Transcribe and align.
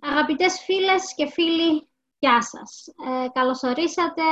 Αγαπητές 0.00 0.60
φίλες 0.64 1.14
και 1.14 1.26
φίλοι, 1.30 1.88
γεια 2.18 2.42
σας. 2.42 2.86
Ε, 2.86 3.28
καλωσορίσατε 3.32 4.22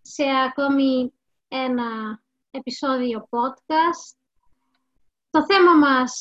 σε 0.00 0.24
ακόμη 0.48 1.12
ένα 1.48 2.22
επεισόδιο 2.50 3.28
podcast. 3.30 4.16
Το 5.30 5.44
θέμα 5.44 5.74
μας 5.74 6.12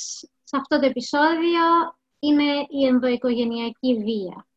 σε 0.44 0.58
αυτό 0.58 0.80
το 0.80 0.86
επεισόδιο 0.86 1.98
είναι 2.20 2.66
η 2.70 2.86
ενδοοικογενειακή 2.86 3.96
βία. 3.96 4.48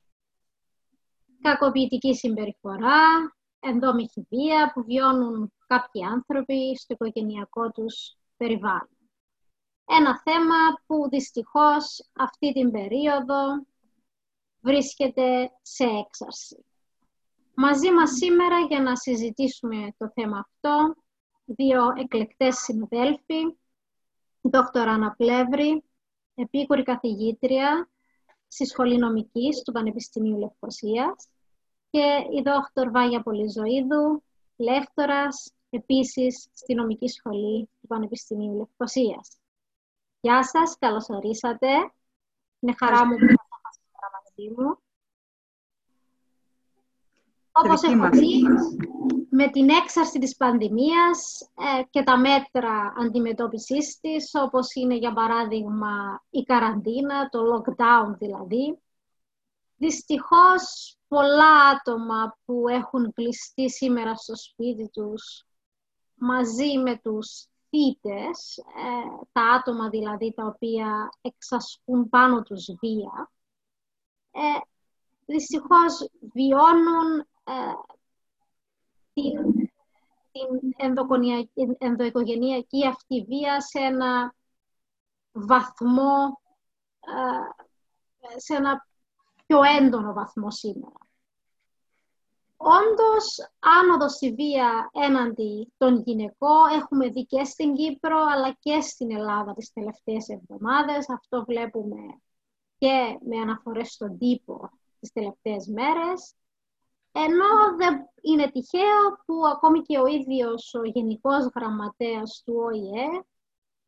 Κακοποιητική 1.40 2.14
συμπεριφορά, 2.14 3.34
ενδόμηχη 3.60 4.26
βία 4.28 4.72
που 4.74 4.84
βιώνουν 4.84 5.52
κάποιοι 5.66 6.04
άνθρωποι 6.04 6.76
στο 6.76 6.94
οικογενειακό 6.94 7.70
τους 7.70 8.16
περιβάλλον. 8.36 8.91
Ένα 9.84 10.20
θέμα 10.20 10.56
που 10.86 11.08
δυστυχώς 11.08 12.10
αυτή 12.12 12.52
την 12.52 12.70
περίοδο 12.70 13.66
βρίσκεται 14.60 15.50
σε 15.62 15.84
έξαρση. 15.84 16.64
Μαζί 17.54 17.90
μας 17.90 18.10
σήμερα 18.10 18.58
για 18.58 18.80
να 18.80 18.96
συζητήσουμε 18.96 19.94
το 19.98 20.10
θέμα 20.14 20.38
αυτό, 20.38 20.94
δύο 21.44 21.92
εκλεκτές 21.96 22.56
συναδέλφοι, 22.56 23.40
η 24.40 24.48
δόκτωρα 24.48 24.92
Αναπλεύρη, 24.92 25.84
επίκουρη 26.34 26.82
καθηγήτρια 26.82 27.90
στη 28.48 28.66
Σχολή 28.66 28.96
Νομικής 28.98 29.62
του 29.62 29.72
Πανεπιστημίου 29.72 30.38
Λευκοσίας 30.38 31.28
και 31.90 32.26
η 32.38 32.42
δόκτωρ 32.42 32.90
Βάγια 32.90 33.22
Πολυζωίδου, 33.22 34.22
λέκτορας 34.56 35.52
επίσης 35.70 36.48
στη 36.52 36.74
Νομική 36.74 37.08
Σχολή 37.08 37.68
του 37.80 37.86
Πανεπιστημίου 37.86 38.56
Λευκοσίας. 38.56 39.41
Γεια 40.24 40.44
σας, 40.44 40.76
καλώς 40.78 41.08
ορίσατε. 41.08 41.66
Είναι 42.58 42.74
χαρά 42.76 43.06
μου 43.06 43.16
που 43.16 43.26
θα 43.26 43.70
σήμερα 43.72 44.08
μαζί 44.24 44.50
μου. 44.56 44.78
Όπως 47.52 47.82
έχω 47.82 48.08
πει, 48.08 48.42
με 49.30 49.50
την 49.50 49.68
έξαρση 49.68 50.18
της 50.18 50.36
πανδημίας 50.36 51.40
ε, 51.40 51.82
και 51.90 52.02
τα 52.02 52.18
μέτρα 52.18 52.92
αντιμετώπισης 52.96 54.00
της, 54.00 54.30
όπως 54.34 54.74
είναι 54.74 54.94
για 54.94 55.12
παράδειγμα 55.12 56.24
η 56.30 56.42
καραντίνα, 56.42 57.28
το 57.28 57.40
lockdown 57.52 58.18
δηλαδή, 58.18 58.78
δυστυχώς 59.76 60.96
πολλά 61.08 61.68
άτομα 61.68 62.38
που 62.44 62.68
έχουν 62.68 63.12
κλειστεί 63.12 63.70
σήμερα 63.70 64.16
στο 64.16 64.36
σπίτι 64.36 64.88
τους 64.88 65.46
μαζί 66.14 66.78
με 66.78 66.98
τους 67.02 67.46
θύτες, 67.72 68.58
ε, 68.58 69.26
τα 69.32 69.42
άτομα 69.42 69.88
δηλαδή 69.88 70.32
τα 70.32 70.46
οποία 70.46 71.12
εξασκούν 71.20 72.08
πάνω 72.08 72.42
τους 72.42 72.64
βία, 72.80 73.30
ε, 74.30 74.40
δυστυχώς 75.26 76.08
βιώνουν 76.32 77.18
ε, 77.44 77.72
την, 79.12 79.70
την 81.54 81.76
ενδοοικογενειακή 81.78 82.86
αυτή 82.86 83.24
βία 83.28 83.60
σε 83.60 83.78
ένα 83.78 84.34
βαθμό, 85.32 86.40
σε 88.36 88.54
ένα 88.54 88.86
πιο 89.46 89.60
έντονο 89.62 90.12
βαθμό 90.12 90.50
σήμερα. 90.50 90.92
Όντως, 92.64 93.38
άνοδο 93.58 94.08
στη 94.08 94.32
βία 94.32 94.90
έναντι 94.92 95.72
των 95.76 96.02
γυναικών 96.04 96.68
έχουμε 96.80 97.08
δει 97.08 97.26
και 97.26 97.44
στην 97.44 97.74
Κύπρο, 97.74 98.18
αλλά 98.32 98.56
και 98.58 98.80
στην 98.80 99.10
Ελλάδα 99.16 99.54
τις 99.54 99.72
τελευταίες 99.72 100.28
εβδομάδες. 100.28 101.08
Αυτό 101.10 101.44
βλέπουμε 101.44 102.20
και 102.78 103.18
με 103.28 103.40
αναφορές 103.40 103.92
στον 103.92 104.18
τύπο 104.18 104.70
τις 105.00 105.12
τελευταίες 105.12 105.66
μέρες. 105.66 106.34
Ενώ 107.12 107.76
δεν 107.76 108.10
είναι 108.22 108.50
τυχαίο 108.50 109.22
που 109.26 109.34
ακόμη 109.46 109.80
και 109.80 109.98
ο 109.98 110.06
ίδιος 110.06 110.74
ο 110.74 110.84
Γενικός 110.84 111.50
Γραμματέας 111.54 112.42
του 112.44 112.54
ΟΗΕ, 112.56 113.24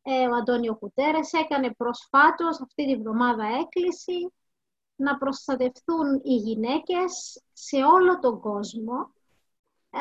ε, 0.01 0.27
ο 0.27 0.35
Αντώνιο 0.35 0.75
Κουτέρες, 0.75 1.33
έκανε 1.33 1.73
προσφάτως 1.73 2.61
αυτή 2.61 2.85
τη 2.85 2.95
βδομάδα 2.95 3.43
έκκληση 3.45 4.33
να 4.95 5.17
προστατευτούν 5.17 6.21
οι 6.23 6.35
γυναίκες 6.35 7.41
σε 7.53 7.77
όλο 7.77 8.19
τον 8.19 8.39
κόσμο 8.39 9.13
ε, 9.89 9.99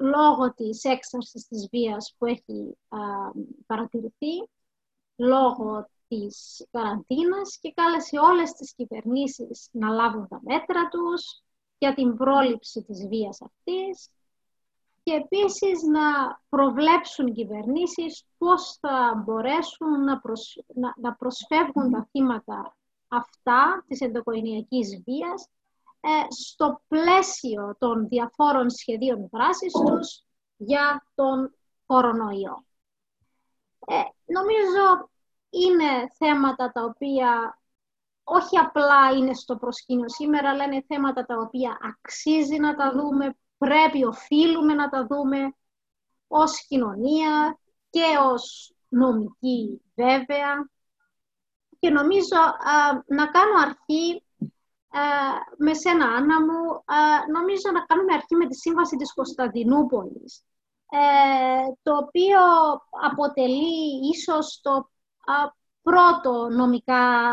λόγω 0.00 0.54
της 0.54 0.84
έξαρσης 0.84 1.46
της 1.46 1.68
βίας 1.70 2.14
που 2.18 2.26
έχει 2.26 2.76
παρατηρηθεί, 3.66 4.48
λόγω 5.16 5.88
της 6.08 6.66
καραντίνας 6.70 7.58
και 7.60 7.72
κάλεσε 7.74 8.18
όλες 8.18 8.52
τις 8.52 8.74
κυβερνήσεις 8.74 9.68
να 9.72 9.88
λάβουν 9.88 10.28
τα 10.28 10.40
μέτρα 10.44 10.88
τους 10.88 11.42
για 11.78 11.94
την 11.94 12.16
πρόληψη 12.16 12.82
της 12.82 13.06
βίας 13.08 13.40
αυτής 13.42 14.08
και 15.02 15.12
επίσης 15.12 15.82
να 15.82 16.40
προβλέψουν 16.48 17.26
οι 17.26 17.32
κυβερνήσεις 17.32 18.24
πώς 18.38 18.78
θα 18.80 19.22
μπορέσουν 19.24 20.04
να, 20.04 20.20
να, 20.74 20.94
να 20.96 21.14
προσφεύγουν 21.14 21.90
τα 21.90 22.08
θύματα 22.10 22.76
αυτά 23.16 23.84
της 23.88 24.00
ενδοκοινιακής 24.00 25.02
βίας 25.04 25.48
ε, 26.00 26.08
στο 26.28 26.82
πλαίσιο 26.88 27.76
των 27.78 28.08
διαφόρων 28.08 28.70
σχεδίων 28.70 29.28
δράσης 29.32 29.72
τους 29.72 30.24
για 30.56 31.06
τον 31.14 31.54
κορονοϊό. 31.86 32.64
Ε, 33.86 34.02
νομίζω 34.24 35.10
είναι 35.50 36.08
θέματα 36.18 36.72
τα 36.72 36.84
οποία 36.84 37.58
όχι 38.24 38.58
απλά 38.58 39.10
είναι 39.16 39.34
στο 39.34 39.56
προσκήνιο 39.56 40.08
σήμερα, 40.08 40.50
αλλά 40.50 40.64
είναι 40.64 40.84
θέματα 40.86 41.24
τα 41.24 41.36
οποία 41.38 41.78
αξίζει 41.82 42.56
να 42.56 42.74
τα 42.74 42.92
δούμε, 42.92 43.36
πρέπει, 43.58 44.04
οφείλουμε 44.04 44.74
να 44.74 44.88
τα 44.88 45.06
δούμε 45.06 45.54
ως 46.26 46.66
κοινωνία 46.66 47.58
και 47.90 48.04
ως 48.32 48.74
νομική 48.88 49.82
βέβαια 49.94 50.68
και 51.84 51.90
νομίζω 51.90 52.36
να 53.06 53.26
κάνω 53.26 53.58
αρχή 53.60 54.24
με 55.58 55.74
σένα, 55.74 56.06
Άννα 56.06 56.40
μου, 56.40 56.84
νομίζω 57.32 57.70
να 57.72 57.84
κάνουμε 57.84 58.14
αρχή 58.14 58.34
με 58.36 58.46
τη 58.46 58.54
Σύμβαση 58.54 58.96
της 58.96 59.12
Κωνσταντινούπολης, 59.14 60.44
ε, 60.90 61.72
το 61.82 61.96
οποίο 61.96 62.40
αποτελεί 63.10 64.08
ίσως 64.12 64.60
το 64.62 64.90
πρώτο 65.82 66.48
νομικά 66.48 67.32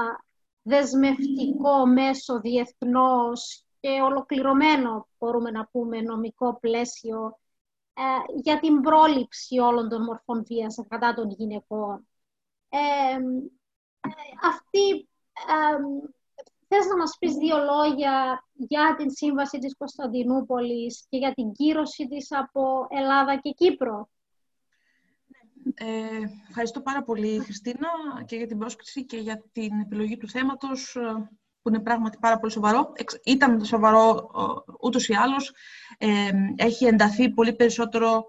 δεσμευτικό 0.61 1.85
μέσο 1.85 2.39
διεθνώς 2.39 3.65
και 3.79 3.89
ολοκληρωμένο, 4.03 5.07
μπορούμε 5.19 5.51
να 5.51 5.67
πούμε, 5.71 6.01
νομικό 6.01 6.57
πλαίσιο 6.59 7.39
ε, 7.93 8.01
για 8.41 8.59
την 8.59 8.81
πρόληψη 8.81 9.59
όλων 9.59 9.89
των 9.89 10.03
μορφών 10.03 10.43
βίας 10.45 10.75
κατά 10.87 11.13
των 11.13 11.29
γυναικών. 11.29 12.07
Ε, 12.69 12.79
αυτή, 14.43 15.09
θες 16.67 16.85
να 16.85 16.97
μας 16.97 17.15
πεις 17.19 17.33
δύο 17.33 17.57
λόγια 17.57 18.43
για 18.53 18.95
την 18.97 19.11
σύμβαση 19.11 19.57
της 19.57 19.75
Κωνσταντινούπολης 19.77 21.05
και 21.09 21.17
για 21.17 21.33
την 21.33 21.51
κύρωση 21.51 22.07
της 22.07 22.27
από 22.31 22.87
Ελλάδα 22.89 23.35
και 23.35 23.51
Κύπρο; 23.51 24.09
Ε, 25.73 25.85
ευχαριστώ 26.47 26.81
πάρα 26.81 27.03
πολύ, 27.03 27.39
Χριστίνα, 27.39 27.89
και 28.25 28.35
για 28.35 28.47
την 28.47 28.57
πρόσκληση 28.57 29.05
και 29.05 29.17
για 29.17 29.43
την 29.51 29.79
επιλογή 29.79 30.17
του 30.17 30.29
θέματος, 30.29 30.95
ε, 30.95 31.29
που 31.61 31.69
είναι 31.69 31.79
πράγματι 31.79 32.17
πάρα 32.21 32.39
πολύ 32.39 32.51
σοβαρό. 32.51 32.93
Ήταν 33.23 33.57
το 33.57 33.65
σοβαρό 33.65 34.31
ούτως 34.81 35.07
ή 35.07 35.13
άλλως. 35.13 35.53
Ε, 35.97 36.29
έχει 36.55 36.85
ενταθεί 36.85 37.29
πολύ 37.29 37.53
περισσότερο 37.53 38.25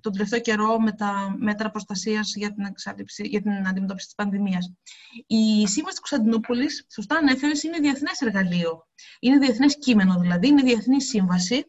τον 0.00 0.12
τελευταίο 0.12 0.40
καιρό 0.40 0.80
με 0.80 0.92
τα 0.92 1.36
μέτρα 1.38 1.70
προστασίας 1.70 2.34
για 2.34 2.54
την, 2.54 2.64
για 3.16 3.42
την 3.42 3.66
αντιμετώπιση 3.66 4.06
της 4.06 4.14
πανδημίας. 4.14 4.72
Η 5.26 5.66
Σύμβαση 5.66 6.00
της 6.00 6.10
Κωνσταντινούπολης, 6.10 6.86
σωστά 6.92 7.16
ανέφερες, 7.16 7.62
είναι 7.62 7.78
διεθνές 7.78 8.20
εργαλείο. 8.20 8.86
Είναι 9.20 9.38
διεθνές 9.38 9.78
κείμενο 9.78 10.18
δηλαδή, 10.20 10.48
είναι 10.48 10.62
διεθνή 10.62 11.02
σύμβαση 11.02 11.66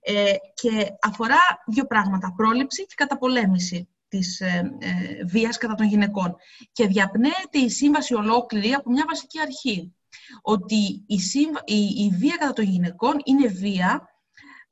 ε, 0.00 0.32
και 0.54 0.86
αφορά 1.00 1.40
δύο 1.66 1.86
πράγματα, 1.86 2.32
πρόληψη 2.36 2.86
και 2.86 2.94
καταπολέμηση 2.96 3.88
της 4.08 4.40
ε, 4.40 4.76
ε, 4.78 5.24
βίας 5.24 5.58
κατά 5.58 5.74
των 5.74 5.86
γυναικών. 5.86 6.36
Και 6.72 6.86
διαπνέεται 6.86 7.58
η 7.58 7.68
σύμβαση 7.68 8.14
ολόκληρη 8.14 8.72
από 8.72 8.90
μια 8.90 9.04
βασική 9.08 9.40
αρχή, 9.40 9.94
ότι 10.42 11.04
η, 11.06 11.18
η, 11.64 12.04
η 12.04 12.10
βία 12.18 12.36
κατά 12.36 12.52
των 12.52 12.64
γυναικών 12.64 13.14
είναι 13.24 13.46
βία 13.46 14.11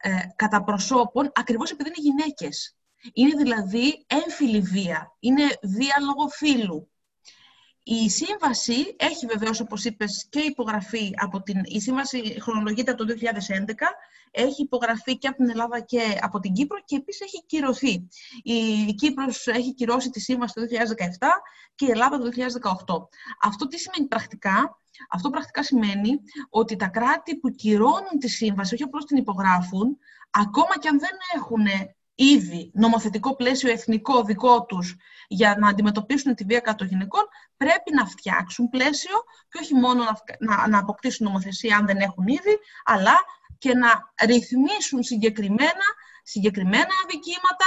ε, 0.01 0.11
κατά 0.37 0.65
προσώπων 0.65 1.33
ακριβώς 1.35 1.71
επειδή 1.71 1.89
είναι 1.89 2.09
γυναίκες. 2.09 2.75
Είναι 3.13 3.35
δηλαδή 3.37 4.05
έμφυλη 4.07 4.61
βία, 4.61 5.17
είναι 5.21 5.43
βία 5.63 5.97
λόγω 6.01 6.29
φύλου. 6.29 6.90
Η 7.83 8.11
σύμβαση 8.11 8.95
έχει 8.99 9.27
βεβαίως, 9.27 9.61
όπως 9.61 9.85
είπες, 9.85 10.27
και 10.31 10.41
υπογραφή 10.41 11.11
από 11.17 11.43
την... 11.43 11.61
Η 11.65 11.81
σύμβαση 11.81 12.37
χρονολογείται 12.41 12.91
από 12.91 13.05
το 13.05 13.15
2011, 13.21 13.25
έχει 14.31 14.63
υπογραφεί 14.63 15.19
και 15.19 15.29
από 15.29 15.37
την 15.37 15.51
Ελλάδα 15.51 15.81
και 15.81 16.19
από 16.21 16.41
την 16.41 16.53
Κύπρο 16.53 16.79
και 16.85 16.97
επίσης 16.97 17.21
έχει 17.21 17.45
κυρωθεί. 17.47 18.09
Η 18.43 18.93
Κύπρος 18.95 19.47
έχει 19.47 19.75
κυρώσει 19.75 20.11
τη 20.11 20.21
σύμβαση 20.21 20.55
το 20.55 20.63
2017 20.63 20.67
και 21.75 21.87
η 21.87 21.91
Ελλάδα 21.91 22.19
το 22.19 22.29
2018. 22.29 23.09
Αυτό 23.43 23.67
τι 23.67 23.79
σημαίνει 23.79 24.09
πρακτικά; 24.09 24.79
Αυτό 25.11 25.31
πρακτικά 25.31 25.63
σημαίνει 25.63 26.21
ότι 26.49 26.77
τα 26.77 26.87
κράτη 26.89 27.37
που 27.37 27.51
κυρώνουν 27.51 28.19
τη 28.19 28.29
σύμβαση, 28.29 28.75
όχι 28.75 28.83
απλώς 28.83 29.05
την 29.05 29.17
υπογράφουν, 29.17 29.99
ακόμα 30.31 30.79
και 30.81 30.89
αν 30.89 30.99
δεν 30.99 31.17
έχουν 31.37 31.67
ήδη 32.23 32.71
νομοθετικό 32.75 33.37
πλαίσιο 33.37 33.71
εθνικό 33.71 34.23
δικό 34.25 34.65
τους 34.65 34.97
για 35.29 35.57
να 35.59 35.69
αντιμετωπίσουν 35.69 36.35
τη 36.35 36.45
βία 36.45 36.61
κατά 36.61 36.85
γυναικών, 36.85 37.23
πρέπει 37.57 37.95
να 37.95 38.07
φτιάξουν 38.07 38.69
πλαίσιο 38.69 39.25
και 39.49 39.59
όχι 39.63 39.75
μόνο 39.75 40.05
να, 40.05 40.17
να, 40.39 40.69
να 40.69 40.79
αποκτήσουν 40.79 41.27
νομοθεσία 41.27 41.77
αν 41.77 41.87
δεν 41.87 41.97
έχουν 41.97 42.27
ήδη, 42.27 42.59
αλλά 42.85 43.15
και 43.59 43.75
να 43.75 44.13
ρυθμίσουν 44.27 45.03
συγκεκριμένα, 45.03 45.87
συγκεκριμένα 46.23 46.95
αδικήματα 47.05 47.67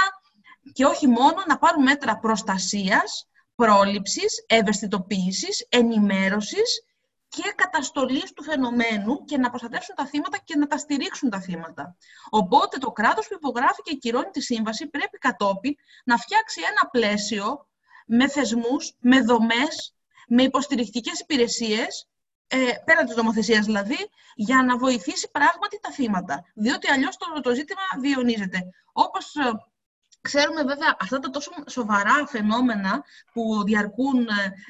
και 0.72 0.84
όχι 0.84 1.06
μόνο 1.06 1.42
να 1.46 1.58
πάρουν 1.58 1.82
μέτρα 1.82 2.18
προστασίας, 2.18 3.28
πρόληψης, 3.54 4.44
ευαισθητοποίησης, 4.46 5.66
ενημέρωσης 5.68 6.84
και 7.34 7.52
καταστολής 7.56 8.32
του 8.32 8.42
φαινομένου 8.42 9.24
και 9.24 9.38
να 9.38 9.48
προστατεύσουν 9.50 9.94
τα 9.94 10.06
θύματα 10.06 10.38
και 10.44 10.56
να 10.56 10.66
τα 10.66 10.78
στηρίξουν 10.78 11.30
τα 11.30 11.40
θύματα. 11.40 11.96
Οπότε 12.30 12.78
το 12.78 12.90
κράτος 12.90 13.28
που 13.28 13.34
υπογράφει 13.34 13.82
και 13.82 13.94
κυρώνει 13.94 14.30
τη 14.30 14.40
σύμβαση 14.40 14.86
πρέπει 14.86 15.18
κατόπιν 15.18 15.74
να 16.04 16.16
φτιάξει 16.16 16.60
ένα 16.60 16.90
πλαίσιο 16.90 17.68
με 18.06 18.28
θεσμούς, 18.28 18.96
με 19.00 19.20
δομές, 19.20 19.94
με 20.28 20.42
υποστηρικτικές 20.42 21.20
υπηρεσίες, 21.20 22.08
ε, 22.46 22.56
πέραν 22.84 23.06
της 23.06 23.16
νομοθεσίας 23.16 23.64
δηλαδή, 23.64 24.10
για 24.34 24.62
να 24.62 24.78
βοηθήσει 24.78 25.30
πράγματι 25.30 25.78
τα 25.80 25.90
θύματα. 25.90 26.44
Διότι 26.54 26.90
αλλιώς 26.90 27.16
το, 27.16 27.40
το 27.40 27.54
ζήτημα 27.54 27.82
διονύζεται. 28.00 28.58
Όπως 28.92 29.34
ε, 29.34 29.50
Ξέρουμε 30.28 30.62
βέβαια 30.62 30.96
αυτά 31.00 31.18
τα 31.18 31.30
τόσο 31.30 31.50
σοβαρά 31.68 32.26
φαινόμενα 32.26 33.04
που 33.32 33.62
διαρκούν 33.64 34.26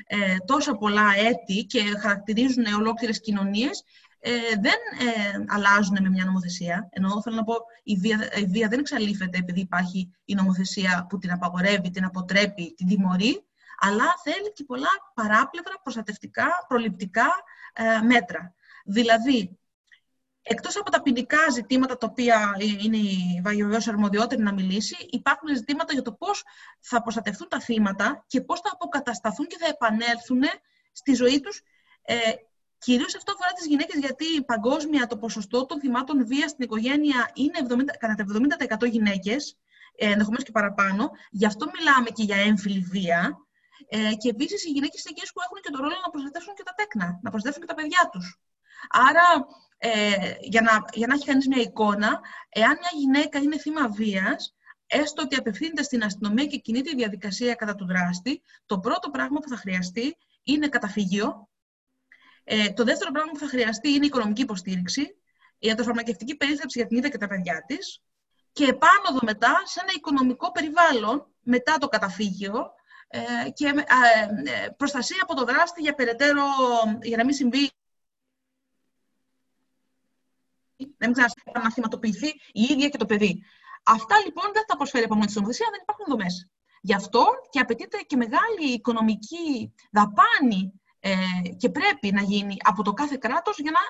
ε, 0.07 0.37
τόσα 0.47 0.77
πολλά 0.77 1.13
έτη 1.17 1.65
και 1.65 1.81
χαρακτηρίζουν 2.01 2.65
ολόκληρες 2.79 3.21
κοινωνίες, 3.21 3.85
ε, 4.19 4.31
δεν 4.61 5.09
ε, 5.09 5.45
αλλάζουν 5.49 5.97
με 6.03 6.09
μια 6.09 6.25
νομοθεσία. 6.25 6.89
Ενώ 6.93 7.23
θέλω 7.23 7.37
να 7.37 7.45
πω, 7.45 7.55
η 7.83 7.97
βία, 7.97 8.31
η 8.37 8.45
βία 8.45 8.69
δεν 8.69 8.79
εξαλείφεται 8.79 9.39
επειδή 9.39 9.61
υπάρχει 9.61 10.11
η 10.25 10.35
νομοθεσία 10.35 11.07
που 11.09 11.19
την 11.19 11.33
απαγορεύει, 11.33 11.91
την 11.91 12.05
αποτρέπει, 12.05 12.75
την 12.77 12.87
τιμωρεί, 12.87 13.45
αλλά 13.79 14.05
θέλει 14.23 14.53
και 14.53 14.65
πολλά 14.65 14.89
παράπλευρα, 15.15 15.75
προστατευτικά, 15.83 16.47
προληπτικά 16.69 17.27
ε, 17.73 18.01
μέτρα. 18.01 18.55
Δηλαδή, 18.85 19.59
Εκτός 20.47 20.77
από 20.77 20.91
τα 20.91 21.03
ποινικά 21.03 21.39
ζητήματα, 21.53 21.97
τα 21.97 22.07
οποία 22.11 22.57
είναι 22.85 22.97
η 22.97 23.41
βεβαίω 23.43 23.81
αρμοδιότερη 23.89 24.43
να 24.43 24.53
μιλήσει, 24.53 24.97
υπάρχουν 25.11 25.57
ζητήματα 25.57 25.93
για 25.93 26.03
το 26.03 26.13
πώς 26.13 26.45
θα 26.81 27.03
προστατευτούν 27.03 27.49
τα 27.49 27.61
θύματα 27.61 28.25
και 28.27 28.41
πώς 28.41 28.61
θα 28.61 28.71
αποκατασταθούν 28.73 29.47
και 29.47 29.57
θα 29.61 29.67
επανέλθουν 29.67 30.43
στη 30.93 31.15
ζωή 31.15 31.41
τους. 31.41 31.63
Ε, 32.03 32.17
Κυρίως 32.85 33.15
αυτό 33.17 33.33
αφορά 33.33 33.53
τις 33.53 33.67
γυναίκες, 33.67 33.99
γιατί 34.01 34.27
παγκόσμια 34.47 35.07
το 35.07 35.17
ποσοστό 35.17 35.67
των 35.67 35.81
θυμάτων 35.81 36.27
βίας 36.27 36.51
στην 36.51 36.65
οικογένεια 36.65 37.31
είναι 37.35 37.59
70, 37.69 37.97
κατά 37.99 38.15
70% 38.15 38.87
γυναίκες, 38.91 39.59
ε, 39.97 40.11
ενδεχομένως 40.11 40.45
και 40.45 40.51
παραπάνω. 40.51 41.11
Γι' 41.31 41.47
αυτό 41.47 41.71
μιλάμε 41.75 42.11
και 42.11 42.23
για 42.23 42.37
έμφυλη 42.37 42.81
βία. 42.81 43.39
Ε, 43.89 44.15
και 44.21 44.29
επίσης 44.29 44.65
οι 44.65 44.71
γυναίκες 44.71 45.01
είναι 45.01 45.13
εκείνε 45.15 45.29
που 45.35 45.41
έχουν 45.47 45.59
και 45.63 45.71
το 45.71 45.79
ρόλο 45.83 45.97
να 46.05 46.11
προστατεύσουν 46.11 46.55
και 46.55 46.63
τα 46.63 46.75
τέκνα, 46.79 47.07
να 47.23 47.31
προστατεύσουν 47.31 47.63
και 47.65 47.73
τα 47.73 47.79
παιδιά 47.81 48.03
τους. 48.13 48.27
Άρα 49.09 49.27
ε, 49.87 50.35
για, 50.41 50.61
να, 50.61 50.85
για 50.93 51.07
να 51.07 51.15
έχει 51.15 51.25
κανείς 51.25 51.49
μια 51.49 51.63
εικόνα, 51.63 52.21
εάν 52.49 52.79
μια 52.81 52.91
γυναίκα 52.99 53.39
είναι 53.39 53.59
θύμα 53.59 53.89
βίας, 53.89 54.55
έστω 54.87 55.23
ότι 55.23 55.37
απευθύνεται 55.37 55.83
στην 55.83 56.05
αστυνομία 56.05 56.47
και 56.47 56.57
κινείται 56.57 56.91
η 56.91 56.95
διαδικασία 56.97 57.55
κατά 57.55 57.75
του 57.75 57.87
δράστη, 57.87 58.43
το 58.67 58.79
πρώτο 58.79 59.11
πράγμα 59.11 59.41
που 59.41 59.49
θα 59.49 59.57
χρειαστεί 59.57 60.17
είναι 60.43 60.69
καταφύγιο. 60.69 61.49
Ε, 62.45 62.69
το 62.71 62.85
δεύτερο 62.85 63.11
πράγμα 63.11 63.31
που 63.33 63.39
θα 63.39 63.49
χρειαστεί 63.49 63.89
είναι 63.89 64.05
η 64.05 64.07
οικονομική 64.07 64.43
υποστήριξη, 64.43 65.01
η 65.59 65.67
ιατροφαρμακευτική 65.69 66.37
περίθαλψη 66.37 66.79
για 66.79 66.87
την 66.87 66.97
ίδια 66.97 67.09
και 67.09 67.19
τα 67.19 67.27
παιδιά 67.27 67.65
της. 67.67 68.03
Και 68.53 68.65
επάνω 68.65 69.19
μετά, 69.23 69.63
σε 69.65 69.81
ένα 69.83 69.93
οικονομικό 69.97 70.53
περιβάλλον, 70.53 71.27
μετά 71.41 71.79
το 71.79 71.89
καταφύγιο, 71.89 72.73
ε, 73.09 73.51
και 73.51 73.67
ε, 73.67 74.69
προστασία 74.77 75.19
από 75.23 75.35
το 75.35 75.45
δράστη 75.45 75.83
για 75.83 75.95
περαιτέρω, 75.95 76.45
για 77.03 77.17
να 77.17 77.25
μην 77.25 77.35
συμβεί 77.35 77.71
να 80.77 81.07
μην 81.07 81.13
ξανασυμβεί 81.13 81.51
να 81.63 81.73
θυματοποιηθεί 81.73 82.29
η 82.53 82.63
ίδια 82.63 82.89
και 82.89 82.97
το 82.97 83.07
παιδί. 83.07 83.43
Αυτά 83.85 84.17
λοιπόν 84.25 84.45
δεν 84.53 84.65
θα 84.69 84.77
προσφέρει 84.77 85.05
από 85.05 85.15
μόνη 85.15 85.27
τη 85.27 85.35
νομοθεσία, 85.35 85.67
δεν 85.71 85.81
υπάρχουν 85.83 86.07
δομές. 86.09 86.49
Γι' 86.81 86.95
αυτό 86.95 87.27
και 87.51 87.61
απαιτείται 87.61 87.99
και 88.07 88.17
μεγάλη 88.17 88.73
οικονομική 88.73 89.75
δαπάνη 89.93 90.81
ε, 91.01 91.15
και 91.57 91.69
πρέπει 91.69 92.13
να 92.13 92.23
γίνει 92.23 92.57
από 92.63 92.83
το 92.83 92.93
κάθε 92.93 93.17
κράτος 93.17 93.59
για 93.59 93.71
να 93.71 93.81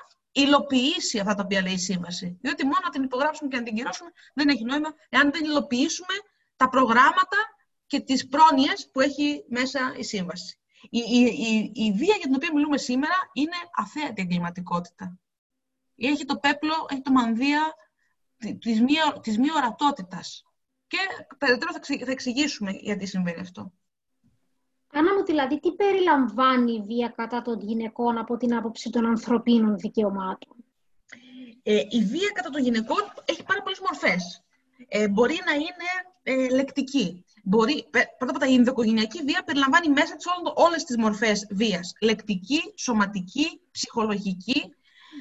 υλοποιήσει 0.43 1.19
αυτά 1.19 1.33
τα 1.33 1.43
οποία 1.43 1.61
λέει 1.61 1.73
η 1.73 1.77
σύμβαση. 1.77 2.37
Διότι 2.41 2.63
μόνο 2.63 2.79
να 2.83 2.89
την 2.89 3.03
υπογράψουμε 3.03 3.49
και 3.49 3.57
να 3.57 3.63
την 3.63 3.75
κυρώσουμε 3.75 4.09
δεν 4.33 4.47
έχει 4.49 4.63
νόημα 4.63 4.93
εάν 5.09 5.31
δεν 5.31 5.43
υλοποιήσουμε 5.43 6.15
τα 6.55 6.69
προγράμματα 6.69 7.37
και 7.85 7.99
τις 7.99 8.27
πρόνοιες 8.27 8.89
που 8.91 9.01
έχει 9.01 9.43
μέσα 9.49 9.95
η 9.97 10.03
σύμβαση. 10.03 10.59
Η, 10.89 10.99
η, 10.99 11.21
η, 11.21 11.71
η 11.73 11.91
βία 11.91 12.15
για 12.15 12.25
την 12.25 12.35
οποία 12.35 12.53
μιλούμε 12.53 12.77
σήμερα 12.77 13.13
είναι 13.33 13.55
αθέατη 13.75 14.21
εγκληματικότητα 14.21 15.19
έχει 15.95 16.25
το 16.25 16.37
πέπλο, 16.37 16.73
έχει 16.89 17.01
το 17.01 17.11
μανδύα 17.11 17.73
της 18.37 18.81
μη, 18.81 18.93
της 19.21 19.37
μη 19.37 19.47
ορατότητας. 19.55 20.43
Και 20.87 20.97
περαιτέρω 21.37 21.71
θα 21.71 22.11
εξηγήσουμε 22.11 22.71
γιατί 22.71 23.05
συμβαίνει 23.05 23.39
αυτό. 23.39 23.71
Άννα 24.91 25.13
μου, 25.13 25.23
δηλαδή, 25.25 25.59
τι 25.59 25.71
περιλαμβάνει 25.71 26.73
η 26.73 26.81
βία 26.81 27.07
κατά 27.07 27.41
των 27.41 27.59
γυναικών 27.59 28.17
από 28.17 28.37
την 28.37 28.55
άποψη 28.55 28.89
των 28.89 29.05
ανθρωπίνων 29.05 29.77
δικαιωμάτων; 29.77 30.55
Ε, 31.63 31.81
η 31.89 32.01
βία 32.03 32.29
κατά 32.33 32.49
των 32.49 32.61
γυναικών 32.61 33.01
έχει 33.25 33.43
πάρα 33.43 33.61
πολλές 33.61 33.79
μορφές. 33.79 34.43
Ε, 34.87 35.07
μπορεί 35.07 35.39
να 35.45 35.53
είναι 35.53 35.89
ε, 36.23 36.55
λεκτική. 36.55 37.25
Μπορεί, 37.43 37.89
πρώτα 38.17 38.33
απ' 38.33 38.39
τα, 38.39 38.47
η 38.47 38.53
ενδοκογενειακή 38.53 39.23
βία 39.23 39.43
περιλαμβάνει 39.43 39.89
μέσα 39.89 40.15
της 40.15 40.25
όλες 40.55 40.83
τις 40.83 40.97
μορφές 40.97 41.47
βίας. 41.51 41.93
Λεκτική, 42.01 42.73
σωματική, 42.75 43.61
ψυχολογική, 43.71 44.75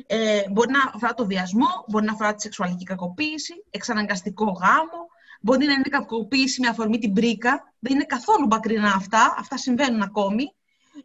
ε, 0.06 0.42
μπορεί 0.50 0.70
να 0.70 0.78
αφορά 0.94 1.14
το 1.14 1.26
βιασμό, 1.26 1.84
μπορεί 1.88 2.04
να 2.04 2.12
αφορά 2.12 2.34
τη 2.34 2.42
σεξουαλική 2.42 2.84
κακοποίηση, 2.84 3.64
εξαναγκαστικό 3.70 4.44
γάμο, 4.44 5.06
μπορεί 5.40 5.66
να 5.66 5.72
είναι 5.72 5.88
κακοποίηση 5.90 6.60
με 6.60 6.68
αφορμή 6.68 6.98
την 6.98 7.12
πρίκα. 7.12 7.74
Δεν 7.78 7.94
είναι 7.94 8.04
καθόλου 8.04 8.46
μακρινά 8.46 8.92
αυτά, 8.96 9.34
αυτά 9.38 9.56
συμβαίνουν 9.56 10.02
ακόμη. 10.02 10.52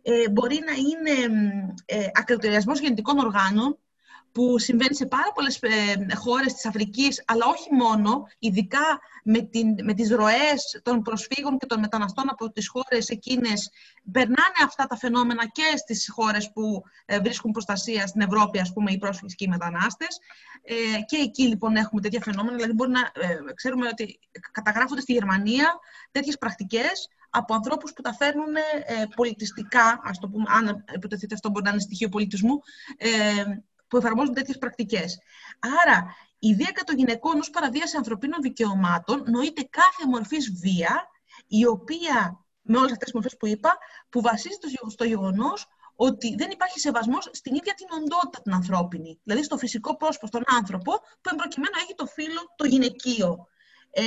Ε, 0.01 0.29
μπορεί 0.29 0.59
να 0.65 0.73
είναι 0.73 1.33
ε, 1.85 2.07
ακροτηριασμός 2.13 2.79
γεννητικών 2.79 3.19
οργάνων, 3.19 3.77
που 4.31 4.59
συμβαίνει 4.59 4.95
σε 4.95 5.06
πάρα 5.06 5.31
πολλές 5.36 5.59
ε, 5.62 6.16
χώρες 6.16 6.54
της 6.54 6.66
Αφρικής, 6.66 7.24
αλλά 7.28 7.45
όχι 7.45 7.74
μόνο, 7.74 8.28
ειδικά 8.40 9.00
με, 9.24 9.42
την, 9.42 9.76
με 9.83 9.94
τις 9.94 10.09
ροές 10.09 10.81
των 10.83 11.02
προσφύγων 11.02 11.57
και 11.57 11.66
των 11.66 11.80
μεταναστών 11.80 12.30
από 12.30 12.52
τις 12.52 12.68
χώρες 12.68 13.09
εκείνες, 13.09 13.71
περνάνε 14.12 14.59
αυτά 14.66 14.86
τα 14.86 14.98
φαινόμενα 14.98 15.48
και 15.48 15.78
στις 15.78 16.09
χώρες 16.12 16.52
που 16.52 16.83
ε, 17.06 17.19
βρίσκουν 17.19 17.52
προστασία 17.52 18.07
στην 18.07 18.21
Ευρώπη, 18.21 18.59
ας 18.59 18.74
πούμε, 18.74 18.92
οι 18.92 18.98
πρόσφυγες 18.98 19.36
και 19.36 19.44
οι 19.44 19.48
μετανάστες. 19.48 20.19
Ε, 20.62 21.02
και 21.06 21.18
εκεί 21.18 21.44
λοιπόν 21.44 21.76
έχουμε 21.76 22.02
τέτοια 22.02 22.21
φαινόμενα, 22.21 22.56
δηλαδή 22.56 22.74
μπορεί 22.74 22.92
να 22.92 23.00
ε, 23.00 23.54
ξέρουμε 23.54 23.88
ότι 23.88 24.19
καταγράφονται 24.52 25.02
στη 25.02 25.14
Γερμανία 25.14 25.80
τέτοιες 26.12 26.38
πρακτικές 26.38 27.09
από 27.30 27.54
ανθρώπους 27.54 27.94
που 27.94 28.02
τα 28.02 28.14
φέρνουν 28.14 28.56
ε, 28.56 29.06
πολιτιστικά, 29.16 30.02
ας 30.04 30.19
το 30.19 30.30
πούμε, 30.30 30.45
αν 30.48 30.86
υποτεθείτε 30.95 31.33
αυτό 31.33 31.50
μπορεί 31.50 31.66
να 31.66 31.71
είναι 31.71 31.80
στοιχείο 31.80 32.09
πολιτισμού, 32.09 32.59
ε, 32.98 33.09
που 33.89 33.97
εφαρμόζουν 33.97 34.33
τέτοιες 34.33 34.57
πρακτικές. 34.57 35.17
Άρα, 35.81 36.15
η 36.39 36.55
βία 36.55 36.71
κατά 36.71 36.83
των 36.83 36.97
γυναικών 36.97 37.37
ω 37.37 37.49
παραβίαση 37.51 37.97
ανθρωπίνων 37.97 38.41
δικαιωμάτων 38.41 39.23
νοείται 39.27 39.61
κάθε 39.69 40.09
μορφής 40.09 40.51
βία, 40.61 41.09
η 41.47 41.65
οποία, 41.65 42.45
με 42.61 42.77
όλες 42.77 42.91
αυτές 42.91 43.03
τις 43.03 43.13
μορφές 43.13 43.37
που 43.37 43.47
είπα, 43.47 43.77
που 44.09 44.21
βασίζεται 44.21 44.67
στο 44.89 45.03
γεγονός 45.03 45.67
ότι 45.95 46.35
δεν 46.37 46.49
υπάρχει 46.49 46.79
σεβασμός 46.79 47.29
στην 47.31 47.55
ίδια 47.55 47.73
την 47.73 47.87
οντότητα 47.91 48.41
την 48.41 48.53
ανθρώπινη. 48.53 49.19
Δηλαδή 49.23 49.43
στο 49.43 49.57
φυσικό 49.57 49.97
πρόσωπο, 49.97 50.27
στον 50.27 50.43
άνθρωπο, 50.45 50.91
που 51.21 51.29
εμπροκειμένου 51.31 51.73
έχει 51.83 51.95
το 51.95 52.05
φύλλο 52.05 52.53
το 52.55 52.65
γυναικείο. 52.65 53.47
Ε, 53.91 54.03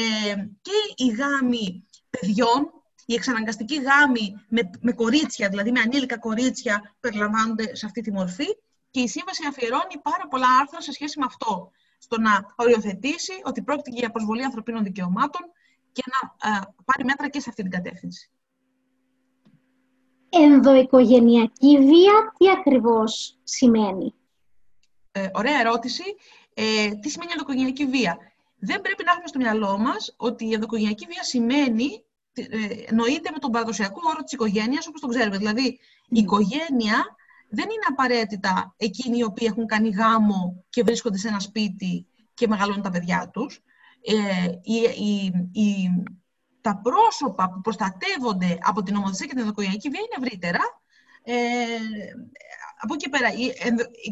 και 0.63 1.05
οι 1.05 1.09
γάμοι 1.09 1.89
παιδιών, 2.11 2.71
οι 3.07 3.15
εξαναγκαστικοί 3.15 3.81
γάμοι 3.83 4.35
με, 4.49 4.71
με 4.81 4.93
κορίτσια, 4.93 5.49
δηλαδή 5.49 5.71
με 5.71 5.81
ανήλικα 5.81 6.19
κορίτσια, 6.19 6.95
περιλαμβάνονται 7.01 7.77
σε 7.77 7.87
αυτή 7.87 8.01
τη 8.01 8.13
μορφή 8.13 8.47
και 8.93 9.01
η 9.01 9.09
Σύμβαση 9.09 9.47
αφιερώνει 9.49 9.97
πάρα 10.03 10.29
πολλά 10.31 10.47
άρθρα 10.61 10.81
σε 10.81 10.93
σχέση 10.93 11.19
με 11.19 11.25
αυτό. 11.25 11.71
Στο 11.99 12.21
να 12.21 12.55
οριοθετήσει 12.57 13.33
ότι 13.45 13.63
πρόκειται 13.63 13.91
για 13.91 14.11
προσβολή 14.11 14.45
ανθρωπίνων 14.45 14.83
δικαιωμάτων 14.83 15.41
και 15.93 16.03
να 16.13 16.51
ε, 16.51 16.61
πάρει 16.85 17.05
μέτρα 17.05 17.29
και 17.29 17.41
σε 17.41 17.49
αυτή 17.49 17.63
την 17.63 17.71
κατεύθυνση. 17.71 18.31
ενδοοικογενειακή 20.29 21.79
βία 21.79 22.33
τι 22.39 22.51
ακριβώς 22.51 23.39
σημαίνει; 23.43 24.15
Ε, 25.13 25.29
ωραία 25.35 25.61
ερώτηση. 25.61 26.05
Ε, 26.55 26.89
τι 26.91 27.09
σημαίνει 27.11 27.31
ενδοοικογενειακή 27.33 27.87
βία; 27.87 28.19
Δεν 28.59 28.81
πρέπει 28.81 29.05
να 29.05 29.11
έχουμε 29.11 29.29
στο 29.29 29.39
μυαλό 29.39 29.79
μας 29.79 30.15
ότι 30.17 30.47
η 30.47 30.53
ενδοοικογενειακή 30.53 31.07
βία 31.07 31.23
σημαίνει, 31.23 32.05
ε, 32.33 32.93
νοείται 32.95 33.31
με 33.33 33.39
τον 33.39 33.51
παραδοσιακό 33.51 34.01
όρο 34.05 34.23
της 34.23 34.33
οικογένειας 34.33 34.87
όπως 34.87 35.01
τον 35.01 35.11
ξέρουμε. 35.11 35.39
Δηλαδή, 35.39 35.79
η 36.09 36.19
οικογένεια 36.21 37.17
δεν 37.55 37.65
είναι 37.65 37.87
απαραίτητα 37.89 38.75
εκείνοι 38.77 39.19
οι 39.19 39.23
οποίοι 39.23 39.47
έχουν 39.51 39.67
κάνει 39.67 39.89
γάμο 39.89 40.65
και 40.69 40.83
βρίσκονται 40.83 41.19
σε 41.19 41.29
ένα 41.29 41.41
σπίτι 41.41 42.07
και 42.35 42.49
μεγαλώνουν 42.49 42.83
τα 42.83 42.91
παιδιά 42.91 43.31
τους. 43.33 43.61
Ε, 44.05 44.47
η, 45.53 45.89
τα 46.61 46.81
πρόσωπα 46.83 47.51
που 47.51 47.61
προστατεύονται 47.61 48.59
από 48.61 48.83
την 48.83 48.97
ομοθεσία 48.97 49.27
και 49.27 49.33
την 49.33 49.41
ενδοοικογενειακή 49.41 49.89
βία 49.89 50.01
είναι 50.01 50.27
ευρύτερα. 50.27 50.61
Ε, 51.25 51.35
από 52.81 52.95
εκεί 52.95 53.09
πέρα, 53.09 53.29
η 53.33 53.53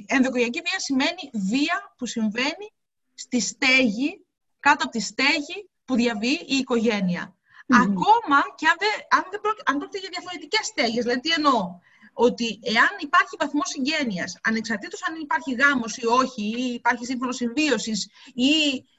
ενδοοικογενειακή 0.06 0.60
βία 0.60 0.78
σημαίνει 0.78 1.30
βία 1.32 1.94
που 1.96 2.06
συμβαίνει 2.06 2.66
στη 3.14 3.40
στέγη, 3.40 4.26
κάτω 4.60 4.84
από 4.84 4.92
τη 4.92 5.00
στέγη 5.00 5.70
που 5.84 5.94
διαβεί 5.94 6.32
η 6.32 6.56
οικογένεια. 6.56 7.34
Ακόμα 7.68 8.38
και 8.54 8.66
αν, 8.66 8.76
δεν, 8.78 8.90
αν, 9.10 9.24
δεν 9.30 9.40
αν 9.64 9.78
πρόκειται 9.78 9.98
για 9.98 10.08
διαφορετικές 10.12 10.66
στέγες. 10.66 11.02
Δηλαδή, 11.04 11.20
τι 11.20 11.30
εννοώ. 11.30 11.78
Ότι 12.26 12.60
εάν 12.62 12.92
υπάρχει 12.98 13.36
βαθμός 13.38 13.68
συγγένειας, 13.68 14.38
ανεξαρτήτως 14.42 15.02
αν 15.08 15.14
υπάρχει 15.20 15.52
γάμος 15.52 15.96
ή 15.96 16.06
όχι, 16.06 16.42
ή 16.42 16.72
υπάρχει 16.74 17.04
σύμφωνος 17.04 17.36
συμβίωσης 17.36 18.08
ή 18.34 18.52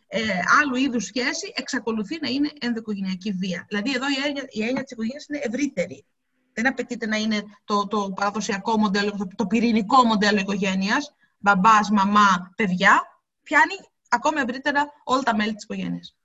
ε, 0.07 0.19
άλλου 0.61 0.75
είδους 0.75 1.05
σχέση, 1.05 1.53
εξακολουθεί 1.55 2.17
να 2.21 2.29
είναι 2.29 2.51
ενδοοικογενειακή 2.59 3.31
βία. 3.31 3.65
Δηλαδή, 3.67 3.93
εδώ 3.95 4.05
η 4.09 4.27
έννοια, 4.27 4.45
η 4.49 4.63
έννοια 4.63 4.83
της 4.83 4.91
οικογένειας 4.91 5.25
είναι 5.27 5.39
ευρύτερη. 5.43 6.05
Δεν 6.53 6.67
απαιτείται 6.67 7.07
να 7.07 7.17
είναι 7.17 7.43
το, 7.63 7.87
το 7.87 8.11
παραδοσιακό 8.15 8.77
μοντέλο, 8.77 9.11
το, 9.17 9.27
το 9.35 9.45
πυρηνικό 9.45 10.03
μοντέλο 10.03 10.39
οικογένειας, 10.39 11.15
μπαμπάς, 11.37 11.89
μαμά, 11.89 12.53
παιδιά. 12.55 13.01
Πιάνει 13.43 13.75
ακόμα 14.09 14.41
ευρύτερα 14.41 14.85
όλα 15.03 15.21
τα 15.21 15.35
μέλη 15.35 15.53
της 15.53 15.63
οικογένειας. 15.63 16.15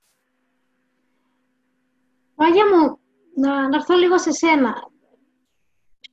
Μάγια 2.35 2.65
μου, 2.67 2.99
να, 3.35 3.69
να 3.69 3.77
έρθω 3.77 3.95
λίγο 3.95 4.19
σε 4.19 4.31
σένα. 4.33 4.95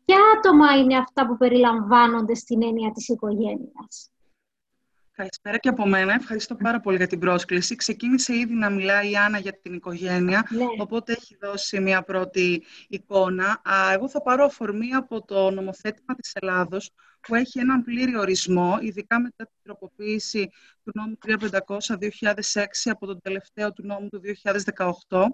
Ποια 0.05 0.17
άτομα 0.38 0.77
είναι 0.77 0.98
αυτά 0.98 1.27
που 1.27 1.38
περιλαμβάνονται 1.38 2.36
στην 2.36 2.63
έννοια 2.63 2.91
της 2.91 3.07
οικογένειας; 3.07 4.12
Καλησπέρα 5.15 5.57
και 5.57 5.69
από 5.69 5.88
μένα. 5.88 6.13
Ευχαριστώ 6.13 6.55
πάρα 6.55 6.79
πολύ 6.79 6.98
για 6.98 7.07
την 7.07 7.19
πρόσκληση. 7.19 7.75
Ξεκίνησε 7.75 8.36
ήδη 8.36 8.53
να 8.53 8.69
μιλάει 8.69 9.12
η 9.12 9.15
Άννα 9.15 9.38
για 9.38 9.60
την 9.62 9.74
οικογένεια, 9.74 10.48
ναι. 10.50 10.65
οπότε 10.77 11.12
έχει 11.12 11.38
δώσει 11.41 11.79
μια 11.79 12.01
πρώτη 12.01 12.63
εικόνα. 12.88 13.62
Εγώ 13.93 14.10
θα 14.10 14.22
πάρω 14.22 14.45
αφορμή 14.45 14.93
από 14.93 15.25
το 15.25 15.51
νομοθέτημα 15.51 16.15
της 16.15 16.31
Ελλάδος, 16.33 16.91
που 17.22 17.36
έχει 17.36 17.60
έναν 17.60 17.83
πλήρη 17.83 18.17
ορισμό, 18.17 18.77
ειδικά 18.81 19.22
μετά 19.22 19.45
την 19.45 19.55
τροποποίηση 19.63 20.50
του 20.83 20.91
νόμου 20.93 21.17
3500-2006 22.53 22.65
από 22.83 23.05
τον 23.05 23.22
τελευταίο 23.22 23.74
του 23.74 23.86
νόμου 23.86 24.10
του 24.10 24.22
2018, 25.07 25.27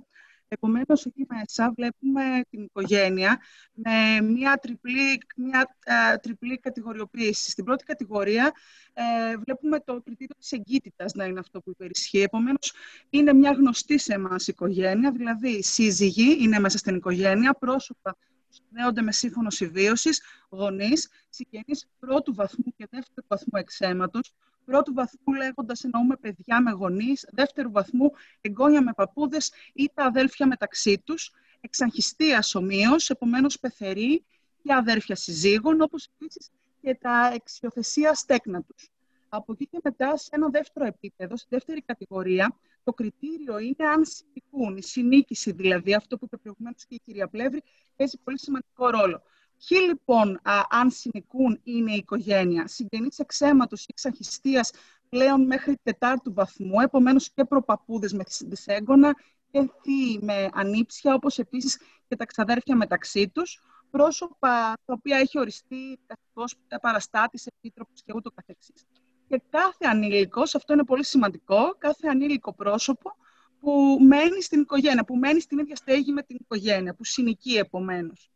Επομένως, 0.52 1.06
εκεί 1.06 1.26
μέσα 1.30 1.74
βλέπουμε 1.76 2.42
την 2.50 2.64
οικογένεια 2.64 3.40
με 3.74 4.22
μια 4.22 4.58
τριπλή, 4.58 5.22
μια, 5.36 5.76
ε, 5.84 6.18
τριπλή 6.18 6.60
κατηγοριοποίηση. 6.60 7.52
Στην 7.52 7.64
πρώτη 7.64 7.84
κατηγορία 7.84 8.52
ε, 8.94 9.38
βλέπουμε 9.38 9.80
το 9.80 10.02
κριτήριο 10.02 10.36
της 10.40 10.52
εγκύτητας 10.52 11.14
να 11.14 11.26
είναι 11.26 11.40
αυτό 11.40 11.62
που 11.62 11.70
υπερισχύει. 11.70 12.22
Επομένως, 12.22 12.74
είναι 13.10 13.34
μια 13.34 13.52
γνωστή 13.52 13.98
σε 13.98 14.14
εμάς 14.14 14.48
οικογένεια, 14.48 15.12
δηλαδή 15.12 15.64
σύζυγοι 15.64 16.38
είναι 16.40 16.60
μέσα 16.60 16.78
στην 16.78 16.96
οικογένεια, 16.96 17.54
πρόσωπα 17.54 18.12
που 18.12 18.36
συνδέονται 18.50 19.02
με 19.02 19.12
σύμφωνο 19.12 19.50
συμβίωσης, 19.50 20.22
γονείς, 20.50 21.10
συγγενείς 21.30 21.88
πρώτου 22.00 22.34
βαθμού 22.34 22.74
και 22.78 22.88
δεύτερου 22.92 23.28
βαθμού 23.28 23.60
εξαίματος, 23.60 24.34
πρώτου 24.70 24.94
βαθμού 24.94 25.34
λέγοντας 25.34 25.84
εννοούμε 25.84 26.16
παιδιά 26.16 26.62
με 26.62 26.72
γονείς, 26.72 27.30
δεύτερου 27.32 27.72
βαθμού 27.72 28.12
εγγόνια 28.42 28.82
με 28.82 28.94
παππούδες 28.94 29.52
ή 29.74 29.92
τα 29.94 30.04
αδέλφια 30.04 30.48
μεταξύ 30.48 31.02
τους, 31.06 31.32
εξαγχιστία 31.62 32.44
ομοίως, 32.54 33.10
επομένως 33.10 33.60
πεθεροί 33.60 34.26
και 34.64 34.74
αδέρφια 34.74 35.16
συζύγων, 35.16 35.82
όπως 35.82 36.10
επίσης 36.14 36.50
και 36.82 36.96
τα 37.02 37.32
εξιοθεσία 37.34 38.14
στέκνα 38.14 38.62
τους. 38.62 38.90
Από 39.30 39.52
εκεί 39.52 39.68
και 39.68 39.80
μετά, 39.84 40.18
σε 40.18 40.30
ένα 40.32 40.50
δεύτερο 40.50 40.86
επίπεδο, 40.86 41.38
στη 41.38 41.48
δεύτερη 41.50 41.82
κατηγορία, 41.82 42.56
το 42.84 42.94
κριτήριο 42.94 43.60
είναι 43.60 43.88
αν 43.94 44.06
συνοικούν. 44.06 44.78
Η 44.78 44.82
συνήκηση 44.82 45.52
δηλαδή, 45.52 45.94
αυτό 45.94 46.18
που 46.18 46.26
είπε 46.26 46.38
προηγουμένως 46.38 46.86
και 46.86 46.96
η 46.96 47.02
κυρία 47.04 47.28
Πλεύρη, 47.28 47.64
παίζει 47.96 48.18
πολύ 48.24 48.40
σημαντικό 48.40 48.90
ρόλο. 48.90 49.22
Ποιοι 49.68 49.80
λοιπόν, 49.88 50.40
α, 50.44 50.62
αν 50.70 50.92
συνοικούν, 50.92 51.60
είναι 51.64 51.92
η 51.92 51.96
οικογένεια; 51.96 52.68
Συγγενείς 52.68 53.20
εξαίματος 53.20 53.82
ή 53.82 53.86
εξαχιστίας 53.90 54.72
πλέον 55.10 55.46
μέχρι 55.46 55.78
τετάρτου 55.84 56.34
βαθμού, 56.34 56.80
επομένως 56.80 57.32
και 57.32 57.46
προπαπούδες 57.46 58.14
με 58.14 58.24
δυσέγγωνα 58.46 59.16
και 59.52 59.70
θείοι 59.82 60.20
με 60.22 60.50
ανήψια, 60.54 61.14
όπως 61.14 61.38
επίσης 61.38 61.80
και 62.08 62.16
τα 62.16 62.26
ξαδέρφια 62.26 62.76
μεταξύ 62.76 63.30
τους, 63.30 63.62
πρόσωπα 63.90 64.74
τα 64.86 64.94
οποία 64.94 65.18
έχει 65.18 65.40
οριστεί 65.40 66.00
καθώς 66.06 66.56
παραστάτης, 66.82 67.46
επίτροπος 67.46 68.02
και 68.04 68.14
ούτω 68.16 68.32
καθεξής. 68.32 68.86
Και 69.28 69.42
κάθε 69.50 69.86
ανήλικος, 69.86 70.56
αυτό 70.56 70.74
είναι 70.74 70.84
πολύ 70.84 71.06
σημαντικό, 71.06 71.76
κάθε 71.78 72.08
ανήλικο 72.08 72.54
πρόσωπο 72.54 73.16
που 73.60 73.98
μένει 74.02 74.42
στην 74.42 74.62
οικογένεια, 74.62 75.04
που 75.06 75.16
μένει 75.16 75.40
στην 75.40 75.58
ίδια 75.60 75.76
στέγη 75.76 76.12
με 76.12 76.24
την 76.24 76.38
οικογένεια, 76.40 76.94
που 76.96 77.04
συνοικεί 77.04 77.56
επομένως. 77.56 78.32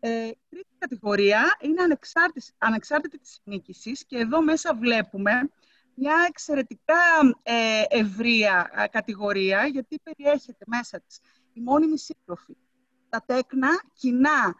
Ε, 0.00 0.30
τρίτη 0.48 0.68
κατηγορία 0.78 1.56
είναι 1.60 1.82
ανεξάρτητης, 1.82 2.52
ανεξάρτητη 2.58 3.18
της 3.18 3.40
συνήκησης 3.42 4.04
και 4.06 4.18
εδώ 4.18 4.42
μέσα 4.42 4.74
βλέπουμε 4.74 5.50
μια 5.94 6.14
εξαιρετικά 6.28 6.94
ε, 7.42 7.82
ευρεία 7.88 8.88
κατηγορία 8.90 9.66
γιατί 9.66 10.00
περιέχεται 10.02 10.64
μέσα 10.66 11.00
της 11.00 11.20
η 11.52 11.60
μόνιμη 11.60 11.98
σύντροφη, 11.98 12.56
τα 13.08 13.22
τέκνα 13.26 13.82
κοινά 13.92 14.54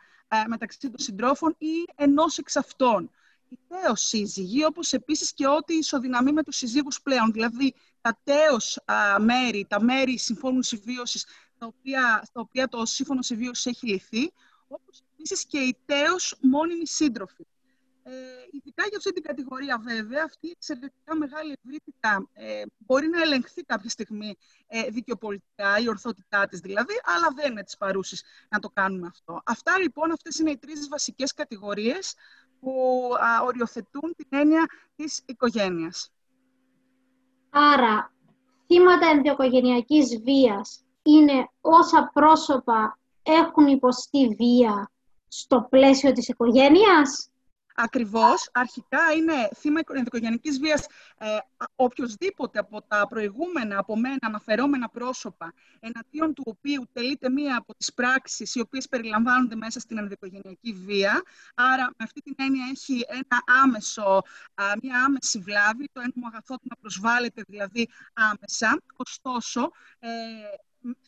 μεταξύ 0.47 0.79
των 0.79 0.99
συντρόφων 0.99 1.55
ή 1.59 1.85
ενός 1.95 2.39
εξ 2.39 2.57
αυτών. 2.57 3.11
Οι 3.49 3.59
τέος 3.69 4.01
σύζυγοι, 4.01 4.65
όπως 4.65 4.93
επίσης 4.93 5.33
και 5.33 5.47
ό,τι 5.47 5.75
ισοδυναμεί 5.75 6.33
με 6.33 6.43
τους 6.43 6.57
συζύγους 6.57 7.03
πλέον, 7.03 7.33
δηλαδή 7.33 7.75
τα 8.01 8.21
τέος 8.25 8.79
μέρη, 9.21 9.67
τα 9.69 9.83
μέρη 9.83 10.19
συμφώνου 10.19 10.63
συμβίωσης, 10.63 11.27
στα 11.55 11.67
οποία, 11.67 12.23
στα 12.25 12.41
οποία 12.41 12.69
το 12.69 12.87
σύμφωνο 12.87 13.23
συμβίωσης 13.23 13.67
έχει 13.67 13.87
λυθεί, 13.87 14.33
όπως 14.69 15.03
επίσης 15.19 15.47
και 15.47 15.59
η 15.59 15.77
τέος 15.87 16.39
μόνιμη 16.41 16.87
σύντροφη. 16.87 17.47
Ε, 18.03 18.13
ειδικά 18.51 18.87
για 18.89 18.97
αυτή 18.97 19.13
την 19.13 19.23
κατηγορία 19.23 19.79
βέβαια, 19.79 20.23
αυτή 20.25 20.47
η 20.47 20.51
εξαιρετικά 20.51 21.17
μεγάλη 21.17 21.59
ευρύτητα 21.63 22.29
ε, 22.33 22.63
μπορεί 22.79 23.09
να 23.09 23.23
ελεγχθεί 23.23 23.63
κάποια 23.63 23.91
στιγμή 23.91 24.37
ε, 24.67 24.83
δικαιοπολιτικά, 24.91 25.79
η 25.79 25.89
ορθότητά 25.89 26.47
της 26.47 26.61
δηλαδή, 26.61 26.95
αλλά 27.05 27.29
δεν 27.35 27.51
είναι 27.51 27.63
της 27.63 27.77
παρούσης 27.77 28.23
να 28.49 28.59
το 28.59 28.71
κάνουμε 28.75 29.07
αυτό. 29.07 29.41
Αυτά 29.45 29.79
λοιπόν, 29.79 30.13
αυτές 30.13 30.39
είναι 30.39 30.51
οι 30.51 30.57
τρεις 30.57 30.89
βασικές 30.89 31.35
κατηγορίες 31.35 32.15
που 32.61 32.73
α, 33.21 33.43
οριοθετούν 33.43 34.15
την 34.17 34.29
έννοια 34.31 34.67
της 34.97 35.23
οικογένειας. 35.27 36.13
Άρα, 37.51 38.13
θύματα 38.67 39.07
ενδοοικογενειακής 39.07 40.21
βίας 40.23 40.85
είναι 41.03 41.49
όσα 41.61 42.11
πρόσωπα 42.13 42.99
έχουν 43.23 43.67
υποστεί 43.67 44.35
βία 44.39 44.91
στο 45.29 45.67
πλαίσιο 45.71 46.13
της 46.13 46.29
οικογένειας; 46.29 47.31
Ακριβώς. 47.81 48.49
Αρχικά 48.53 49.13
είναι 49.17 49.49
θύμα 49.57 49.81
ενδοικογενειακής 49.95 50.59
βίας 50.59 50.87
ε, 51.19 51.27
οποιοδήποτε 51.77 52.59
από 52.59 52.83
τα 52.83 53.07
προηγούμενα 53.09 53.79
από 53.79 53.97
μένα 53.97 54.19
αναφερόμενα 54.21 54.89
πρόσωπα 54.89 55.53
εναντίον 55.81 56.35
του 56.35 56.43
οποίου 56.47 56.89
τελείται 56.93 57.31
μία 57.31 57.57
από 57.57 57.75
τις 57.75 57.95
πράξεις 57.95 58.55
οι 58.55 58.61
οποίες 58.61 58.89
περιλαμβάνονται 58.89 59.55
μέσα 59.55 59.81
στην 59.81 59.99
ενδοικογενειακή 59.99 60.73
βία. 60.73 61.23
Άρα 61.55 61.85
με 61.85 62.05
αυτή 62.05 62.21
την 62.21 62.35
έννοια 62.39 62.65
έχει 62.71 63.05
ένα 63.09 63.63
άμεσο, 63.63 64.23
μία 64.83 65.05
άμεση 65.05 65.39
βλάβη, 65.39 65.89
το 65.93 66.01
ένομο 66.01 66.27
αγαθό 66.27 66.55
του 66.55 66.67
να 66.69 66.77
προσβάλλεται 66.77 67.43
δηλαδή 67.47 67.89
άμεσα. 68.13 68.83
Ωστόσο, 68.97 69.71
ε, 69.99 70.09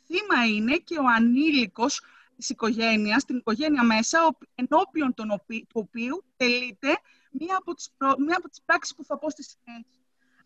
θύμα 0.06 0.46
είναι 0.46 0.76
και 0.76 0.98
ο 0.98 1.04
ανήλικος 1.16 2.02
της 2.40 2.48
οικογένειας, 2.48 3.24
την 3.24 3.36
οικογένεια 3.36 3.84
μέσα, 3.84 4.36
ενώπιον 4.54 5.14
των 5.14 5.28
του 5.46 5.66
οποίου 5.72 6.24
τελείται 6.36 7.00
μία 7.30 7.56
από 7.56 7.74
τις, 7.74 7.90
προ... 7.96 8.14
μία 8.18 8.36
από 8.36 8.48
τις 8.48 8.62
πράξεις 8.64 8.94
που 8.94 9.04
θα 9.04 9.18
πω 9.18 9.30
στη 9.30 9.42
συνέχεια. 9.42 10.00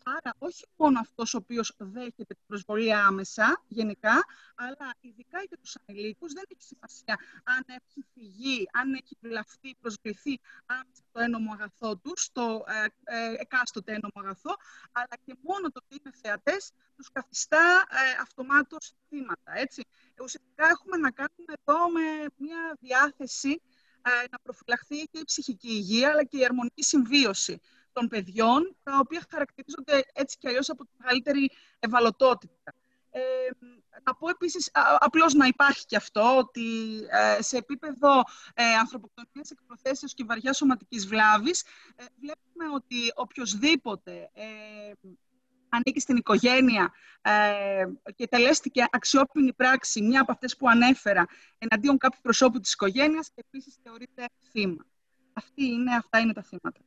Άρα, 0.07 0.35
όχι 0.37 0.65
μόνο 0.75 0.99
αυτός 0.99 1.33
ο 1.33 1.37
οποίος 1.37 1.75
δέχεται 1.77 2.33
την 2.33 2.45
προσβολή 2.47 2.93
άμεσα, 2.93 3.63
γενικά, 3.67 4.25
αλλά 4.55 4.95
ειδικά 4.99 5.39
για 5.47 5.57
τους 5.61 5.77
ανηλίκους 5.85 6.33
δεν 6.33 6.43
έχει 6.47 6.63
σημασία 6.63 7.19
αν 7.43 7.63
έχει 7.67 8.05
φυγεί, 8.13 8.67
αν 8.71 8.93
έχει 8.93 9.17
βλαφτεί, 9.19 9.75
προσβληθεί 9.79 10.39
άμεσα 10.65 11.01
το 11.11 11.19
ένομο 11.19 11.53
αγαθό 11.53 11.97
τους, 11.97 12.23
στο 12.23 12.63
ε, 12.67 12.85
ε, 13.03 13.33
εκάστοτε 13.37 13.91
ένομο 13.91 14.13
αγαθό, 14.13 14.55
αλλά 14.91 15.15
και 15.25 15.35
μόνο 15.41 15.71
το 15.71 15.81
ότι 15.83 16.01
είναι 16.01 16.15
θεατές 16.21 16.71
τους 16.95 17.11
καθιστά 17.11 17.85
ε, 17.89 18.21
αυτομάτως 18.21 18.93
θύματα. 19.09 19.51
Έτσι. 19.57 19.83
Ουσιαστικά 20.23 20.67
έχουμε 20.67 20.97
να 20.97 21.11
κάνουμε 21.11 21.53
εδώ 21.59 21.89
με 21.89 22.25
μια 22.37 22.77
διάθεση 22.79 23.61
να 24.31 24.39
προφυλαχθεί 24.43 25.03
και 25.03 25.19
η 25.19 25.23
ψυχική 25.25 25.67
υγεία, 25.67 26.09
αλλά 26.09 26.23
και 26.23 26.37
η 26.37 26.45
αρμονική 26.45 26.83
συμβίωση 26.83 27.61
των 27.93 28.07
παιδιών, 28.07 28.75
τα 28.83 28.97
οποία 28.99 29.25
χαρακτηρίζονται 29.31 30.03
έτσι 30.13 30.37
και 30.37 30.47
αλλιώς 30.47 30.69
από 30.69 30.83
τη 30.83 30.91
μεγαλύτερη 30.97 31.51
ευαλωτότητα. 31.79 32.73
Ε, 33.09 33.21
να 34.03 34.15
πω 34.15 34.29
επίσης, 34.29 34.69
απλώς 34.99 35.33
να 35.33 35.45
υπάρχει 35.45 35.85
και 35.85 35.95
αυτό, 35.95 36.37
ότι 36.37 36.97
ε, 37.09 37.41
σε 37.41 37.57
επίπεδο 37.57 38.23
ε, 38.53 38.63
ανθρωποκτονίας 38.63 39.51
εκπροθέσεως 39.51 40.13
και 40.13 40.23
βαριά 40.23 40.53
σωματικής 40.53 41.07
βλάβης, 41.07 41.63
ε, 41.95 42.03
βλέπουμε 42.19 42.75
ότι 42.75 43.11
οποιοδήποτε 43.15 44.29
ε, 44.33 44.45
ανήκει 45.75 45.99
στην 45.99 46.15
οικογένεια 46.15 46.93
ε, 47.21 47.85
και 48.15 48.27
τελέστηκε 48.27 48.85
αξιόπινη 48.91 49.53
πράξη, 49.53 50.01
μια 50.01 50.21
από 50.21 50.31
αυτές 50.31 50.57
που 50.57 50.69
ανέφερα, 50.69 51.25
εναντίον 51.57 51.97
κάποιου 51.97 52.19
προσώπου 52.21 52.59
της 52.59 52.73
οικογένειας, 52.73 53.31
επίσης 53.35 53.77
θεωρείται 53.83 54.25
θύμα. 54.51 54.85
Αυτή 55.33 55.65
είναι, 55.65 55.95
αυτά 55.95 56.19
είναι 56.19 56.33
τα 56.33 56.41
θύματα. 56.41 56.79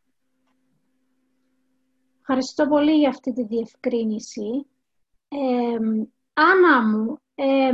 Ευχαριστώ 2.21 2.69
πολύ 2.69 2.99
για 2.99 3.09
αυτή 3.09 3.33
τη 3.33 3.45
διευκρίνηση. 3.45 4.67
Ε, 5.29 5.79
Άννα 6.33 6.83
μου, 6.83 7.19
ε, 7.35 7.73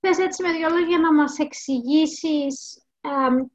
θες 0.00 0.18
έτσι 0.18 0.42
με 0.42 0.52
δυο 0.52 0.68
λόγια 0.68 0.98
να 0.98 1.14
μας 1.14 1.38
εξηγήσεις 1.38 2.82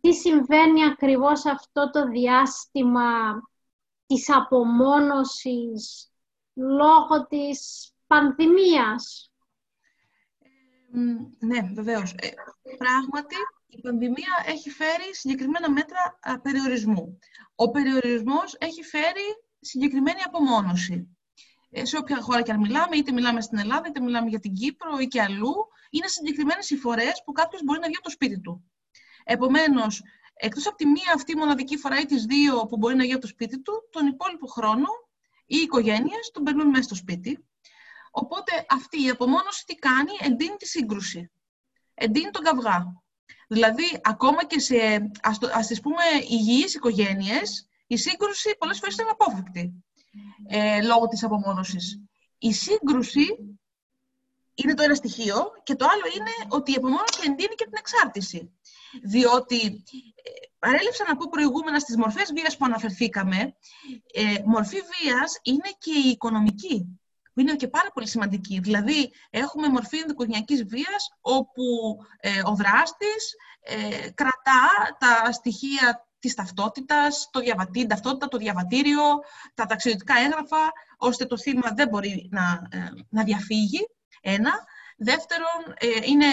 τι 0.01 0.13
συμβαίνει 0.13 0.85
ακριβώς 0.85 1.45
αυτό 1.45 1.89
το 1.89 2.07
διάστημα 2.07 3.41
της 4.13 4.29
απομόνωσης 4.29 6.11
λόγω 6.53 7.27
της 7.27 7.89
πανδημίας. 8.07 9.31
ναι, 11.39 11.61
βεβαίως. 11.73 12.11
Ε, 12.11 12.29
πράγματι, 12.77 13.35
η 13.67 13.81
πανδημία 13.81 14.43
έχει 14.45 14.69
φέρει 14.69 15.15
συγκεκριμένα 15.15 15.71
μέτρα 15.71 16.19
περιορισμού. 16.41 17.19
Ο 17.55 17.71
περιορισμός 17.71 18.55
έχει 18.59 18.83
φέρει 18.83 19.45
συγκεκριμένη 19.59 20.21
απομόνωση. 20.25 21.17
Ε, 21.69 21.85
σε 21.85 21.97
όποια 21.97 22.21
χώρα 22.21 22.41
και 22.41 22.51
αν 22.51 22.59
μιλάμε, 22.59 22.95
είτε 22.95 23.11
μιλάμε 23.11 23.41
στην 23.41 23.57
Ελλάδα, 23.57 23.87
είτε 23.87 23.99
μιλάμε 23.99 24.29
για 24.29 24.39
την 24.39 24.53
Κύπρο 24.53 24.97
ή 24.97 25.07
και 25.07 25.21
αλλού, 25.21 25.53
είναι 25.89 26.07
συγκεκριμένες 26.07 26.69
οι 26.69 26.77
φορές 26.77 27.21
που 27.25 27.31
κάποιος 27.31 27.63
μπορεί 27.63 27.79
να 27.79 27.85
βγει 27.85 27.95
από 27.95 28.05
το 28.05 28.11
σπίτι 28.11 28.39
του. 28.39 28.71
Επομένως, 29.23 30.03
εκτός 30.33 30.67
από 30.67 30.75
τη 30.75 30.85
μία 30.85 31.13
αυτή 31.15 31.37
μοναδική 31.37 31.77
φορά 31.77 31.99
ή 31.99 32.05
τις 32.05 32.25
δύο 32.25 32.65
που 32.65 32.77
μπορεί 32.77 32.95
να 32.95 33.03
βγει 33.03 33.11
από 33.11 33.21
το 33.21 33.27
σπίτι 33.27 33.61
του, 33.61 33.87
τον 33.89 34.07
υπόλοιπο 34.07 34.47
χρόνο 34.47 34.87
οι 35.45 35.57
οικογένειες 35.57 36.31
τον 36.33 36.43
περνούν 36.43 36.67
μέσα 36.67 36.83
στο 36.83 36.95
σπίτι. 36.95 37.45
Οπότε 38.11 38.65
αυτή 38.69 39.03
η 39.03 39.09
απομόνωση 39.09 39.65
τι 39.65 39.75
κάνει, 39.75 40.11
εντείνει 40.19 40.55
τη 40.55 40.67
σύγκρουση. 40.67 41.31
Εντείνει 41.93 42.29
τον 42.29 42.43
καυγά. 42.43 43.03
Δηλαδή, 43.47 43.99
ακόμα 44.03 44.45
και 44.45 44.59
σε, 44.59 44.75
ας, 45.21 45.37
το, 45.39 45.49
ας 45.53 45.67
τις 45.67 45.81
πούμε, 45.81 46.03
υγιείς 46.29 46.75
οικογένειες, 46.75 47.67
η 47.87 47.97
σύγκρουση 47.97 48.55
πολλές 48.57 48.79
φορές 48.79 48.97
είναι 48.97 49.09
απόφευκτη 49.09 49.83
ε, 50.47 50.81
λόγω 50.81 51.07
της 51.07 51.23
απομόνωσης. 51.23 52.01
Η 52.37 52.53
σύγκρουση 52.53 53.52
είναι 54.55 54.73
το 54.73 54.83
ένα 54.83 54.95
στοιχείο 54.95 55.51
και 55.63 55.75
το 55.75 55.85
άλλο 55.85 56.05
είναι 56.15 56.33
ότι 56.49 56.71
η 56.71 56.75
απομόνωση 56.75 57.19
εντείνει 57.21 57.55
και 57.55 57.63
την 57.63 57.77
εξάρτηση. 57.77 58.51
Διότι, 59.03 59.83
ε, 60.23 60.29
παρέλειψα 60.59 61.03
να 61.07 61.15
πω 61.15 61.29
προηγούμενα 61.29 61.79
στις 61.79 61.97
μορφές 61.97 62.33
βίας 62.33 62.57
που 62.57 62.65
αναφερθήκαμε, 62.65 63.55
ε, 64.13 64.35
μορφή 64.45 64.77
βίας 64.91 65.39
είναι 65.41 65.69
και 65.77 65.91
η 66.05 66.09
οικονομική 66.09 66.99
που 67.33 67.39
είναι 67.39 67.55
και 67.55 67.67
πάρα 67.67 67.91
πολύ 67.93 68.07
σημαντική. 68.07 68.59
Δηλαδή, 68.59 69.11
έχουμε 69.29 69.67
μορφή 69.67 69.97
ενδοικογενειακής 69.97 70.63
βίας, 70.63 71.17
όπου 71.21 71.63
ε, 72.19 72.29
ο 72.45 72.55
δράστης 72.55 73.35
ε, 73.61 74.09
κρατά 74.09 74.61
τα 74.99 75.31
στοιχεία 75.31 76.07
της 76.19 76.33
ταυτότητας, 76.33 77.29
το 77.31 77.39
την 77.71 77.87
ταυτότητα, 77.87 78.27
το 78.27 78.37
διαβατήριο, 78.37 79.03
τα 79.53 79.65
ταξιδιωτικά 79.65 80.13
έγγραφα, 80.17 80.71
ώστε 80.97 81.25
το 81.25 81.37
θύμα 81.37 81.71
δεν 81.75 81.87
μπορεί 81.87 82.29
να, 82.31 82.67
ε, 82.71 82.89
να 83.09 83.23
διαφύγει. 83.23 83.87
Ένα. 84.23 84.51
Δεύτερον, 84.97 85.61
ε, 85.77 85.87
είναι, 86.03 86.25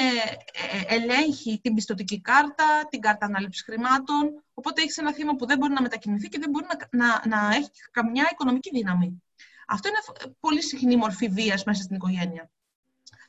ελέγχει 0.87 1.61
την 1.63 1.75
πιστοτική 1.75 2.21
κάρτα, 2.21 2.65
την 2.91 3.01
κάρτα 3.01 3.27
ανάληψης 3.27 3.63
χρημάτων, 3.65 4.45
οπότε 4.55 4.83
έχεις 4.83 4.97
ένα 4.97 5.13
θύμα 5.13 5.35
που 5.35 5.47
δεν 5.47 5.59
μπορεί 5.59 5.73
να 5.73 5.83
μετακινηθεί 5.83 6.29
και 6.29 6.39
δεν 6.39 6.51
μπορεί 6.51 6.67
να, 6.91 7.05
να, 7.05 7.23
να 7.29 7.55
έχει 7.55 7.71
καμιά 7.91 8.29
οικονομική 8.33 8.71
δύναμη. 8.73 9.23
Αυτό 9.67 9.89
είναι 9.89 10.31
πολύ 10.41 10.63
συχνή 10.63 10.97
μορφή 10.97 11.29
βίας 11.29 11.65
μέσα 11.65 11.83
στην 11.83 11.97
οικογένεια. 11.97 12.51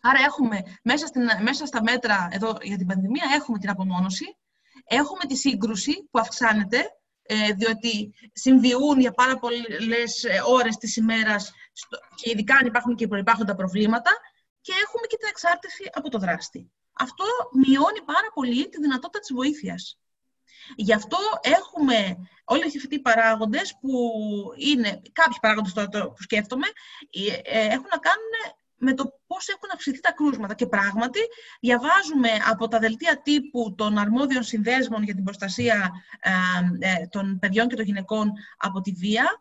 Άρα 0.01 0.19
έχουμε 0.25 0.63
μέσα, 0.83 1.07
στην, 1.07 1.21
μέσα 1.41 1.65
στα 1.65 1.83
μέτρα 1.83 2.27
εδώ 2.31 2.57
για 2.61 2.77
την 2.77 2.87
πανδημία 2.87 3.25
έχουμε 3.35 3.57
την 3.57 3.69
απομόνωση, 3.69 4.37
έχουμε 4.83 5.25
τη 5.27 5.35
σύγκρουση 5.35 6.07
που 6.11 6.19
αυξάνεται, 6.19 6.77
ε, 7.21 7.53
διότι 7.53 8.13
συμβιούν 8.33 8.99
για 8.99 9.11
πάρα 9.11 9.37
πολλές 9.37 10.23
ε, 10.23 10.41
ώρες 10.47 10.77
της 10.77 10.95
ημέρας 10.95 11.51
και 12.15 12.29
ειδικά 12.29 12.55
αν 12.55 12.65
υπάρχουν 12.65 12.95
και 12.95 13.07
προϋπάρχοντα 13.07 13.55
προβλήματα 13.55 14.11
και 14.61 14.73
έχουμε 14.83 15.05
και 15.07 15.17
την 15.17 15.27
εξάρτηση 15.29 15.89
από 15.93 16.09
το 16.09 16.17
δράστη. 16.17 16.71
Αυτό 16.93 17.25
μειώνει 17.65 18.01
πάρα 18.05 18.29
πολύ 18.33 18.69
τη 18.69 18.81
δυνατότητα 18.81 19.19
της 19.19 19.33
βοήθειας. 19.33 19.99
Γι' 20.75 20.93
αυτό 20.93 21.17
έχουμε 21.41 22.17
όλοι 22.43 22.63
αυτοί 22.63 22.95
οι 22.95 22.99
παράγοντες 22.99 23.77
που 23.81 23.91
είναι, 24.55 25.01
κάποιοι 25.11 25.37
παράγοντες 25.41 25.73
τώρα 25.73 25.89
που 25.89 26.21
σκέφτομαι, 26.21 26.67
ε, 27.09 27.59
ε, 27.59 27.65
έχουν 27.65 27.87
να 27.91 27.97
κάνουν 27.97 28.57
με 28.83 28.93
το 28.93 29.19
πώς 29.27 29.47
έχουν 29.47 29.69
αυξηθεί 29.73 29.99
τα 29.99 30.11
κρούσματα. 30.11 30.53
Και 30.53 30.65
πράγματι, 30.65 31.19
διαβάζουμε 31.59 32.29
από 32.49 32.67
τα 32.67 32.79
δελτία 32.79 33.21
τύπου 33.21 33.75
των 33.77 33.97
αρμόδιων 33.97 34.43
συνδέσμων 34.43 35.03
για 35.03 35.13
την 35.13 35.23
προστασία 35.23 35.91
ε, 36.79 37.07
των 37.07 37.39
παιδιών 37.39 37.67
και 37.67 37.75
των 37.75 37.85
γυναικών 37.85 38.31
από 38.57 38.81
τη 38.81 38.91
βία, 38.91 39.37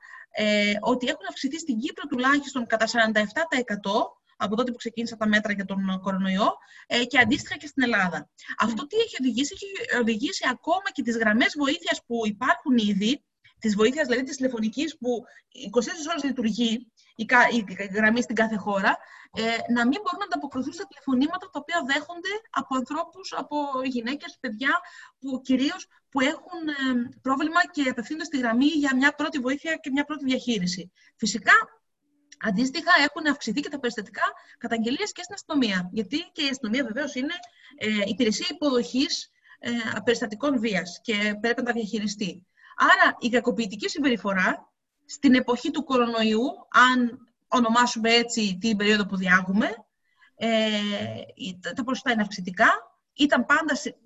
ότι 0.81 1.07
έχουν 1.07 1.27
αυξηθεί 1.29 1.59
στην 1.59 1.79
Κύπρο 1.79 2.07
τουλάχιστον 2.07 2.67
κατά 2.67 2.87
47% 2.87 2.91
από 4.41 4.57
τότε 4.57 4.71
που 4.71 4.77
ξεκίνησαν 4.77 5.19
τα 5.19 5.29
μέτρα 5.29 5.53
για 5.53 5.65
τον 5.65 6.01
κορονοϊό 6.03 6.49
ε, 6.87 7.05
και 7.05 7.19
αντίστοιχα 7.19 7.57
και 7.57 7.67
στην 7.67 7.83
Ελλάδα. 7.83 8.29
Αυτό 8.59 8.87
τι 8.87 8.97
έχει 8.97 9.17
οδηγήσει, 9.21 9.53
έχει 9.55 10.01
οδηγήσει 10.01 10.45
ακόμα 10.51 10.89
και 10.93 11.03
τις 11.03 11.17
γραμμές 11.17 11.55
βοήθειας 11.59 12.03
που 12.07 12.27
υπάρχουν 12.27 12.77
ήδη, 12.77 13.25
της 13.59 13.75
βοήθειας 13.75 14.07
δηλαδή 14.07 14.25
της 14.27 14.37
τηλεφωνικής 14.37 14.99
που 14.99 15.11
24 15.71 16.11
ώρες 16.11 16.23
λειτουργεί, 16.25 16.93
η, 17.15 17.27
γραμμή 17.95 18.23
στην 18.23 18.35
κάθε 18.35 18.57
χώρα, 18.57 18.99
ε, 19.33 19.43
να 19.73 19.83
μην 19.89 19.99
μπορούν 20.03 20.21
να 20.23 20.29
ανταποκριθούν 20.31 20.73
στα 20.73 20.87
τηλεφωνήματα 20.87 21.45
τα 21.53 21.59
οποία 21.63 21.79
δέχονται 21.87 22.35
από 22.51 22.77
ανθρώπους, 22.77 23.33
από 23.33 23.57
γυναίκες, 23.85 24.37
παιδιά, 24.41 24.73
που 25.21 25.41
κυρίως 25.41 25.87
που 26.11 26.21
έχουν 26.21 26.63
ε, 26.69 26.75
πρόβλημα 27.23 27.61
και 27.71 27.83
απευθύνονται 27.91 28.25
στη 28.25 28.39
γραμμή 28.39 28.67
για 28.67 28.97
μια 28.97 29.13
πρώτη 29.13 29.39
βοήθεια 29.39 29.75
και 29.83 29.91
μια 29.91 30.05
πρώτη 30.05 30.25
διαχείριση. 30.25 30.93
Φυσικά, 31.17 31.53
Αντίστοιχα, 32.43 32.91
έχουν 33.05 33.27
αυξηθεί 33.27 33.61
και 33.61 33.69
τα 33.69 33.79
περιστατικά 33.79 34.23
καταγγελίε 34.59 35.05
και 35.05 35.23
στην 35.23 35.35
αστυνομία. 35.35 35.89
Γιατί 35.93 36.19
και 36.33 36.45
η 36.45 36.49
αστυνομία 36.49 36.85
βεβαίως 36.85 37.15
είναι 37.15 37.35
ε, 37.79 37.87
υπηρεσία 38.05 38.47
υποδοχής 38.51 39.31
ε, 39.59 39.71
περιστατικών 40.05 40.59
βίας 40.59 41.01
και 41.03 41.37
πρέπει 41.41 41.61
να 41.61 41.67
τα 41.67 41.73
διαχειριστεί. 41.73 42.47
Άρα, 42.77 43.17
η 43.19 43.29
κακοποιητική 43.29 43.89
συμπεριφορά 43.89 44.73
στην 45.05 45.35
εποχή 45.35 45.71
του 45.71 45.85
κορονοϊού, 45.85 46.43
αν 46.71 47.29
ονομάσουμε 47.49 48.11
έτσι 48.11 48.59
την 48.61 48.77
περίοδο 48.77 49.07
που 49.07 49.17
διάγουμε, 49.17 49.75
ε, 50.37 50.51
τα 51.75 51.85
ποσοστά 51.85 52.13
είναι 52.13 52.23
αυξητικά. 52.23 52.69
Ήταν 53.13 53.45
πάντα, 53.47 53.75
σε, 53.75 53.97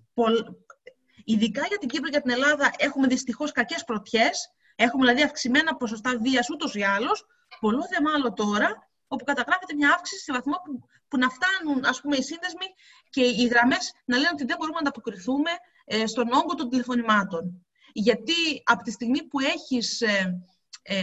ειδικά 1.25 1.67
για 1.67 1.79
την 1.79 1.89
Κύπρο 1.89 2.11
και 2.11 2.21
την 2.21 2.31
Ελλάδα, 2.31 2.71
έχουμε 2.79 3.07
δυστυχώς 3.07 3.53
κακές 3.53 3.85
πρωτιές. 3.85 4.53
Έχουμε 4.77 5.07
δηλαδή 5.07 5.23
αυξημένα 5.23 5.77
ποσοστά 5.77 6.19
βίας 6.21 6.51
ούτως 6.51 6.75
ή 6.75 6.83
άλλως, 6.83 7.27
Πολλό 7.65 7.87
δε 7.91 8.01
μάλλον 8.01 8.35
τώρα, 8.35 8.69
όπου 9.09 9.25
καταγράφεται 9.25 9.75
μια 9.75 9.91
αύξηση 9.95 10.23
σε 10.23 10.33
βαθμό 10.33 10.57
που, 10.65 10.89
που 11.09 11.19
να 11.19 11.29
φτάνουν 11.29 11.85
ας 11.85 12.01
πούμε, 12.01 12.17
οι 12.17 12.23
σύνδεσμοι 12.23 12.67
και 13.11 13.23
οι 13.25 13.47
γραμμές 13.47 13.93
να 14.05 14.17
λένε 14.17 14.31
ότι 14.33 14.45
δεν 14.45 14.57
μπορούμε 14.57 14.79
να 14.81 14.89
ανταποκριθούμε 14.89 15.51
ε, 15.85 16.07
στον 16.07 16.33
όγκο 16.33 16.55
των 16.55 16.69
τηλεφωνημάτων. 16.69 17.67
Γιατί 17.93 18.63
από 18.65 18.83
τη 18.83 18.91
στιγμή 18.91 19.23
που 19.23 19.41
έχεις, 19.41 20.01
ε, 20.01 20.41
ε, 20.83 21.03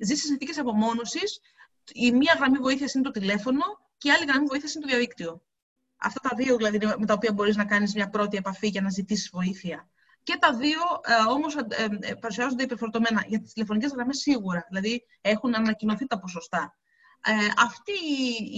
ζεις 0.00 0.20
σε 0.20 0.26
συνθήκες 0.26 0.58
απομόνωσης, 0.58 1.40
η 1.92 2.12
μία 2.12 2.34
γραμμή 2.38 2.58
βοήθειας 2.58 2.94
είναι 2.94 3.04
το 3.04 3.10
τηλέφωνο 3.10 3.64
και 3.98 4.08
η 4.08 4.10
άλλη 4.10 4.24
γραμμή 4.24 4.46
βοήθειας 4.46 4.74
είναι 4.74 4.84
το 4.84 4.90
διαδίκτυο. 4.90 5.42
Αυτά 5.96 6.28
τα 6.28 6.36
δύο 6.36 6.56
δηλαδή 6.56 6.78
με 6.98 7.06
τα 7.06 7.14
οποία 7.14 7.32
μπορείς 7.32 7.56
να 7.56 7.64
κάνεις 7.64 7.94
μια 7.94 8.08
πρώτη 8.08 8.36
επαφή 8.36 8.68
για 8.68 8.80
να 8.80 8.90
ζητήσεις 8.90 9.30
βοήθεια. 9.32 9.88
Και 10.30 10.38
τα 10.38 10.54
δύο 10.54 10.80
ε, 11.04 11.30
όμως 11.30 11.56
ε, 11.56 11.66
ε, 12.00 12.14
παρουσιάζονται 12.14 12.62
υπερφορτωμένα. 12.62 13.24
Για 13.26 13.40
τις 13.40 13.52
τηλεφωνικές 13.52 13.92
γραμμές 13.92 14.18
σίγουρα. 14.18 14.66
Δηλαδή 14.68 15.02
έχουν 15.20 15.54
ανακοινωθεί 15.54 16.06
τα 16.06 16.18
ποσοστά. 16.18 16.76
Ε, 17.24 17.32
αυτή 17.64 17.92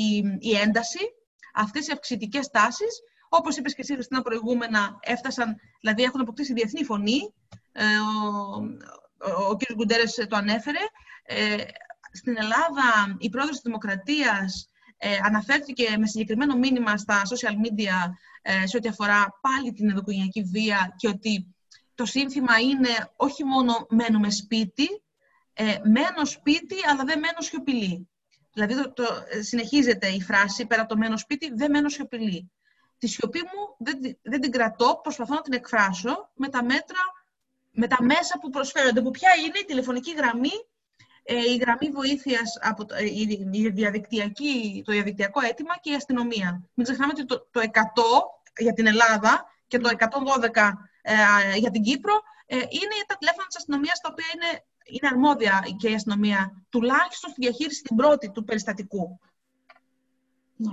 η, 0.06 0.38
η, 0.38 0.56
ένταση, 0.56 0.98
αυτές 1.54 1.86
οι 1.86 1.92
αυξητικές 1.92 2.48
τάσεις, 2.48 3.02
όπως 3.28 3.56
είπες 3.56 3.74
και 3.74 3.80
εσύ, 3.80 3.92
Χριστίνα, 3.92 4.22
προηγούμενα, 4.22 4.98
έφτασαν, 5.00 5.56
δηλαδή 5.80 6.02
έχουν 6.02 6.20
αποκτήσει 6.20 6.52
διεθνή 6.52 6.84
φωνή. 6.84 7.34
Ε, 7.72 7.84
ο, 7.84 8.56
ο, 9.30 9.44
ο 9.50 9.56
κ. 9.56 9.74
Γκουντέρες 9.74 10.14
το 10.28 10.36
ανέφερε. 10.36 10.84
Ε, 11.22 11.56
στην 12.12 12.36
Ελλάδα, 12.38 13.16
η 13.18 13.28
πρόεδρος 13.28 13.56
της 13.56 13.64
Δημοκρατίας 13.64 14.68
ε, 14.96 15.18
αναφέρθηκε 15.22 15.96
με 15.98 16.06
συγκεκριμένο 16.06 16.56
μήνυμα 16.56 16.96
στα 16.96 17.22
social 17.22 17.52
media 17.52 18.12
ε, 18.42 18.66
σε 18.66 18.76
ό,τι 18.76 18.88
αφορά 18.88 19.38
πάλι 19.40 19.72
την 19.72 19.88
ενδοκογενειακή 19.88 20.42
βία 20.42 20.94
και 20.96 21.08
ότι 21.08 21.54
το 22.02 22.08
σύνθημα 22.08 22.58
είναι 22.58 23.10
όχι 23.16 23.44
μόνο 23.44 23.86
μένουμε 23.88 24.30
σπίτι, 24.30 25.02
ε, 25.52 25.76
μένω 25.84 26.24
σπίτι 26.24 26.76
αλλά 26.90 27.04
δεν 27.04 27.18
μένω 27.18 27.40
σιωπηλή. 27.40 28.08
Δηλαδή 28.52 28.74
το, 28.74 28.92
το, 28.92 29.04
ε, 29.30 29.42
συνεχίζεται 29.42 30.08
η 30.08 30.22
φράση 30.22 30.66
πέρα 30.66 30.80
από 30.80 30.90
το 30.90 30.98
μένω 30.98 31.16
σπίτι, 31.16 31.52
δεν 31.54 31.70
μένω 31.70 31.88
σιωπηλή. 31.88 32.50
Τη 32.98 33.06
σιωπή 33.06 33.38
μου 33.38 33.76
δεν, 33.78 34.18
δεν 34.22 34.40
την 34.40 34.50
κρατώ, 34.50 35.00
προσπαθώ 35.02 35.34
να 35.34 35.40
την 35.40 35.52
εκφράσω 35.52 36.30
με 36.34 36.48
τα 36.48 36.64
μέτρα, 36.64 37.00
με 37.70 37.86
τα 37.86 37.96
μέσα 38.00 38.38
που 38.40 38.50
προσφέρονται. 38.50 39.02
Που 39.02 39.10
ποια 39.10 39.30
είναι 39.46 39.58
η 39.58 39.64
τηλεφωνική 39.64 40.12
γραμμή, 40.14 40.56
ε, 41.22 41.34
η 41.34 41.56
γραμμή 41.56 41.90
βοήθειας, 41.90 42.58
από 42.60 42.84
το, 42.84 42.94
ε, 42.94 43.04
η 43.04 43.70
διαδικτυακή, 43.70 44.82
το 44.84 44.92
διαδικτυακό 44.92 45.40
αίτημα 45.40 45.78
και 45.80 45.90
η 45.90 45.94
αστυνομία. 45.94 46.62
Μην 46.74 46.86
ξεχνάμε 46.86 47.12
ότι 47.16 47.24
το, 47.24 47.48
το 47.50 47.60
100 47.60 47.70
για 48.58 48.72
την 48.72 48.86
Ελλάδα 48.86 49.44
και 49.66 49.78
το 49.78 49.90
112 49.98 50.72
ε, 51.02 51.14
για 51.58 51.70
την 51.70 51.82
Κύπρο 51.82 52.14
ε, 52.46 52.56
είναι 52.56 52.96
τα 53.06 53.16
τηλέφωνα 53.18 53.46
της 53.46 53.56
αστυνομίας 53.56 54.00
τα 54.00 54.08
οποία 54.12 54.26
είναι 54.34 54.64
είναι 54.84 55.08
αρμόδια 55.12 55.64
και 55.76 55.90
η 55.90 55.94
αστυνομία, 55.94 56.62
τουλάχιστον 56.68 57.30
στη 57.30 57.40
διαχείριση 57.40 57.82
την 57.82 57.96
πρώτη 57.96 58.30
του 58.30 58.44
περιστατικού. 58.44 59.18
Ναι. 60.56 60.72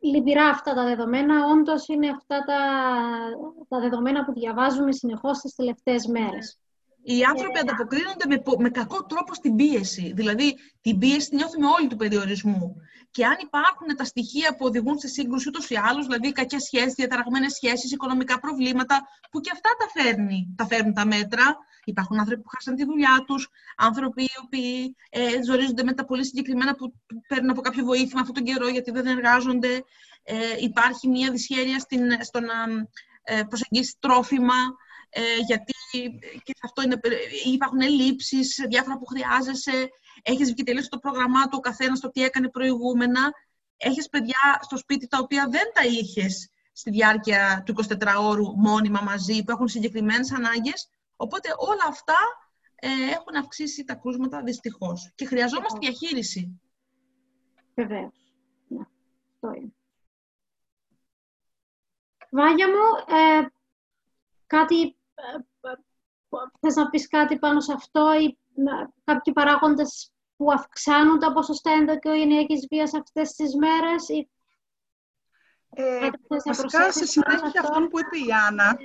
Λυπηρά 0.00 0.46
αυτά 0.46 0.74
τα 0.74 0.84
δεδομένα, 0.84 1.46
όντως 1.46 1.88
είναι 1.88 2.08
αυτά 2.08 2.44
τα, 2.44 2.60
τα 3.68 3.80
δεδομένα 3.80 4.24
που 4.24 4.32
διαβάζουμε 4.32 4.92
συνεχώς 4.92 5.38
τις 5.38 5.54
τελευταίες 5.54 6.06
μέρες. 6.06 6.58
Οι 7.06 7.22
άνθρωποι 7.22 7.58
ε, 7.58 7.60
ανταποκρίνονται 7.60 8.26
με, 8.28 8.42
με 8.58 8.70
κακό 8.70 9.04
τρόπο 9.04 9.34
στην 9.34 9.56
πίεση. 9.56 10.12
Δηλαδή, 10.16 10.56
την 10.80 10.98
πίεση 10.98 11.28
την 11.28 11.38
νιώθουμε 11.38 11.66
όλοι 11.66 11.86
του 11.86 11.96
περιορισμού. 11.96 12.76
Και 13.10 13.24
αν 13.26 13.36
υπάρχουν 13.42 13.96
τα 13.96 14.04
στοιχεία 14.04 14.56
που 14.56 14.64
οδηγούν 14.66 14.98
σε 14.98 15.08
σύγκρουση 15.08 15.48
ούτως 15.48 15.70
ή 15.70 15.76
άλλως, 15.88 16.06
δηλαδή 16.06 16.32
κακές 16.32 16.62
σχέσεις, 16.62 16.94
διαταραγμένες 16.94 17.52
σχέσεις, 17.52 17.92
οικονομικά 17.92 18.40
προβλήματα, 18.40 19.02
που 19.30 19.40
και 19.40 19.50
αυτά 19.52 19.70
τα, 19.78 20.02
φέρνει, 20.02 20.54
τα 20.56 20.66
φέρνουν 20.66 20.94
τα 20.94 21.06
μέτρα. 21.06 21.56
Υπάρχουν 21.84 22.18
άνθρωποι 22.18 22.42
που 22.42 22.48
χάσαν 22.48 22.74
τη 22.74 22.84
δουλειά 22.84 23.24
τους, 23.26 23.48
άνθρωποι 23.76 24.22
οι 24.22 24.36
οποίοι 24.44 24.96
ε, 25.10 25.42
ζορίζονται 25.42 25.82
με 25.82 25.92
τα 25.92 26.04
πολύ 26.04 26.24
συγκεκριμένα 26.24 26.74
που 26.74 26.94
παίρνουν 27.28 27.50
από 27.50 27.60
κάποιο 27.60 27.84
βοήθημα 27.84 28.20
αυτόν 28.20 28.34
τον 28.34 28.44
καιρό 28.44 28.68
γιατί 28.68 28.90
δεν 28.90 29.06
εργάζονται. 29.06 29.84
Ε, 30.22 30.34
υπάρχει 30.58 31.08
μια 31.08 31.30
δυσχέρεια 31.30 31.78
στην, 31.78 32.02
στο 32.22 32.40
να 32.40 32.54
ε, 33.22 33.42
προσεγγίσεις 33.42 33.96
τρόφιμα. 33.98 34.54
Ε, 35.16 35.20
γιατί 35.46 35.73
και 36.42 36.52
αυτό 36.62 36.82
είναι, 36.82 37.00
υπάρχουν 37.52 37.80
ελλείψεις, 37.80 38.64
διάφορα 38.68 38.98
που 38.98 39.06
χρειάζεσαι, 39.06 39.88
έχεις 40.22 40.52
βγει 40.52 40.62
τελείως 40.62 40.88
το 40.88 40.98
πρόγραμμά 40.98 41.42
του 41.42 41.56
ο 41.56 41.60
καθένας 41.60 42.00
το 42.00 42.10
τι 42.10 42.22
έκανε 42.22 42.48
προηγούμενα, 42.48 43.32
έχεις 43.76 44.08
παιδιά 44.08 44.58
στο 44.60 44.76
σπίτι 44.76 45.06
τα 45.06 45.18
οποία 45.18 45.48
δεν 45.50 45.70
τα 45.74 45.84
είχες 45.84 46.48
στη 46.72 46.90
διάρκεια 46.90 47.62
του 47.66 47.74
24ωρου 47.88 48.54
μόνιμα 48.56 49.00
μαζί, 49.02 49.44
που 49.44 49.50
έχουν 49.50 49.68
συγκεκριμένες 49.68 50.32
ανάγκες. 50.32 50.88
Οπότε 51.16 51.48
όλα 51.56 51.84
αυτά 51.88 52.16
ε, 52.74 52.88
έχουν 52.88 53.36
αυξήσει 53.36 53.84
τα 53.84 53.94
κρούσματα 53.94 54.42
δυστυχώς. 54.42 55.12
Και 55.14 55.26
χρειαζόμαστε 55.26 55.78
διαχείριση. 55.78 56.60
Βεβαίως. 57.74 58.14
Ναι, 58.68 58.80
αυτό 59.32 59.52
είναι. 59.52 59.72
Βάγια 62.30 62.68
μου, 62.68 63.14
ε, 63.16 63.46
κάτι 64.46 64.96
Θες 66.60 66.74
να 66.74 66.90
πεις 66.90 67.08
κάτι 67.08 67.38
πάνω 67.38 67.60
σε 67.60 67.72
αυτό 67.72 68.12
ή 68.20 68.38
κάποιοι 69.04 69.32
παράγοντες 69.32 70.12
που 70.36 70.52
αυξάνουν 70.52 71.18
τα 71.18 71.32
ποσοστά 71.32 71.70
ενδοκοινωνιακής 71.70 72.66
βίας 72.70 72.94
αυτές 72.94 73.32
τις 73.32 73.54
μέρες 73.54 74.08
ή 74.08 74.28
ε, 75.76 76.10
βασικά, 76.28 76.92
σε 76.92 77.06
συνέχεια 77.06 77.60
αυτών 77.60 77.88
που 77.88 77.98
είπε 77.98 78.16
η 78.18 78.32
Άννα, 78.48 78.76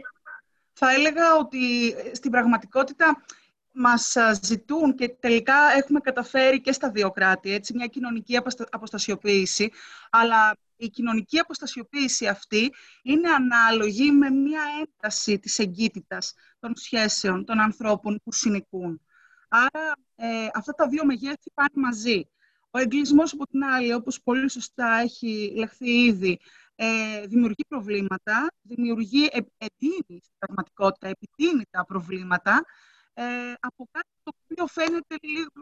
θα 0.73 0.91
έλεγα 0.91 1.35
ότι 1.35 1.89
ε, 1.89 2.15
στην 2.15 2.31
πραγματικότητα 2.31 3.23
μας 3.71 4.15
ζητούν 4.41 4.95
και 4.95 5.09
τελικά 5.09 5.55
έχουμε 5.77 5.99
καταφέρει 5.99 6.61
και 6.61 6.71
στα 6.71 6.91
δύο 6.91 7.11
κράτη, 7.11 7.53
έτσι, 7.53 7.73
μια 7.75 7.87
κοινωνική 7.87 8.37
αποστασιοποίηση, 8.69 9.71
αλλά 10.09 10.57
η 10.75 10.89
κοινωνική 10.89 11.39
αποστασιοποίηση 11.39 12.27
αυτή 12.27 12.73
είναι 13.01 13.29
ανάλογη 13.29 14.11
με 14.11 14.29
μια 14.29 14.61
ένταση 14.81 15.39
της 15.39 15.59
εγκύτητας 15.59 16.33
των 16.59 16.75
σχέσεων 16.75 17.45
των 17.45 17.59
ανθρώπων 17.59 18.19
που 18.23 18.33
συνοικούν. 18.33 19.01
Άρα 19.49 19.93
ε, 20.15 20.47
αυτά 20.53 20.73
τα 20.73 20.87
δύο 20.87 21.05
μεγέθη 21.05 21.51
πάνε 21.53 21.69
μαζί. 21.73 22.29
Ο 22.71 22.79
εγκλισμός 22.79 23.33
από 23.33 23.47
την 23.47 23.63
άλλη, 23.63 23.93
όπως 23.93 24.21
πολύ 24.21 24.49
σωστά 24.49 24.99
έχει 25.03 25.53
λεχθεί 25.55 26.03
ήδη, 26.03 26.39
ε, 26.75 27.25
δημιουργεί 27.27 27.65
προβλήματα, 27.67 28.51
δημιουργεί, 28.61 29.29
επιτείνει 29.31 30.19
στην 30.21 30.37
πραγματικότητα, 30.37 31.07
επιτείνει 31.07 31.63
τα 31.69 31.85
προβλήματα 31.85 32.65
ε, 33.13 33.23
από 33.59 33.87
κάτι 33.91 34.07
το 34.23 34.31
οποίο 34.43 34.67
φαίνεται 34.67 35.15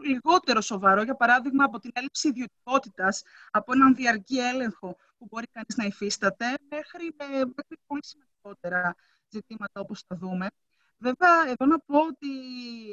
λιγότερο 0.04 0.60
σοβαρό, 0.60 1.02
για 1.02 1.14
παράδειγμα 1.14 1.64
από 1.64 1.78
την 1.78 1.90
έλλειψη 1.94 2.28
ιδιωτικότητας, 2.28 3.22
από 3.50 3.72
έναν 3.72 3.94
διαρκή 3.94 4.38
έλεγχο 4.38 4.96
που 5.18 5.26
μπορεί 5.30 5.46
κανείς 5.46 5.76
να 5.76 5.84
υφίσταται, 5.84 6.44
μέχρι, 6.68 7.14
μέχρι 7.18 7.76
πολύ 7.86 8.04
σημαντικότερα 8.04 8.94
ζητήματα 9.28 9.80
όπως 9.80 10.02
θα 10.06 10.16
δούμε. 10.16 10.46
Βέβαια, 10.98 11.48
εδώ 11.48 11.66
να 11.66 11.78
πω 11.78 11.98
ότι 11.98 12.28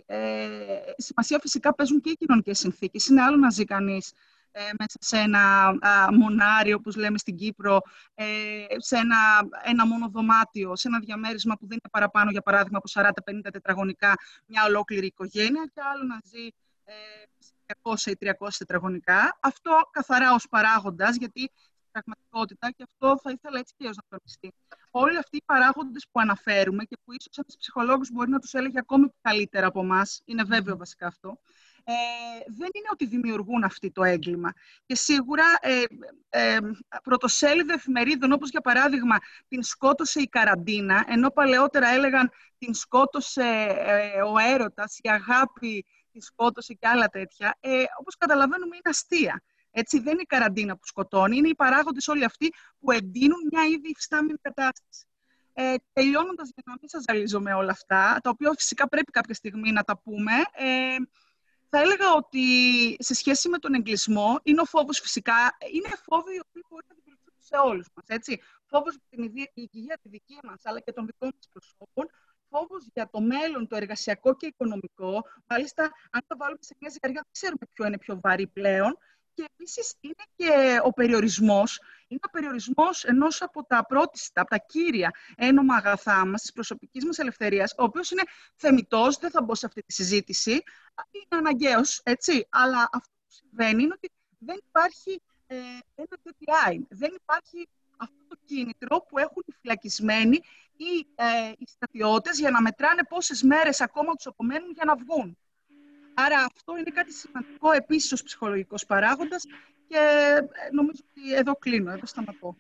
ε, 0.06 0.82
σημασία 0.98 1.40
φυσικά 1.40 1.76
παίζουν 1.76 2.02
και 2.02 2.10
οι 2.10 2.16
κοινωνικές 2.16 2.60
συνθήκες. 2.60 3.08
Είναι 3.08 3.22
άλλο 3.22 3.38
να 3.38 3.50
ζει 3.50 3.66
κανείς 3.66 4.12
ε, 4.12 4.45
μέσα 4.62 4.98
σε 5.00 5.18
ένα 5.18 5.68
α, 5.68 6.14
μονάρι, 6.14 6.74
όπως 6.74 6.96
λέμε 6.96 7.18
στην 7.18 7.36
Κύπρο, 7.36 7.82
ε, 8.14 8.26
σε 8.78 8.98
ένα, 8.98 9.18
ένα 9.64 9.88
μόνο 9.88 10.10
δωμάτιο, 10.10 10.76
σε 10.76 10.88
ένα 10.88 11.00
διαμέρισμα 11.00 11.54
που 11.54 11.68
δεν 11.68 11.78
είναι 11.78 11.90
παραπάνω, 11.92 12.32
για 12.32 12.42
παράδειγμα, 12.42 12.78
από 12.78 13.12
40-50 13.46 13.52
τετραγωνικά, 13.52 14.14
μια 14.46 14.66
ολόκληρη 14.66 15.06
οικογένεια, 15.06 15.70
και 15.74 15.82
άλλο 15.94 16.04
να 16.04 16.20
ζει 16.24 16.48
ε, 16.84 16.94
200 17.84 18.12
ή 18.12 18.18
300 18.20 18.32
τετραγωνικά. 18.58 19.38
Αυτό 19.40 19.90
καθαρά 19.92 20.34
ως 20.34 20.48
παράγοντας, 20.50 21.16
γιατί 21.16 21.52
πραγματικότητα 21.92 22.72
και 22.72 22.84
αυτό 22.84 23.20
θα 23.22 23.32
ήθελα 23.32 23.60
έτσι 23.60 23.74
και 23.78 23.86
να 23.86 24.04
τονιστεί. 24.10 24.54
Όλοι 24.92 25.18
αυτοί 25.18 25.38
οι 25.38 25.44
παράγοντες 25.46 26.08
που 26.12 26.20
αναφέρουμε 26.20 26.84
και 26.84 26.98
που 27.04 27.12
ίσως 27.12 27.38
ένας 27.38 27.56
ψυχολόγος 27.58 28.12
μπορεί 28.12 28.30
να 28.30 28.40
τους 28.40 28.54
έλεγε 28.54 28.80
ακόμη 28.80 29.08
καλύτερα 29.22 29.68
από 29.68 29.80
εμάς, 29.82 30.22
είναι 30.26 30.44
βέβαιο 30.44 30.78
βασικά 30.78 31.08
αυτό, 31.08 31.30
ε, 31.30 31.40
δεν 32.48 32.70
είναι 32.74 32.90
ότι 32.92 33.06
δημιουργούν 33.06 33.64
αυτό 33.64 33.92
το 33.92 34.04
έγκλημα. 34.04 34.54
Και 34.86 34.96
σίγουρα 34.96 35.44
ε, 35.62 35.84
ε, 36.30 36.58
πρωτοσέλιδα 37.04 37.74
εφημερίδων, 37.74 38.32
όπως 38.32 38.50
για 38.50 38.62
παράδειγμα 38.62 39.18
την 39.48 39.64
σκότωσε 39.64 40.20
η 40.20 40.28
καραντίνα, 40.28 41.06
ενώ 41.08 41.30
παλαιότερα 41.30 41.88
έλεγαν 41.88 42.32
την 42.58 42.74
σκότωσε 42.74 43.44
ε, 43.78 44.22
ο 44.22 44.34
έρωτας, 44.54 44.98
η 45.02 45.10
αγάπη 45.10 45.86
την 46.12 46.22
σκότωσε 46.22 46.74
και 46.74 46.88
άλλα 46.88 47.08
τέτοια, 47.08 47.58
ε, 47.60 47.84
όπως 48.00 48.16
καταλαβαίνουμε 48.18 48.76
είναι 48.76 48.90
αστεία. 48.90 49.44
Έτσι, 49.72 50.00
δεν 50.00 50.14
είναι 50.14 50.22
η 50.22 50.26
καραντίνα 50.26 50.74
που 50.74 50.86
σκοτώνει, 50.86 51.38
είναι 51.38 51.48
οι 51.48 51.56
παράγοντες 51.56 52.08
όλοι 52.08 52.24
αυτοί 52.24 52.54
που 52.80 52.92
εντείνουν 52.92 53.40
μια 53.52 53.64
ήδη 53.66 53.90
υφιστάμενη 53.90 54.38
κατάσταση. 54.42 55.06
Ε, 55.54 55.76
Τελειώνοντας, 55.94 56.50
για 56.56 56.64
να 56.66 56.76
μην 56.80 56.90
σας 56.90 57.04
ζαλίζω 57.08 57.42
με 57.42 57.54
όλα 57.54 57.72
αυτά, 57.72 58.20
τα 58.24 58.30
οποία 58.30 58.54
φυσικά 58.58 58.88
πρέπει 58.88 59.12
κάποια 59.12 59.34
στιγμή 59.34 59.72
να 59.72 59.84
τα 59.84 59.98
πούμε, 59.98 60.32
ε, 60.52 60.96
θα 61.76 61.84
έλεγα 61.84 62.14
ότι 62.16 62.46
σε 63.00 63.14
σχέση 63.14 63.50
με 63.50 63.58
τον 63.58 63.74
εγκλισμό, 63.74 64.40
είναι 64.44 64.62
ο 64.62 64.66
φόβος 64.66 65.00
φυσικά, 65.00 65.58
είναι 65.74 65.90
φόβοι 66.04 66.36
οι 66.36 66.42
οποίοι 66.48 66.64
μπορεί 66.70 66.86
να 66.90 66.96
δημιουργηθούν 66.96 67.34
σε 67.38 67.58
όλους 67.58 67.88
μας. 67.94 68.06
Φόβος 68.66 68.94
για 68.94 69.06
την 69.10 69.24
υγεία 69.54 70.00
τη 70.02 70.10
δική 70.10 70.38
μας, 70.44 70.62
αλλά 70.64 70.80
και 70.80 70.92
των 70.92 71.06
δικών 71.06 71.30
μας 71.36 71.48
προσώπων, 71.52 72.06
φόβος 72.50 72.88
για 72.94 73.10
το 73.10 73.22
μέλλον, 73.22 73.68
το 73.68 73.76
εργασιακό 73.76 74.36
και 74.36 74.46
οικονομικό. 74.46 75.24
Μάλιστα, 75.50 75.84
αν 76.12 76.22
τα 76.28 76.36
βάλουμε 76.40 76.62
σε 76.62 76.76
μια 76.80 76.90
ζυγαριά, 76.90 77.22
δεν 77.22 77.32
ξέρουμε 77.32 77.66
ποιο 77.74 77.86
είναι 77.86 77.98
πιο 77.98 78.20
βαρύ 78.24 78.48
πλέον. 78.48 78.98
Και 79.36 79.46
επίσης 79.54 79.96
είναι 80.00 80.24
και 80.36 80.80
ο 80.84 80.94
περιορισμός. 80.94 81.82
Είναι 82.08 82.20
ο 82.28 82.30
περιορισμός 82.30 83.04
ενός 83.04 83.42
από 83.42 83.64
τα 83.64 83.86
πρώτη, 83.86 84.20
από 84.34 84.50
τα 84.50 84.58
κύρια 84.58 85.12
ένομα 85.36 85.76
αγαθά 85.76 86.26
μας, 86.26 86.42
της 86.42 86.52
προσωπικής 86.52 87.06
μας 87.06 87.18
ελευθερίας, 87.18 87.74
ο 87.78 87.84
οποίος 87.84 88.12
είναι 88.12 88.24
θεμητός, 88.56 89.18
δεν 89.18 89.32
θα 89.32 89.42
μπω 89.42 89.56
σε 89.56 89.66
αυτή 89.66 89.82
τη 89.82 89.94
συζήτηση. 89.94 90.52
Είναι 90.52 91.26
αναγκαίος, 91.30 92.02
έτσι. 92.04 92.48
Αλλά 92.50 92.90
αυτό 92.92 93.14
που 93.28 93.32
συμβαίνει 93.32 93.84
είναι 93.84 93.94
ότι 93.94 94.12
δεν 94.38 94.60
υπάρχει 94.68 95.22
ε, 95.48 95.56
ένα 95.96 96.18
deadline. 96.24 96.82
Δεν 96.90 97.14
υπάρχει 97.16 97.70
αυτό 97.98 98.26
το 98.28 98.36
κίνητρο 98.46 99.06
που 99.10 99.18
έχουν 99.18 99.44
οι 99.46 99.52
φυλακισμένοι 99.62 100.40
ή 100.78 101.08
ε, 101.16 101.52
οι 101.58 101.66
στρατιώτες 101.68 102.40
για 102.40 102.52
να 102.52 102.62
μετράνε 102.62 103.04
πόσες 103.04 103.42
μέρες 103.44 103.82
ακόμα 103.82 104.14
τους 104.14 104.26
απομένουν 104.26 104.72
για 104.72 104.86
να 104.86 104.96
βγουν. 104.96 105.38
Άρα 106.16 106.38
αυτό 106.56 106.78
είναι 106.78 106.92
κάτι 106.94 107.14
σημαντικό 107.14 107.72
επίσης 107.72 108.12
ως 108.12 108.24
ψυχολογικός 108.24 108.86
παράγοντας 108.86 109.44
και 109.88 109.98
ε, 109.98 110.40
νομίζω 110.72 111.04
ότι 111.10 111.34
εδώ 111.34 111.54
κλείνω, 111.54 111.92
εδώ 111.92 112.06
σταματώ. 112.06 112.56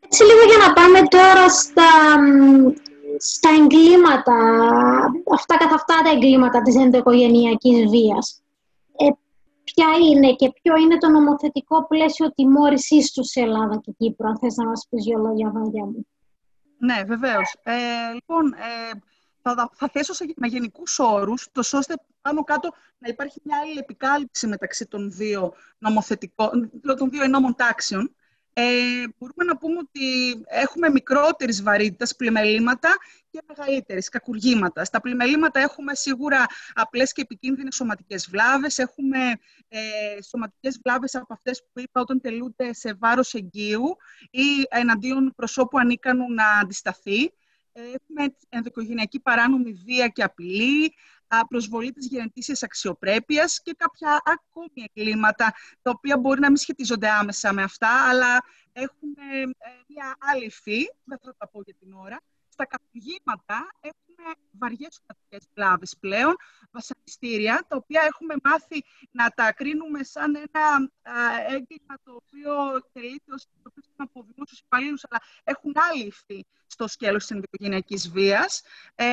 Έτσι 0.00 0.22
λίγο 0.22 0.42
για 0.48 0.66
να 0.66 0.72
πάμε 0.72 1.00
τώρα 1.08 1.48
στα, 1.48 1.90
στα 3.18 3.50
εγκλήματα, 3.60 4.36
αυτά 5.32 5.56
καθ' 5.56 5.72
αυτά 5.72 6.02
τα 6.04 6.10
εγκλήματα 6.10 6.62
της 6.62 6.76
ενδοοικογενειακής 6.76 7.90
βίας. 7.90 8.42
Ε, 8.96 9.08
ποια 9.64 9.86
είναι 10.10 10.34
και 10.34 10.52
ποιο 10.62 10.76
είναι 10.76 10.98
το 10.98 11.08
νομοθετικό 11.08 11.86
πλαίσιο 11.86 12.32
τιμώρησής 12.34 13.12
τους 13.12 13.28
σε 13.28 13.40
Ελλάδα 13.40 13.80
και 13.82 13.92
Κύπρο, 13.98 14.28
αν 14.28 14.38
θες 14.38 14.54
να 14.54 14.66
μας 14.66 14.86
πεις 14.90 15.04
δύο 15.04 15.18
λόγια, 15.18 15.50
Βάγια 15.50 15.84
μου. 15.84 16.06
Ναι, 16.78 17.02
βεβαίως. 17.06 17.56
Ε, 17.62 17.72
λοιπόν, 18.12 18.52
ε, 18.52 18.98
θα, 19.52 19.70
θα 19.74 19.88
θέσω 19.92 20.12
σε, 20.12 20.32
με 20.36 20.46
γενικούς 20.46 20.98
όρους, 20.98 21.48
τόσο 21.52 21.78
ώστε 21.78 21.94
πάνω 22.20 22.44
κάτω 22.44 22.70
να 22.98 23.08
υπάρχει 23.08 23.40
μια 23.44 23.58
άλλη 23.58 23.78
επικάλυψη 23.78 24.46
μεταξύ 24.46 24.86
των 24.86 25.10
δύο 25.12 25.54
νομοθετικών, 25.78 26.70
των 26.98 27.10
δύο 27.10 27.22
ενόμων 27.22 27.54
τάξεων 27.54 28.14
ε, 28.56 28.62
μπορούμε 29.18 29.44
να 29.44 29.56
πούμε 29.56 29.78
ότι 29.78 30.40
έχουμε 30.46 30.88
μικρότερης 30.88 31.62
βαρύτητας 31.62 32.16
πλημελήματα 32.16 32.88
και 33.30 33.42
μεγαλύτερης 33.46 34.08
κακουργήματας. 34.08 34.86
Στα 34.86 35.00
πλημελήματα 35.00 35.60
έχουμε 35.60 35.94
σίγουρα 35.94 36.46
απλές 36.74 37.12
και 37.12 37.20
επικίνδυνες 37.20 37.74
σωματικές 37.74 38.28
βλάβες. 38.30 38.78
Έχουμε 38.78 39.18
ε, 39.68 39.78
σωματικές 40.28 40.80
βλάβες 40.84 41.14
από 41.14 41.32
αυτές 41.32 41.62
που 41.72 41.80
είπα 41.80 42.00
όταν 42.00 42.20
τελούνται 42.20 42.72
σε 42.72 42.94
βάρος 42.94 43.34
εγγύου 43.34 43.96
ή 44.30 44.66
εναντίον 44.68 45.32
προσώπου 45.36 45.78
ανίκανου 45.78 46.32
να 46.32 46.48
αντισταθεί. 46.62 47.32
Έχουμε 47.76 48.34
ενδοικογενειακή 48.48 49.20
παράνομη 49.20 49.72
βία 49.72 50.08
και 50.08 50.22
απειλή, 50.22 50.94
προσβολή 51.48 51.92
της 51.92 52.06
γενετήσιας 52.06 52.62
αξιοπρέπειας 52.62 53.62
και 53.62 53.74
κάποια 53.76 54.20
ακόμη 54.24 54.90
εγκλήματα, 54.92 55.54
τα 55.82 55.90
οποία 55.90 56.18
μπορεί 56.18 56.40
να 56.40 56.48
μην 56.48 56.56
σχετίζονται 56.56 57.08
άμεσα 57.10 57.52
με 57.52 57.62
αυτά, 57.62 58.08
αλλά 58.08 58.44
έχουν 58.72 59.08
ε, 59.32 59.46
μια 59.88 60.16
άλλη 60.18 60.44
υφή, 60.44 60.86
δεν 61.04 61.18
θα 61.22 61.34
τα 61.38 61.48
πω 61.48 61.62
για 61.64 61.74
την 61.74 61.92
ώρα. 61.92 62.20
Στα 62.54 62.66
καπηγήματα 62.66 63.58
έχουμε 63.80 64.26
βαριές 64.58 64.94
σωματικές 64.94 65.48
βλάβες 65.54 65.96
πλέον, 66.00 66.34
βασανιστήρια, 66.70 67.64
τα 67.68 67.76
οποία 67.76 68.02
έχουμε 68.10 68.34
μάθει 68.42 68.84
να 69.10 69.28
τα 69.30 69.52
κρίνουμε 69.52 70.02
σαν 70.04 70.34
ένα 70.34 70.64
έγκλημα 71.48 71.94
το 72.04 72.12
οποίο 72.20 72.52
τελείται 72.92 73.32
ως 73.34 73.42
το 73.44 73.70
οποίο 73.70 73.82
να 73.96 74.04
αποδεινούν 74.04 74.46
στους 74.46 74.58
υπαλλήλους, 74.58 75.02
αλλά 75.08 75.22
έχουν 75.44 75.72
άλλη 75.76 76.06
υφή 76.06 76.46
στο 76.66 76.88
σκέλος 76.88 77.22
της 77.26 77.30
ενδοικογενειακής 77.30 78.10
βίας. 78.10 78.62
Ε, 78.94 79.04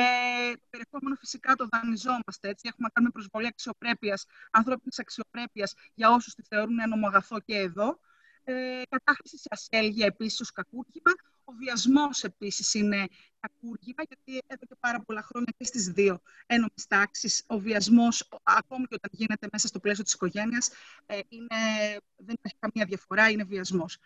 το 0.54 0.66
περιεχόμενο 0.70 1.16
φυσικά 1.16 1.56
το 1.56 1.68
δανειζόμαστε, 1.72 2.50
έτσι. 2.50 2.68
Έχουμε 2.68 2.88
να 2.88 2.90
κάνουμε 2.90 3.12
προσβολή 3.12 3.48
αξιοπρέπειας, 3.48 4.26
ανθρώπινης 4.52 5.00
αξιοπρέπειας 5.00 5.74
για 5.94 6.10
όσους 6.12 6.34
τη 6.34 6.44
θεωρούν 6.44 6.80
ένομο 6.80 7.08
αγαθό 7.08 7.40
και 7.40 7.56
εδώ. 7.56 8.00
Ε, 8.44 8.82
κατάχρηση 8.90 9.38
σε 9.38 9.48
ασέλγεια 9.50 10.06
επίσης 10.06 10.42
ως 10.42 10.52
κακούργημα. 10.52 11.12
Ο 11.52 11.54
βιασμός 11.58 12.24
επίσης 12.24 12.74
είναι 12.74 13.08
κακούργημα, 13.40 14.04
γιατί 14.08 14.42
εδώ 14.48 14.66
και 14.66 14.76
πάρα 14.80 15.02
πολλά 15.02 15.22
χρόνια 15.22 15.54
και 15.58 15.66
στις 15.66 15.88
δύο 15.88 16.22
ένομες 16.46 16.86
τάξεις 16.88 17.44
ο 17.48 17.60
βιασμός, 17.60 18.30
ακόμη 18.44 18.86
και 18.86 18.96
όταν 18.96 19.12
γίνεται 19.14 19.48
μέσα 19.52 19.68
στο 19.68 19.80
πλαίσιο 19.80 20.04
της 20.04 20.14
οικογένειας, 20.14 20.70
ε, 21.06 21.20
είναι, 21.30 21.58
δεν 22.16 22.36
υπάρχει 22.38 22.58
καμία 22.60 22.86
διαφορά, 22.86 23.30
είναι 23.30 23.44
βιασμός. 23.44 23.98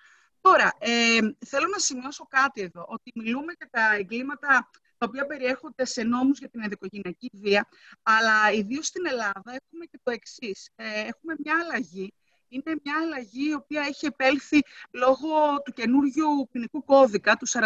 Τώρα, 0.41 0.73
ε, 0.79 1.19
θέλω 1.45 1.67
να 1.67 1.79
σημειώσω 1.79 2.25
κάτι 2.29 2.61
εδώ, 2.61 2.85
ότι 2.87 3.11
μιλούμε 3.15 3.53
για 3.57 3.69
τα 3.71 3.95
εγκλήματα 3.95 4.69
τα 4.97 5.05
οποία 5.09 5.25
περιέχονται 5.25 5.85
σε 5.85 6.03
νόμους 6.03 6.39
για 6.39 6.49
την 6.49 6.61
ενδοικογενειακή 6.61 7.29
βία, 7.33 7.67
αλλά 8.03 8.51
ιδίως 8.51 8.87
στην 8.87 9.05
Ελλάδα 9.07 9.51
έχουμε 9.51 9.85
και 9.85 9.99
το 10.03 10.11
εξής. 10.11 10.69
Ε, 10.75 10.99
έχουμε 10.99 11.35
μια 11.43 11.55
αλλαγή. 11.63 12.13
Είναι 12.49 12.75
μια 12.83 12.97
αλλαγή 13.01 13.49
η 13.49 13.53
οποία 13.53 13.81
έχει 13.81 14.05
επέλθει 14.05 14.59
λόγω 14.91 15.61
του 15.65 15.71
καινούριου 15.71 16.47
ποινικού 16.51 16.83
κώδικα 16.83 17.35
του 17.35 17.47
4619 17.47 17.59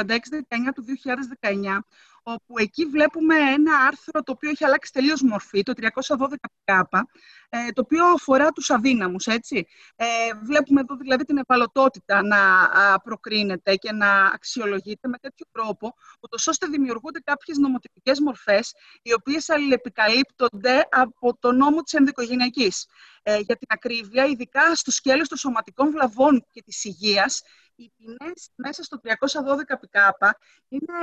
του 0.76 0.86
2019, 1.42 1.80
όπου 2.34 2.58
εκεί 2.58 2.86
βλέπουμε 2.86 3.36
ένα 3.36 3.78
άρθρο 3.88 4.24
το 4.24 4.32
οποίο 4.32 4.50
έχει 4.50 4.66
αλλάξει 4.66 4.92
τελείως 4.92 5.22
μορφή, 5.22 5.64
το 5.64 5.74
312 5.76 6.28
k 6.66 7.02
ε, 7.50 7.72
το 7.72 7.82
οποίο 7.82 8.06
αφορά 8.06 8.52
τους 8.52 8.70
αδύναμους, 8.70 9.28
έτσι. 9.28 9.68
Ε, 9.96 10.06
βλέπουμε 10.44 10.82
εδώ 10.82 10.96
δηλαδή 10.96 11.24
την 11.24 11.38
ευαλωτότητα 11.38 12.24
να 12.24 12.38
προκρίνεται 13.04 13.76
και 13.76 13.92
να 13.92 14.26
αξιολογείται 14.26 15.08
με 15.08 15.18
τέτοιο 15.18 15.46
τρόπο, 15.52 15.94
ούτως 16.22 16.48
ώστε 16.48 16.68
δημιουργούνται 16.68 17.20
κάποιες 17.20 17.58
νομοτυπικές 17.58 18.20
μορφές, 18.20 18.74
οι 19.02 19.14
οποίες 19.14 19.50
αλληλεπικαλύπτονται 19.50 20.88
από 20.92 21.38
το 21.40 21.52
νόμο 21.52 21.82
της 21.82 21.94
ενδοικογενειακής. 21.94 22.88
Ε, 23.24 23.38
για 23.38 23.58
την 23.58 23.68
ακρίβεια, 23.70 24.26
ειδικά 24.26 24.76
στο 24.76 24.92
σκέλος 24.92 25.28
των 25.28 25.38
σωματικών 25.38 25.92
βλαβών 25.92 26.46
και 26.52 26.62
της 26.62 26.84
υγείας, 26.84 27.42
οι 27.80 27.92
ποινέ 27.98 28.34
μέσα 28.56 28.84
στο 28.84 29.00
312 29.04 29.10
ΠΚ 29.80 29.96
είναι 30.70 30.94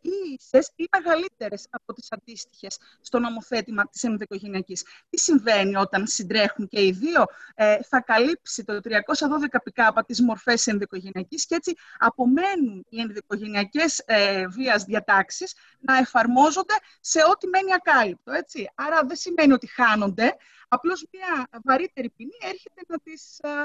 ίσες 0.00 0.70
ή 0.76 0.88
μεγαλύτερες 0.92 1.66
από 1.70 1.92
τις 1.92 2.12
αντίστοιχες 2.12 2.78
στο 3.00 3.18
νομοθέτημα 3.18 3.88
της 3.88 4.02
ενδοικογενειακής. 4.02 4.84
Τι 5.10 5.18
συμβαίνει 5.18 5.76
όταν 5.76 6.06
συντρέχουν 6.06 6.68
και 6.68 6.84
οι 6.84 6.90
δύο, 6.90 7.24
ε, 7.54 7.82
θα 7.82 8.00
καλύψει 8.00 8.64
το 8.64 8.80
312 8.80 9.60
ΠΚ 9.62 10.04
τις 10.06 10.20
μορφές 10.22 10.66
ενδοικογενειακής 10.66 11.46
και 11.46 11.54
έτσι 11.54 11.74
απομένουν 11.98 12.86
οι 12.88 13.00
ενδοικογενειακές 13.00 14.02
ε, 14.06 14.46
βίας 14.46 14.84
διατάξεις 14.84 15.54
να 15.78 15.96
εφαρμόζονται 15.96 16.74
σε 17.00 17.20
ό,τι 17.30 17.46
μένει 17.48 17.72
ακάλυπτο. 17.72 18.32
Έτσι. 18.32 18.70
Άρα 18.74 19.04
δεν 19.04 19.16
σημαίνει 19.16 19.52
ότι 19.52 19.66
χάνονται, 19.66 20.36
απλώς 20.68 21.06
μια 21.12 21.60
βαρύτερη 21.64 22.10
ποινή 22.10 22.36
έρχεται 22.42 22.82
να 22.88 22.98
τις 22.98 23.38
ε, 23.38 23.64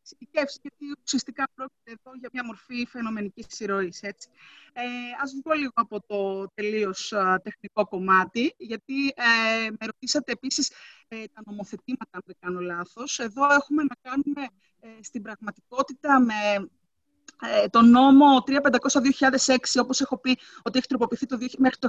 εξειδικεύσει, 0.00 0.58
γιατί 0.62 1.00
ουσιαστικά 1.04 1.48
πρόκειται 1.54 1.90
εδώ 1.90 2.16
για 2.18 2.28
μια 2.32 2.44
μορφή 2.44 2.86
φαινομενικής 2.86 3.46
συρροή. 3.48 3.92
Ε, 4.02 4.82
ας 5.22 5.32
βγω 5.42 5.54
λίγο 5.54 5.72
από 5.74 6.00
το 6.06 6.48
τελείως 6.54 7.12
τεχνικό 7.42 7.86
κομμάτι, 7.86 8.54
γιατί 8.58 9.06
ε, 9.06 9.70
με 9.70 9.86
ρωτήσατε 9.86 10.32
επίσης 10.32 10.72
ε, 11.08 11.24
τα 11.32 11.42
νομοθετήματα, 11.46 12.10
αν 12.10 12.22
δεν 12.26 12.36
κάνω 12.40 12.60
λάθος. 12.60 13.18
Εδώ 13.18 13.44
έχουμε 13.44 13.82
να 13.82 14.10
κάνουμε 14.10 14.48
ε, 14.80 15.02
στην 15.02 15.22
πραγματικότητα 15.22 16.20
με 16.20 16.68
ε, 17.42 17.68
το 17.68 17.82
νόμο 17.82 18.44
3500-2006, 18.46 19.56
όπως 19.80 20.00
έχω 20.00 20.18
πει 20.18 20.38
ότι 20.62 20.78
έχει 20.78 20.86
τροποποιηθεί 20.86 21.26
το, 21.26 21.38
μέχρι 21.58 21.78
το 21.78 21.88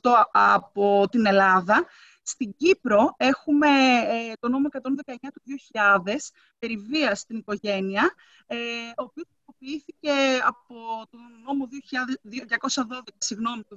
2018 0.00 0.10
από 0.32 1.08
την 1.10 1.26
Ελλάδα, 1.26 1.86
στην 2.28 2.54
Κύπρο 2.56 3.14
έχουμε 3.16 3.68
ε, 4.06 4.32
το 4.40 4.48
νόμο 4.48 4.68
119 4.72 5.14
του 5.20 5.42
2000 5.72 6.14
περί 6.58 6.76
βίας 6.76 7.20
στην 7.20 7.36
οικογένεια, 7.36 8.14
ε, 8.46 8.56
ο 8.96 9.02
οποίος 9.02 9.26
τροποποιήθηκε 9.34 10.12
από 10.44 10.74
το 11.10 11.18
νόμο 11.46 11.68
212 11.70 13.00
συγγνώμη, 13.18 13.62
το 13.62 13.76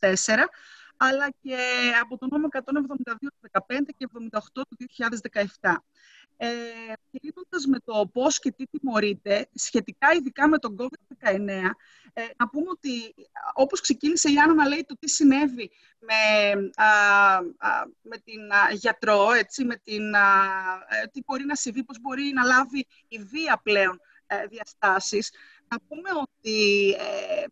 2004, 0.00 0.34
αλλά 0.96 1.30
και 1.42 1.56
από 2.02 2.18
το 2.18 2.26
νόμο 2.30 2.48
172 2.50 2.60
του 2.88 3.30
2015 3.52 3.94
και 3.96 4.08
78 4.30 4.38
του 4.52 4.76
2017. 5.60 5.74
Ε, 6.36 6.48
με 7.68 7.78
το 7.84 8.10
πώς 8.12 8.38
και 8.38 8.52
τι 8.52 8.66
τιμωρείται, 8.66 9.48
σχετικά 9.54 10.12
ειδικά 10.12 10.48
με 10.48 10.58
τον 10.58 10.76
COVID-19, 10.78 11.48
ε, 12.12 12.22
να 12.36 12.48
πούμε 12.48 12.66
ότι 12.70 13.14
όπως 13.54 13.80
ξεκίνησε 13.80 14.30
η 14.30 14.38
Άννα 14.38 14.54
να 14.54 14.68
λέει 14.68 14.84
το 14.84 14.96
τι 14.98 15.08
συνέβη 15.10 15.70
με, 15.98 16.52
με 18.02 18.16
την 18.24 18.40
γιατρό, 18.72 19.32
έτσι, 19.32 19.64
με 19.64 19.76
την, 19.76 20.14
ε, 20.14 21.06
τι 21.12 21.20
μπορεί 21.26 21.44
να 21.44 21.54
συμβεί, 21.54 21.84
πώς 21.84 22.00
μπορεί 22.00 22.32
να 22.34 22.44
λάβει 22.44 22.86
η 23.08 23.18
βία 23.18 23.60
πλέον 23.62 24.00
ε, 24.26 24.46
διαστάσεις, 24.46 25.32
να 25.68 25.76
πούμε 25.88 26.10
ότι 26.22 26.90
ε, 26.90 27.44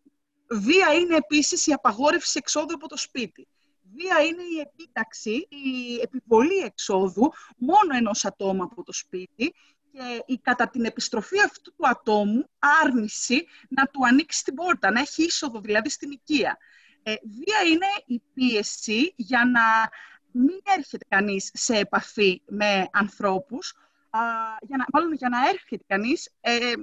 βία 0.49 0.93
είναι 0.93 1.15
επίσης 1.15 1.67
η 1.67 1.73
απαγόρευση 1.73 2.37
εξόδου 2.37 2.73
από 2.73 2.87
το 2.87 2.97
σπίτι. 2.97 3.47
Βία 3.95 4.19
είναι 4.25 4.43
η 4.43 4.59
επίταξη, 4.59 5.47
η 5.49 5.99
επιβολή 6.01 6.57
εξόδου 6.57 7.33
μόνο 7.57 7.95
ενός 7.95 8.25
ατόμου 8.25 8.63
από 8.63 8.83
το 8.83 8.93
σπίτι 8.93 9.53
και 9.91 10.23
η 10.25 10.37
κατά 10.37 10.69
την 10.69 10.85
επιστροφή 10.85 11.41
αυτού 11.41 11.73
του 11.75 11.87
ατόμου 11.87 12.49
άρνηση 12.83 13.45
να 13.69 13.85
του 13.85 14.05
ανοίξει 14.05 14.43
την 14.43 14.53
πόρτα, 14.53 14.91
να 14.91 14.99
έχει 14.99 15.23
είσοδο 15.23 15.59
δηλαδή 15.59 15.89
στην 15.89 16.11
οικία. 16.11 16.57
Ε, 17.03 17.13
βία 17.23 17.71
είναι 17.71 17.87
η 18.05 18.21
πίεση 18.33 19.13
για 19.15 19.45
να 19.45 19.89
μην 20.31 20.59
έρχεται 20.77 21.05
κανείς 21.09 21.51
σε 21.53 21.77
επαφή 21.77 22.41
με 22.47 22.87
ανθρώπους, 22.91 23.73
α, 24.09 24.19
για 24.61 24.77
να, 24.77 24.85
μάλλον 24.93 25.13
για 25.13 25.29
να 25.29 25.49
έρχεται 25.49 25.83
κανείς 25.87 26.29
ε, 26.41 26.73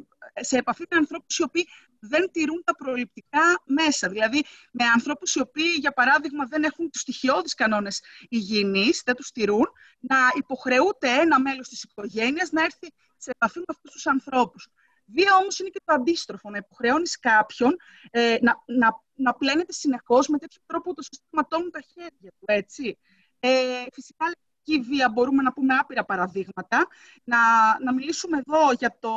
σε 0.40 0.56
επαφή 0.56 0.84
με 0.90 0.96
ανθρώπους 0.96 1.38
οι 1.38 1.42
οποίοι 1.42 1.68
δεν 2.02 2.30
τηρούν 2.30 2.62
τα 2.64 2.74
προληπτικά 2.74 3.62
μέσα. 3.64 4.08
Δηλαδή, 4.08 4.44
με 4.72 4.84
ανθρώπους 4.84 5.34
οι 5.34 5.40
οποίοι, 5.40 5.76
για 5.78 5.92
παράδειγμα, 5.92 6.44
δεν 6.46 6.62
έχουν 6.62 6.90
τους 6.90 7.00
στοιχειώδεις 7.00 7.54
κανόνες 7.54 8.02
υγιεινής, 8.28 9.02
δεν 9.04 9.14
τους 9.14 9.30
τηρούν, 9.30 9.66
να 10.00 10.16
υποχρεούται 10.36 11.08
ένα 11.08 11.40
μέλος 11.40 11.68
της 11.68 11.82
οικογένειας 11.82 12.50
να 12.50 12.62
έρθει 12.62 12.92
σε 13.16 13.30
επαφή 13.30 13.58
με 13.58 13.64
αυτούς 13.68 13.92
τους 13.92 14.06
ανθρώπους. 14.06 14.68
Βία 15.06 15.36
όμως 15.40 15.58
είναι 15.58 15.68
και 15.68 15.80
το 15.84 15.94
αντίστροφο, 15.94 16.50
να 16.50 16.56
υποχρεώνεις 16.56 17.18
κάποιον 17.18 17.76
ε, 18.10 18.36
να, 18.40 18.54
να, 18.66 19.02
να 19.14 19.34
πλένεται 19.34 19.72
συνεχώς 19.72 20.28
με 20.28 20.38
τέτοιο 20.38 20.60
τρόπο 20.66 20.92
ώστε 20.96 21.16
να 21.30 21.40
ματώνουν 21.40 21.70
τα 21.70 21.80
χέρια 21.80 22.30
του, 22.38 22.44
έτσι. 22.44 22.98
Ε, 23.40 23.84
φυσικά 23.92 24.26
η 24.64 24.78
βία 24.80 25.08
μπορούμε 25.08 25.42
να 25.42 25.52
πούμε 25.52 25.74
άπειρα 25.74 26.04
παραδείγματα. 26.04 26.86
Να, 27.24 27.38
να 27.84 27.92
μιλήσουμε 27.92 28.42
εδώ 28.46 28.72
για 28.72 28.96
το, 29.00 29.10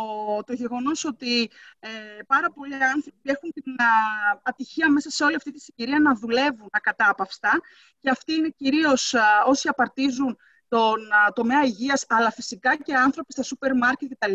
το 0.46 0.54
γεγονός 0.54 1.06
ότι 1.06 1.50
ε, 1.80 1.90
πάρα 2.28 2.52
πολλοί 2.52 2.74
άνθρωποι 2.74 3.20
έχουν 3.24 3.52
την 3.52 3.76
ατυχία 4.44 4.90
μέσα 4.90 5.10
σε 5.10 5.24
όλη 5.24 5.36
αυτή 5.36 5.52
τη 5.52 5.60
συγκυρία 5.60 6.00
να 6.00 6.16
δουλεύουν 6.16 6.68
ακατάπαυστα 6.72 7.62
και 8.00 8.10
αυτοί 8.10 8.34
είναι 8.34 8.50
κυρίως 8.50 9.16
όσοι 9.46 9.68
απαρτίζουν 9.68 10.38
τον 10.68 11.00
τομέα 11.34 11.64
υγείας, 11.64 12.06
αλλά 12.08 12.32
φυσικά 12.32 12.76
και 12.76 12.94
άνθρωποι 12.96 13.32
στα 13.32 13.44
σούπερ 13.44 13.76
μάρκετ 13.76 14.12
κτλ. 14.14 14.34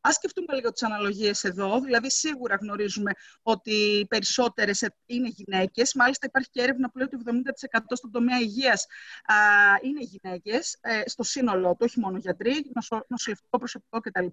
Ας 0.00 0.14
σκεφτούμε 0.14 0.54
λίγο 0.54 0.72
τις 0.72 0.82
αναλογίες 0.82 1.44
εδώ, 1.44 1.80
δηλαδή 1.80 2.10
σίγουρα 2.10 2.56
γνωρίζουμε 2.60 3.12
ότι 3.42 3.72
οι 3.72 4.06
περισσότερες 4.06 4.88
είναι 5.06 5.28
γυναίκες, 5.28 5.94
μάλιστα 5.94 6.26
υπάρχει 6.26 6.50
και 6.50 6.62
έρευνα 6.62 6.90
που 6.90 6.98
λέει 6.98 7.08
ότι 7.12 7.42
70% 7.76 7.78
στον 7.92 8.10
τομέα 8.10 8.38
υγείας 8.38 8.86
α, 9.24 9.34
είναι 9.82 10.00
γυναίκες, 10.00 10.78
ε, 10.80 11.02
στο 11.04 11.22
σύνολό 11.22 11.70
του, 11.70 11.78
όχι 11.80 12.00
μόνο 12.00 12.18
γιατροί, 12.18 12.70
νοσο, 12.74 13.04
νοσηλευτικό 13.08 13.58
προσωπικό 13.58 14.00
κτλ. 14.00 14.26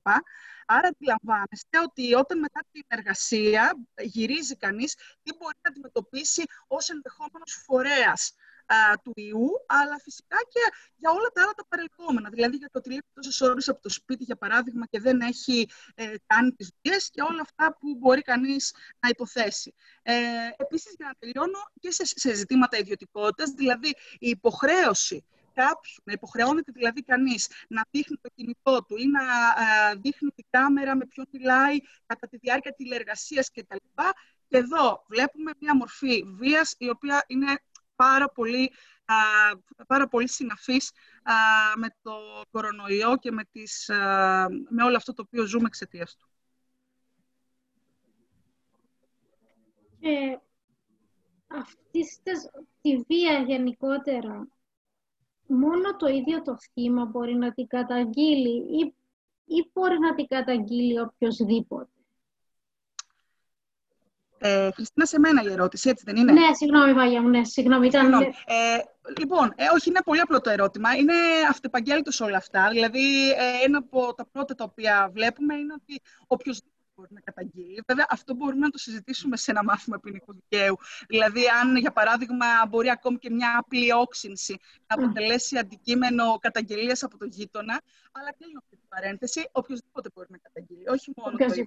Άρα 0.66 0.88
αντιλαμβάνεστε 0.88 1.80
ότι 1.84 2.14
όταν 2.14 2.40
μετά 2.40 2.60
την 2.72 2.84
εργασία 2.88 3.78
γυρίζει 4.02 4.56
κανείς, 4.56 4.94
τι 5.24 5.36
μπορεί 5.38 5.58
να 5.62 5.70
αντιμετωπίσει 5.70 6.44
ως 6.68 6.90
ενδεχόμενος 6.90 7.64
φορέας 7.66 8.34
του 9.04 9.12
ιού, 9.16 9.50
αλλά 9.66 10.00
φυσικά 10.00 10.38
και 10.50 10.60
για 10.98 11.12
όλα 11.12 11.30
τα 11.34 11.42
άλλα 11.42 11.52
τα 11.52 11.66
παρελθόμενα. 11.68 12.30
Δηλαδή 12.30 12.56
για 12.56 12.70
το 12.72 12.80
ότι 12.80 12.90
λείπει 12.90 13.08
τόσες 13.14 13.42
ώρες 13.42 13.70
από 13.70 13.82
το 13.82 13.90
σπίτι, 13.90 14.24
για 14.24 14.36
παράδειγμα, 14.36 14.86
και 14.86 15.00
δεν 15.00 15.22
έχει 15.22 15.70
ε, 15.96 16.14
κάνει 16.26 16.52
τις 16.52 16.72
δουλειές 16.82 17.10
και 17.10 17.22
όλα 17.22 17.42
αυτά 17.42 17.78
που 17.80 17.96
μπορεί 17.96 18.22
κανείς 18.22 18.74
να 19.00 19.10
υποθέσει. 19.10 19.74
Ε, 20.02 20.14
Επίσης, 20.58 20.94
για 20.98 21.06
να 21.06 21.14
τελειώνω 21.20 21.60
και 21.80 21.92
σε, 21.92 22.06
σε 22.06 22.34
ζητήματα 22.34 22.78
ιδιωτικότητας, 22.78 23.50
δηλαδή 23.52 23.90
η 24.20 24.30
υποχρέωση 24.30 25.26
κάποιου, 25.54 25.94
να 26.04 26.14
υποχρεώνεται 26.14 26.72
δηλαδή 26.72 27.04
κανείς 27.04 27.48
να 27.68 27.82
δείχνει 27.92 28.18
το 28.22 28.30
κινητό 28.36 28.84
του 28.84 28.98
ή 28.98 29.08
να 29.08 29.22
α, 29.22 29.96
δείχνει 29.96 30.30
τη 30.30 30.44
κάμερα 30.50 30.96
με 30.96 31.06
ποιον 31.06 31.28
μιλάει 31.32 31.78
κατά 32.06 32.28
τη 32.28 32.38
διάρκεια 32.38 32.74
τηλεργασίας 32.74 33.52
κτλ. 33.52 33.76
Και 34.48 34.58
εδώ 34.58 35.06
βλέπουμε 35.08 35.52
μια 35.60 35.76
μορφή 35.76 36.24
βίας 36.40 36.76
η 36.78 36.90
οποία 36.90 37.24
είναι 37.28 37.60
πάρα 37.98 38.30
πολύ, 38.30 38.72
α, 39.06 39.16
πάρα 39.88 40.08
πολύ 40.08 40.30
συναφής 40.30 40.92
α, 41.24 41.34
με 41.78 41.88
το 42.02 42.12
κορονοϊό 42.52 43.18
και 43.18 43.32
με, 43.32 43.44
τις, 43.52 43.86
με 44.70 44.84
όλο 44.84 44.96
αυτό 44.96 45.14
το 45.14 45.24
οποίο 45.26 45.46
ζούμε 45.46 45.66
εξαιτίας 45.66 46.16
του. 46.16 46.28
Και 50.00 50.40
αυτή 51.48 52.06
τη 52.82 52.98
βία 53.08 53.40
γενικότερα, 53.40 54.48
μόνο 55.48 55.96
το 55.96 56.08
ίδιο 56.08 56.42
το 56.42 56.58
θύμα 56.58 57.06
μπορεί 57.06 57.36
να 57.36 57.54
την 57.54 57.68
καταγγείλει 57.68 58.80
ή, 58.80 58.94
ή 59.46 59.70
μπορεί 59.74 60.00
να 60.00 60.16
την 60.16 60.28
καταγγείλει 60.28 61.00
οποιοδήποτε. 61.00 61.97
Ε, 64.38 64.70
Χριστίνα, 64.72 65.06
σε 65.06 65.20
μένα 65.20 65.42
η 65.44 65.52
ερώτηση, 65.52 65.90
έτσι 65.90 66.04
δεν 66.06 66.16
είναι; 66.16 66.32
Ναι, 66.32 66.54
συγγνώμη, 66.54 66.94
Μάγια 66.94 67.22
μου, 67.22 67.30
ναι, 67.30 67.44
συγγνώμη. 67.44 67.88
Ήταν... 67.88 68.14
Ε, 68.14 68.28
λοιπόν, 69.20 69.54
ε, 69.56 69.64
όχι, 69.76 69.90
είναι 69.90 70.02
πολύ 70.06 70.20
απλό 70.20 70.42
το 70.42 70.50
ερώτημα. 70.50 70.96
Είναι 70.96 71.14
αυτεπαγγέλτος 71.50 72.22
όλα 72.22 72.38
αυτά. 72.38 72.70
Δηλαδή, 72.72 73.32
ε, 73.32 73.66
ένα 73.66 73.78
από 73.78 74.14
τα 74.14 74.26
πρώτα 74.32 74.56
τα 74.56 74.64
οποία 74.64 75.10
βλέπουμε 75.14 75.56
είναι 75.56 75.74
ότι 75.74 76.02
οποιοδήποτε 76.28 76.72
μπορεί 76.98 77.14
να 77.14 77.20
καταγγείλει. 77.20 77.84
Βέβαια, 77.88 78.06
αυτό 78.10 78.34
μπορούμε 78.34 78.66
να 78.66 78.70
το 78.70 78.78
συζητήσουμε 78.78 79.38
σε 79.38 79.52
ένα 79.52 79.64
μάθημα 79.64 80.00
ποινικού 80.00 80.34
δικαίου. 80.34 80.78
Δηλαδή, 81.08 81.44
αν 81.62 81.76
για 81.78 81.92
παράδειγμα 81.92 82.46
μπορεί 82.70 82.90
ακόμη 82.90 83.18
και 83.18 83.30
μια 83.30 83.56
απλή 83.58 83.92
όξυνση 83.92 84.60
να 84.88 85.04
αποτελέσει 85.04 85.58
αντικείμενο 85.58 86.38
καταγγελίας 86.38 87.04
από 87.04 87.18
τον 87.18 87.28
γείτονα. 87.28 87.82
Αλλά 88.12 88.34
κλείνω 88.34 88.60
αυτή 88.64 88.76
την 88.76 88.88
παρένθεση. 88.88 89.50
Οποιοδήποτε 89.52 90.10
μπορεί 90.14 90.28
να 90.32 90.38
καταγγείλει, 90.38 90.90
όχι 90.90 91.12
μόνο 91.16 91.38
το, 91.38 91.46
ίδιο, 91.46 91.66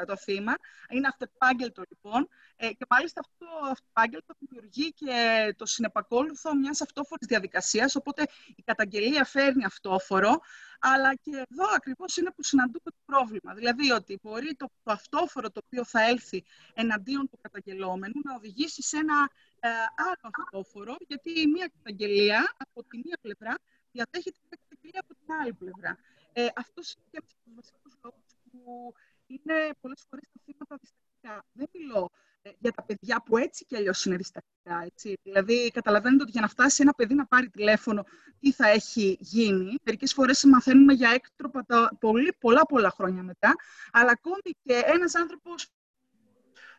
ε, 0.00 0.04
το 0.04 0.16
θύμα. 0.16 0.54
Είναι 0.90 1.06
αυτεπάγγελτο 1.06 1.82
λοιπόν. 1.88 2.28
Ε, 2.56 2.68
και 2.68 2.86
μάλιστα 2.88 3.20
αυτό 3.20 3.44
το 3.44 3.66
αυτεπάγγελτο 3.70 4.34
δημιουργεί 4.38 4.92
και 4.92 5.14
το 5.56 5.66
συνεπακόλουθο 5.66 6.54
μιας 6.54 6.80
αυτόφορης 6.80 7.26
διαδικασίας. 7.26 7.94
Οπότε 7.96 8.22
η 8.56 8.62
καταγγελία 8.62 9.24
φέρνει 9.24 9.64
αυτόφορο. 9.64 10.40
Αλλά 10.80 11.14
και 11.14 11.30
εδώ 11.48 11.64
ακριβώς 11.74 12.16
είναι 12.16 12.30
που 12.30 12.42
συναντούμε 12.42 12.90
το 12.90 13.02
πρόβλημα. 13.04 13.54
Δηλαδή 13.54 13.90
ότι 13.90 14.18
μπορεί 14.22 14.54
το, 14.54 14.66
το 14.82 14.92
αυτόφορο 14.92 15.50
το 15.50 15.60
οποίο 15.66 15.84
θα 15.84 16.02
έλθει 16.02 16.44
εναντίον 16.74 17.28
του 17.28 17.38
καταγγελόμενου 17.40 18.20
να 18.24 18.34
οδηγήσει 18.34 18.82
σε 18.82 18.96
ένα 18.96 19.30
ε, 19.60 19.68
άλλο 19.96 20.30
αυτόφορο, 20.42 20.96
γιατί 21.08 21.30
η 21.40 21.46
μία 21.46 21.70
καταγγελία 21.76 22.54
από 22.56 22.84
τη 22.84 22.96
μία 23.04 23.18
πλευρά 23.20 23.54
διαδέχεται 23.92 24.38
την 24.48 24.58
καταγγελία 24.58 25.00
από 25.04 25.14
την 25.14 25.34
άλλη 25.40 25.52
πλευρά. 25.52 25.98
Ε, 26.32 26.46
αυτό 26.56 26.82
είναι 26.96 27.06
και 27.10 27.18
από 27.18 27.26
τους 27.26 27.54
βασικούς 27.54 27.94
λόγους 28.02 28.24
που 28.50 28.94
είναι 29.26 29.54
πολλές 29.80 30.04
φορές 30.08 30.24
τα 30.32 30.40
θύματα 30.44 30.76
διστακτικά. 30.80 31.44
Δεν 31.52 31.68
μιλώ 31.72 32.10
ε, 32.10 32.35
για 32.58 32.72
τα 32.72 32.82
παιδιά 32.82 33.22
που 33.24 33.36
έτσι 33.36 33.64
κι 33.64 33.76
αλλιώς 33.76 34.04
είναι 34.04 34.16
διστακτικά. 34.16 34.82
Έτσι. 34.84 35.18
Δηλαδή, 35.22 35.70
καταλαβαίνετε 35.70 36.22
ότι 36.22 36.30
για 36.32 36.40
να 36.40 36.48
φτάσει 36.48 36.82
ένα 36.82 36.92
παιδί 36.92 37.14
να 37.14 37.26
πάρει 37.26 37.48
τηλέφωνο, 37.48 38.04
τι 38.40 38.52
θα 38.52 38.68
έχει 38.68 39.16
γίνει. 39.20 39.74
Μερικές 39.82 40.12
φορές 40.12 40.44
μαθαίνουμε 40.44 40.92
για 40.92 41.10
έκτροπα 41.10 41.64
τα 41.64 41.96
πολύ, 42.00 42.36
πολλά, 42.40 42.66
πολλά 42.66 42.90
χρόνια 42.90 43.22
μετά. 43.22 43.54
Αλλά 43.92 44.10
ακόμη 44.10 44.56
και 44.62 44.82
ένας 44.84 45.14
άνθρωπος. 45.14 45.68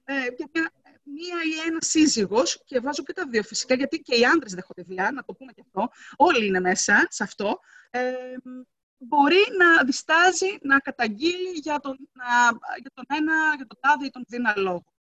Ε, 0.04 0.14
και 0.36 0.46
μια, 0.54 0.72
μία 1.04 1.36
ή 1.46 1.68
ένας 1.68 1.88
σύζυγος, 1.88 2.62
και 2.66 2.80
βάζω 2.80 3.04
και 3.04 3.14
τα 3.14 3.28
δύο 3.28 3.44
φυσικά, 3.44 3.76
γιατί 3.76 4.00
και 4.00 4.16
οι 4.16 4.26
άντρες 4.26 4.54
δέχονται 4.54 4.82
δουλειά, 4.82 5.12
να 5.12 5.24
το 5.24 5.34
πούμε 5.34 5.52
και 5.52 5.62
αυτό. 5.66 5.90
Όλοι 6.16 6.46
είναι 6.46 6.60
μέσα 6.60 7.08
σε 7.10 7.24
αυτό. 7.24 7.60
Ε, 7.90 8.14
μπορεί 8.98 9.44
να 9.58 9.84
διστάζει 9.84 10.58
να 10.62 10.80
καταγγείλει 10.80 11.50
για 11.54 11.80
τον, 11.80 11.98
για 12.82 12.92
τον 12.94 13.06
ένα, 13.08 13.34
για 13.56 13.68
τον 13.68 13.78
τάδε 13.82 14.06
ή 14.06 14.10
τον 14.10 14.24
δίνα 14.28 14.54
λόγο. 14.58 14.97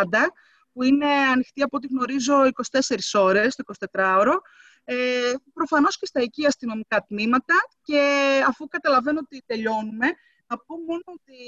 που 0.74 0.84
είναι 0.84 1.08
ανοιχτή 1.08 1.62
από 1.62 1.78
ό,τι 1.78 1.88
γνωρίζω 1.88 2.34
24 2.72 2.80
ώρες, 3.14 3.56
το 3.56 3.64
24ωρο, 3.92 4.34
ε, 4.84 4.96
προφανώς 5.54 5.98
και 5.98 6.06
στα 6.06 6.22
εκεί 6.22 6.46
αστυνομικά 6.46 7.06
τμήματα. 7.08 7.56
Και 7.82 8.02
αφού 8.48 8.68
καταλαβαίνω 8.68 9.20
ότι 9.24 9.44
τελειώνουμε, 9.46 10.08
θα 10.54 10.64
πω 10.66 10.78
μόνο 10.78 11.04
ότι 11.06 11.42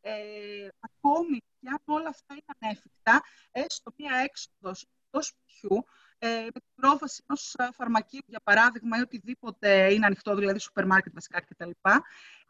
ε, 0.00 0.68
ακόμη 0.80 1.38
και 1.38 1.68
αν 1.68 1.80
όλα 1.84 2.08
αυτά 2.08 2.34
είναι 2.34 2.54
ανέφικτα, 2.58 3.22
έστω 3.50 3.92
μία 3.96 4.16
έξοδος 4.16 4.86
εκτός 5.04 5.26
σπιτιού, 5.26 5.84
ε, 6.18 6.42
με 6.42 6.50
την 6.50 6.74
πρόφαση 6.74 7.22
ενός 7.26 7.56
φαρμακείου, 7.74 8.20
για 8.26 8.40
παράδειγμα, 8.44 8.98
ή 8.98 9.00
οτιδήποτε 9.00 9.92
είναι 9.92 10.06
ανοιχτό, 10.06 10.34
δηλαδή 10.34 10.58
σούπερ 10.58 10.86
μάρκετ 10.86 11.12
βασικά 11.14 11.40
κτλ., 11.40 11.70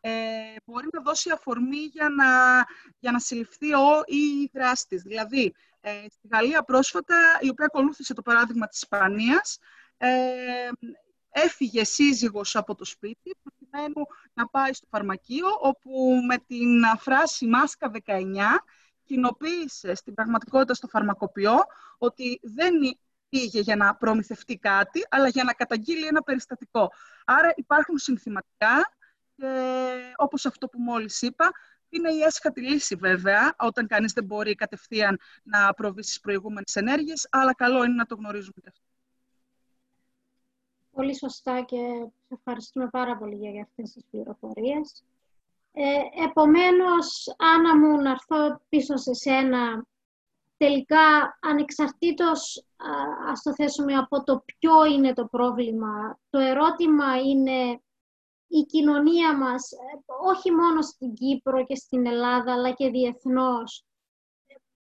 ε, 0.01 0.11
μπορεί 0.65 0.89
να 0.93 1.01
δώσει 1.01 1.31
αφορμή 1.31 1.79
για 1.79 2.09
να, 2.09 2.27
για 2.99 3.11
να 3.11 3.19
συλληφθεί 3.19 3.75
ο 3.75 4.03
ή 4.07 4.17
η 4.17 4.51
δράστη. 4.53 4.97
Δηλαδή, 4.97 5.55
ε, 5.81 6.05
στη 6.09 6.29
Γαλλία 6.33 6.63
πρόσφατα, 6.63 7.17
η 7.41 7.49
οποία 7.49 7.67
ακολούθησε 7.67 8.15
το 8.15 8.23
παράδειγμα 8.23 8.67
της 8.67 8.79
Ισπανίας, 8.79 9.59
ε, 9.97 10.69
έφυγε 11.31 11.85
σύζυγος 11.85 12.57
από 12.57 12.75
το 12.75 12.85
σπίτι 12.85 13.37
προκειμένου 13.71 14.07
να 14.35 14.49
πάει 14.49 14.73
στο 14.73 14.87
φαρμακείο 14.91 15.47
όπου 15.61 16.21
με 16.27 16.37
την 16.39 16.85
φράση 16.99 17.47
«Μάσκα 17.47 17.91
19» 18.07 18.21
κοινοποίησε 19.05 19.95
στην 19.95 20.15
πραγματικότητα 20.15 20.75
στο 20.75 20.87
φαρμακοποιό 20.87 21.57
ότι 21.99 22.41
δεν 22.43 22.75
πήγε 23.29 23.61
για 23.61 23.77
να 23.77 23.95
προμηθευτεί 23.95 24.59
κάτι, 24.59 25.07
αλλά 25.09 25.29
για 25.29 25.45
να 25.45 25.53
καταγγείλει 25.53 26.07
ένα 26.07 26.23
περιστατικό. 26.23 26.93
Άρα 27.25 27.53
υπάρχουν 27.57 27.99
συνθηματικά 27.99 28.93
και 29.37 29.47
όπως 30.17 30.47
αυτό 30.47 30.69
που 30.69 30.81
μόλις 30.81 31.23
είπα, 31.23 31.51
είναι 31.89 32.13
η 32.13 32.23
έσχατη 32.23 32.61
λύση 32.61 32.95
βέβαια, 32.95 33.55
όταν 33.59 33.87
κανείς 33.87 34.13
δεν 34.13 34.25
μπορεί 34.25 34.55
κατευθείαν 34.55 35.19
να 35.43 35.75
προβεί 35.75 36.03
στις 36.03 36.21
προηγούμενες 36.21 36.77
ενέργειες, 36.77 37.29
αλλά 37.31 37.55
καλό 37.55 37.85
είναι 37.85 37.95
να 37.95 38.07
το 38.07 38.15
γνωρίζουμε 38.15 38.61
και 38.63 38.69
αυτό. 38.69 38.88
Πολύ 40.99 41.17
σωστά 41.17 41.61
και 41.63 42.11
ευχαριστούμε 42.29 42.89
πάρα 42.89 43.17
πολύ 43.17 43.35
για 43.35 43.63
αυτές 43.63 43.93
τις 43.93 44.05
πληροφορίες. 44.11 45.05
Ε, 45.73 46.25
επομένως, 46.25 47.35
Άννα 47.39 47.79
μου, 47.79 48.01
να 48.01 48.11
έρθω 48.11 48.61
πίσω 48.69 48.97
σε 48.97 49.15
σένα, 49.15 49.87
τελικά 50.57 51.39
ανεξαρτήτως, 51.41 52.65
ας 53.31 53.43
το 53.43 53.55
θέσουμε 53.55 53.95
από 53.95 54.25
το 54.25 54.45
ποιο 54.45 54.85
είναι 54.85 55.13
το 55.13 55.27
πρόβλημα, 55.27 56.19
το 56.31 56.39
ερώτημα 56.39 57.21
είναι 57.21 57.83
η 58.49 58.63
κοινωνία 58.63 59.37
μας, 59.37 59.69
όχι 60.25 60.51
μόνο 60.51 60.83
στην 60.83 61.15
Κύπρο 61.15 61.65
και 61.65 61.75
στην 61.75 62.07
Ελλάδα, 62.07 62.53
αλλά 62.53 62.71
και 62.73 62.91
διεθνώς, 62.91 63.85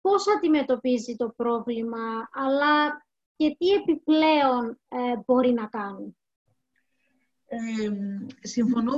πώς 0.01 0.25
αντιμετωπίζει 0.35 1.15
το 1.15 1.33
πρόβλημα, 1.37 2.29
αλλά 2.31 3.04
και 3.35 3.55
τι 3.59 3.67
επιπλέον 3.69 4.79
ε, 4.87 4.97
μπορεί 5.25 5.51
να 5.51 5.65
κάνει. 5.65 6.17
Ε, 7.47 7.57
συμφωνώ, 8.47 8.91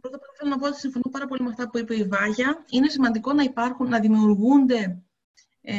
πρώτα 0.00 0.16
απ' 0.16 0.22
όλα 0.22 0.34
θέλω 0.38 0.50
να 0.50 0.58
πω 0.58 0.66
ότι 0.66 0.78
συμφωνώ 0.78 1.10
πάρα 1.10 1.26
πολύ 1.26 1.42
με 1.42 1.48
αυτά 1.48 1.70
που 1.70 1.78
είπε 1.78 1.94
η 1.96 2.04
Βάγια. 2.04 2.64
Είναι 2.70 2.88
σημαντικό 2.88 3.32
να 3.32 3.42
υπάρχουν, 3.42 3.88
να 3.88 4.00
δημιουργούνται 4.00 5.02
ε, 5.60 5.74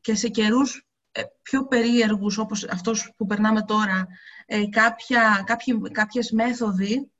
και 0.00 0.14
σε 0.14 0.28
καιρούς 0.28 0.88
ε, 1.12 1.22
πιο 1.42 1.66
περίεργους 1.66 2.38
όπως 2.38 2.68
αυτός 2.68 3.12
που 3.16 3.26
περνάμε 3.26 3.62
τώρα, 3.62 4.06
ε, 4.46 4.68
κάποια, 4.68 5.42
κάποιοι, 5.46 5.80
κάποιες 5.92 6.30
μέθοδοι 6.30 7.10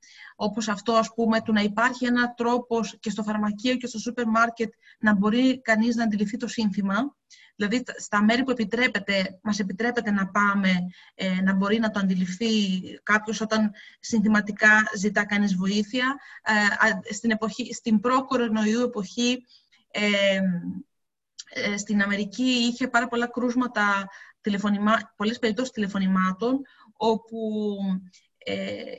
όπως 0.41 0.69
αυτό 0.69 0.93
ας 0.93 1.13
πούμε 1.15 1.41
του 1.41 1.53
να 1.53 1.61
υπάρχει 1.61 2.07
ένα 2.07 2.35
τρόπος 2.35 2.97
και 3.01 3.11
στο 3.11 3.23
φαρμακείο 3.23 3.77
και 3.77 3.87
στο 3.87 3.99
σούπερ 3.99 4.27
μάρκετ 4.27 4.73
να 4.99 5.15
μπορεί 5.15 5.61
κανείς 5.61 5.97
να 5.97 6.05
αντιληφθεί 6.05 6.37
το 6.37 6.49
σύνθημα. 6.49 7.17
Δηλαδή 7.57 7.83
στα 7.97 8.23
μέρη 8.23 8.43
που 8.43 8.51
επιτρέπεται, 8.51 9.39
μας 9.43 9.59
επιτρέπεται 9.59 10.11
να 10.11 10.29
πάμε, 10.29 10.71
ε, 11.15 11.41
να 11.41 11.55
μπορεί 11.55 11.79
να 11.79 11.91
το 11.91 11.99
αντιληφθεί 11.99 12.49
κάποιος 13.03 13.41
όταν 13.41 13.71
συνθηματικά 14.01 14.71
ζητά 14.97 15.27
κανείς 15.27 15.55
βοήθεια. 15.55 16.17
Ε, 16.43 17.13
στην, 17.15 17.31
εποχή, 17.31 17.75
στην 17.75 18.01
προ-κορονοϊού 18.01 18.83
εποχή 18.83 19.45
ε, 19.91 20.41
ε, 21.51 21.77
στην 21.77 22.03
Αμερική 22.03 22.43
είχε 22.43 22.89
πάρα 22.89 23.09
πολλά 23.09 23.27
κρούσματα, 23.27 24.09
τηλεφωνημά, 24.41 25.13
πολλές 25.17 25.39
περιπτώσεις 25.39 25.73
τηλεφωνημάτων, 25.73 26.61
όπου 26.97 27.39
ε, 28.23 28.28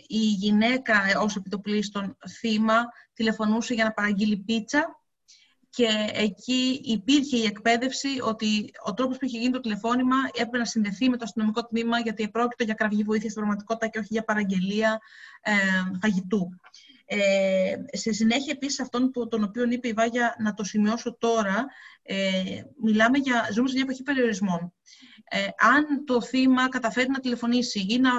η 0.08 0.18
γυναίκα 0.18 1.20
ως 1.20 1.36
επιτοπλίστων 1.36 2.18
θύμα 2.40 2.86
τηλεφωνούσε 3.14 3.74
για 3.74 3.84
να 3.84 3.92
παραγγείλει 3.92 4.38
πίτσα 4.38 5.00
και 5.70 5.88
εκεί 6.14 6.82
υπήρχε 6.84 7.38
η 7.38 7.46
εκπαίδευση 7.46 8.08
ότι 8.22 8.72
ο 8.86 8.94
τρόπος 8.94 9.18
που 9.18 9.26
είχε 9.26 9.38
γίνει 9.38 9.52
το 9.52 9.60
τηλεφώνημα 9.60 10.16
έπρεπε 10.34 10.58
να 10.58 10.66
συνδεθεί 10.66 11.10
με 11.10 11.18
το 11.18 11.24
αστυνομικό 11.24 11.66
τμήμα 11.66 12.00
γιατί 12.00 12.30
πρόκειται 12.30 12.64
για 12.64 12.74
κραυγή 12.74 13.04
βοήθειας 13.04 13.32
στην 13.32 13.44
πραγματικότητα 13.44 13.88
και 13.88 14.00
όχι 14.00 14.08
για 14.12 14.24
παραγγελία 14.24 15.00
ε, 15.42 15.54
φαγητού. 16.02 16.50
Ε, 17.06 17.76
σε 17.92 18.12
συνέχεια 18.12 18.54
επίσης 18.56 18.80
αυτόν 18.80 19.12
που, 19.12 19.28
τον 19.28 19.44
οποίο 19.44 19.64
είπε 19.70 19.88
η 19.88 19.94
Βάγια 19.94 20.36
να 20.40 20.54
το 20.54 20.64
σημειώσω 20.64 21.18
τώρα, 21.18 21.66
ε, 22.02 22.62
μιλάμε 22.82 23.18
για, 23.18 23.50
ζούμε 23.54 23.68
σε 23.68 23.74
μια 23.74 23.84
εποχή 23.84 24.04
περιορισμών. 24.04 24.74
Ε, 25.32 25.48
αν 25.58 26.06
το 26.06 26.22
θύμα 26.22 26.70
καταφέρει 26.70 27.10
να 27.10 27.20
τηλεφωνήσει 27.20 27.86
ή, 27.90 28.00
να, 28.00 28.10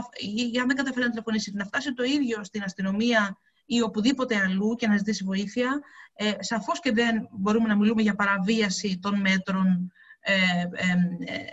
ή 0.53 0.59
αν 0.59 0.67
δεν 0.67 0.77
καταφέρει 0.77 1.05
να 1.05 1.11
τηλεφωνήσει, 1.11 1.53
να 1.55 1.65
φτάσει 1.65 1.95
το 1.95 2.03
ίδιο 2.03 2.45
στην 2.45 2.63
αστυνομία 2.63 3.39
ή 3.67 3.83
οπουδήποτε 3.83 4.37
αλλού 4.37 4.75
και 4.75 4.87
να 4.87 4.97
ζητήσει 4.97 5.25
βοήθεια, 5.25 5.81
ε, 6.15 6.33
σαφώς 6.39 6.81
και 6.81 6.93
δεν 6.93 7.29
μπορούμε 7.31 7.69
να 7.69 7.77
μιλούμε 7.77 8.03
για 8.03 8.15
παραβίαση 8.15 8.99
των 9.03 9.21
μέτρων 9.21 9.93
ε, 10.21 10.35
ε, 10.73 11.33
ε 11.33 11.47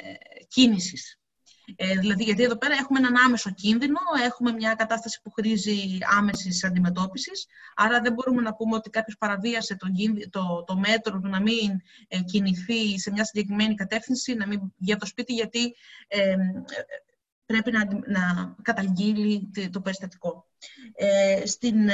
κίνησης. 0.48 1.20
Ε, 1.76 1.94
δηλαδή, 1.94 2.24
γιατί 2.24 2.44
εδώ 2.44 2.58
πέρα 2.58 2.76
έχουμε 2.76 3.00
έναν 3.00 3.16
άμεσο 3.16 3.52
κίνδυνο, 3.52 4.00
έχουμε 4.26 4.52
μια 4.52 4.74
κατάσταση 4.74 5.22
που 5.24 5.32
χρήζει 5.32 5.98
άμεσης 6.18 6.64
αντιμετώπισης. 6.64 7.46
Άρα, 7.76 8.02
δεν 8.02 8.14
μπορούμε 8.14 8.42
να 8.42 8.56
πούμε 8.56 8.76
ότι 8.76 8.90
κάποιος 8.90 9.18
παραβίασε 9.18 9.76
το, 9.76 9.88
το, 10.30 10.64
το 10.68 10.78
μέτρο 10.78 11.20
του 11.20 11.28
να 11.28 11.42
μην 11.42 11.82
ε, 12.08 12.20
κινηθεί 12.20 13.00
σε 13.00 13.12
μια 13.12 13.26
συγκεκριμένη 13.26 13.76
κατεύθυνση, 13.76 14.34
να 14.34 14.48
μην 14.48 14.62
βγει 14.78 14.92
από 14.92 15.02
το 15.02 15.08
σπίτι, 15.08 15.34
γιατί 15.34 15.76
ε, 16.08 16.36
πρέπει 17.46 17.72
να, 17.72 17.86
να 18.08 18.56
καταγγείλει 18.62 19.52
το 19.72 19.82
περιστατικό. 19.82 20.48
Ε, 20.96 21.46
στην, 21.46 21.90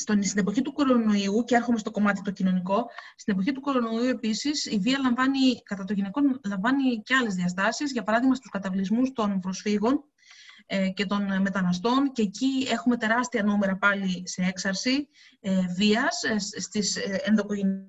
στον, 0.00 0.22
στην 0.22 0.40
εποχή 0.40 0.62
του 0.62 0.72
κορονοϊού, 0.72 1.44
και 1.44 1.54
έρχομαι 1.54 1.78
στο 1.78 1.90
κομμάτι 1.90 2.22
το 2.22 2.30
κοινωνικό, 2.30 2.86
στην 3.16 3.32
εποχή 3.32 3.52
του 3.52 3.60
κορονοϊού 3.60 4.08
επίσης 4.08 4.66
η 4.66 4.78
βία 4.78 4.98
λαμβάνει, 4.98 5.62
κατά 5.62 5.84
το 5.84 5.92
γυναικό 5.92 6.20
λαμβάνει 6.48 7.02
και 7.02 7.14
άλλες 7.14 7.34
διαστάσεις. 7.34 7.92
Για 7.92 8.02
παράδειγμα, 8.02 8.34
στους 8.34 8.50
καταβλισμούς 8.50 9.12
των 9.12 9.40
προσφύγων 9.40 10.04
ε, 10.66 10.88
και 10.88 11.06
των 11.06 11.40
μεταναστών 11.40 12.12
και 12.12 12.22
εκεί 12.22 12.66
έχουμε 12.70 12.96
τεράστια 12.96 13.42
νούμερα 13.42 13.76
πάλι 13.76 14.22
σε 14.26 14.42
έξαρση 14.42 15.08
ε, 15.40 15.60
βίας 15.76 16.22
ε, 16.22 16.38
στις 16.60 16.96
ε, 16.96 17.20
ενδοκογενειακές 17.24 17.88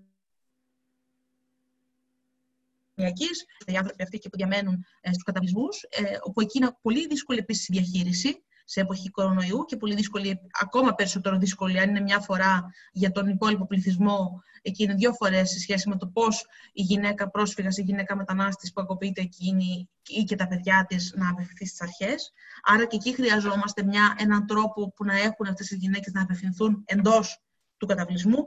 οι 3.66 3.76
άνθρωποι 3.76 4.03
αυτοί 4.03 4.18
και 4.18 4.30
που 4.30 4.38
διαμένουν 4.38 4.86
ε, 5.01 5.12
στους 5.12 5.24
καταβλισμούς, 5.24 5.84
ε, 5.89 6.18
όπου 6.22 6.41
εκεί 6.41 6.57
είναι 6.57 6.78
πολύ 6.82 7.07
δύσκολη 7.07 7.39
επίσης 7.39 7.68
η 7.68 7.72
διαχείριση 7.72 8.43
σε 8.72 8.80
εποχή 8.80 9.09
κορονοϊού 9.09 9.65
και 9.65 9.78
πολύ 9.78 9.95
δύσκολη, 9.95 10.39
ακόμα 10.61 10.93
περισσότερο 10.93 11.38
δύσκολη 11.38 11.80
αν 11.80 11.89
είναι 11.89 11.99
μια 11.99 12.19
φορά 12.19 12.74
για 12.91 13.11
τον 13.11 13.28
υπόλοιπο 13.28 13.65
πληθυσμό. 13.65 14.41
Εκεί 14.61 14.84
είναι 14.84 14.93
δύο 14.93 15.13
φορές 15.13 15.49
σε 15.49 15.59
σχέση 15.59 15.89
με 15.89 15.95
το 15.95 16.07
πώς 16.07 16.45
η 16.74 16.82
γυναίκα 16.82 17.30
πρόσφυγας, 17.30 17.78
η 17.78 17.82
γυναίκα 17.82 18.15
μετανάστης 18.15 18.74
που 18.74 18.82
ακοποιείται 18.82 19.22
εκείνη 19.22 19.89
ή 20.07 20.24
και 20.24 20.36
τα 20.36 20.47
παιδιά 20.47 20.86
της 20.89 21.13
να 21.15 21.30
απευθυνθεί 21.30 21.65
στις 21.65 21.82
αρχές. 21.82 22.34
Άρα 22.63 22.86
και 22.86 22.95
εκεί 22.95 23.13
χρειαζόμαστε 23.13 23.84
μια, 23.84 24.15
έναν 24.17 24.45
τρόπο 24.45 24.91
που 24.95 25.05
να 25.05 25.19
έχουν 25.19 25.47
αυτές 25.47 25.72
οι 25.72 25.76
γυναίκες 25.76 26.13
να 26.13 26.22
απευθυνθούν 26.22 26.84
εντός 26.86 27.41
του 27.78 27.86
καταβλισμού 27.86 28.45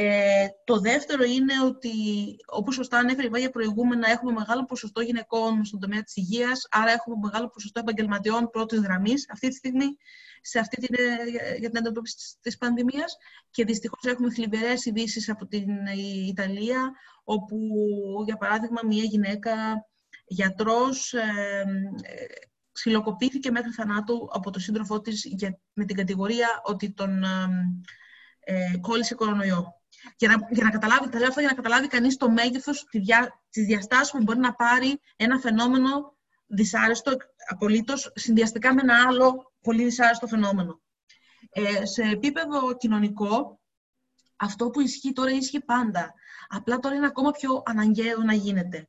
ε, 0.00 0.46
το 0.64 0.80
δεύτερο 0.80 1.24
είναι 1.24 1.52
ότι, 1.66 1.90
όπως 2.46 2.74
σωστά 2.74 2.98
ανέφερε 2.98 3.26
η 3.26 3.30
Βάγια 3.30 3.50
προηγούμενα, 3.50 4.10
έχουμε 4.10 4.32
μεγάλο 4.32 4.64
ποσοστό 4.64 5.00
γυναικών 5.00 5.64
στον 5.64 5.80
τομέα 5.80 6.02
της 6.02 6.16
υγείας, 6.16 6.66
άρα 6.70 6.90
έχουμε 6.90 7.16
μεγάλο 7.22 7.48
ποσοστό 7.48 7.80
επαγγελματιών 7.80 8.50
πρώτης 8.50 8.80
γραμμής 8.80 9.30
αυτή 9.30 9.48
τη 9.48 9.54
στιγμή 9.54 9.96
σε 10.40 10.58
αυτή 10.58 10.86
την, 10.86 10.94
ε, 10.98 11.56
για 11.58 11.68
την 11.68 11.78
αντιμετώπιση 11.78 12.16
της 12.40 12.58
πανδημίας. 12.58 13.16
Και 13.50 13.64
δυστυχώς 13.64 14.04
έχουμε 14.04 14.30
θλιβερές 14.30 14.84
ειδήσεις 14.84 15.28
από 15.28 15.46
την 15.46 15.68
Ιταλία, 16.28 16.92
όπου, 17.24 17.58
για 18.24 18.36
παράδειγμα, 18.36 18.80
μια 18.86 19.02
γυναίκα 19.02 19.52
γιατρός 20.26 21.12
ε, 21.12 21.20
ε, 22.02 22.24
ξυλοκοπήθηκε 22.72 23.50
μέχρι 23.50 23.70
θανάτου 23.70 24.28
από 24.32 24.50
τον 24.50 24.60
σύντροφό 24.60 25.00
της 25.00 25.24
για, 25.24 25.60
με 25.72 25.84
την 25.84 25.96
κατηγορία 25.96 26.60
ότι 26.64 26.92
τον 26.92 27.22
ε, 28.40 28.76
κόλλησε 28.80 29.14
κορονοϊό 29.14 29.77
για 30.16 30.28
να, 30.28 30.48
για 30.50 30.64
να 30.64 30.70
καταλάβει, 30.70 31.08
τα 31.08 31.18
λέω 31.18 31.28
για 31.28 31.42
να 31.42 31.54
καταλάβει 31.54 31.86
κανείς 31.86 32.16
το 32.16 32.30
μέγεθος, 32.30 32.84
τη 32.84 32.98
διά, 32.98 33.42
της 33.50 33.66
διαστάσης 33.66 34.10
που 34.10 34.22
μπορεί 34.22 34.38
να 34.38 34.54
πάρει 34.54 35.00
ένα 35.16 35.38
φαινόμενο 35.38 36.16
δυσάρεστο, 36.46 37.16
απολύτως, 37.48 38.12
συνδυαστικά 38.14 38.74
με 38.74 38.80
ένα 38.82 39.04
άλλο 39.08 39.52
πολύ 39.60 39.84
δυσάρεστο 39.84 40.26
φαινόμενο. 40.26 40.80
Ε, 41.50 41.86
σε 41.86 42.02
επίπεδο 42.02 42.76
κοινωνικό, 42.76 43.60
αυτό 44.36 44.70
που 44.70 44.80
ισχύει 44.80 45.12
τώρα 45.12 45.30
ισχύει 45.30 45.60
πάντα. 45.60 46.14
Απλά 46.48 46.78
τώρα 46.78 46.94
είναι 46.94 47.06
ακόμα 47.06 47.30
πιο 47.30 47.62
αναγκαίο 47.64 48.22
να 48.22 48.32
γίνεται. 48.32 48.88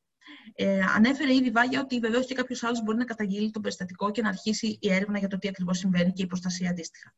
Ε, 0.53 0.80
ανέφερε 0.95 1.34
ήδη 1.34 1.51
Βάγια 1.51 1.80
ότι 1.80 1.99
βεβαίως 1.99 2.26
και 2.26 2.34
κάποιος 2.34 2.63
άλλος 2.63 2.84
μπορεί 2.84 2.97
να 2.97 3.05
καταγγείλει 3.05 3.51
το 3.51 3.59
περιστατικό 3.59 4.11
και 4.11 4.22
να 4.22 4.30
αρχίσει 4.30 4.78
η 4.82 4.93
έρευνα 4.93 5.20
για 5.20 5.28
το 5.28 5.38
τι 5.38 5.47
ακριβώς 5.47 5.78
συμβαίνει 5.78 6.11
και 6.11 6.22
η 6.22 6.28
προστασία 6.28 6.70
αντίστοιχα. 6.70 7.13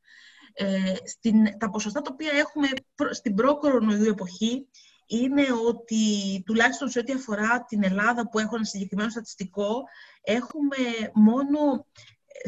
Ε, 0.54 0.94
στην, 1.04 1.58
τα 1.58 1.70
ποσοστά 1.70 2.02
τα 2.02 2.10
οποία 2.14 2.32
έχουμε 2.32 2.68
στην 3.12 3.36
προ-κορονοϊού 3.36 4.10
εποχή 4.10 4.68
είναι 5.12 5.46
ότι 5.68 6.04
τουλάχιστον 6.46 6.90
σε 6.90 7.00
ό,τι 7.00 7.14
αφορά 7.14 7.66
την 7.66 7.84
Ελλάδα 7.84 8.30
που 8.30 8.40
έχω 8.40 8.56
ένα 8.56 8.66
συγκεκριμένο 8.66 9.10
στατιστικό, 9.10 9.84
έχουμε 10.22 10.78
μόνο, 11.14 11.86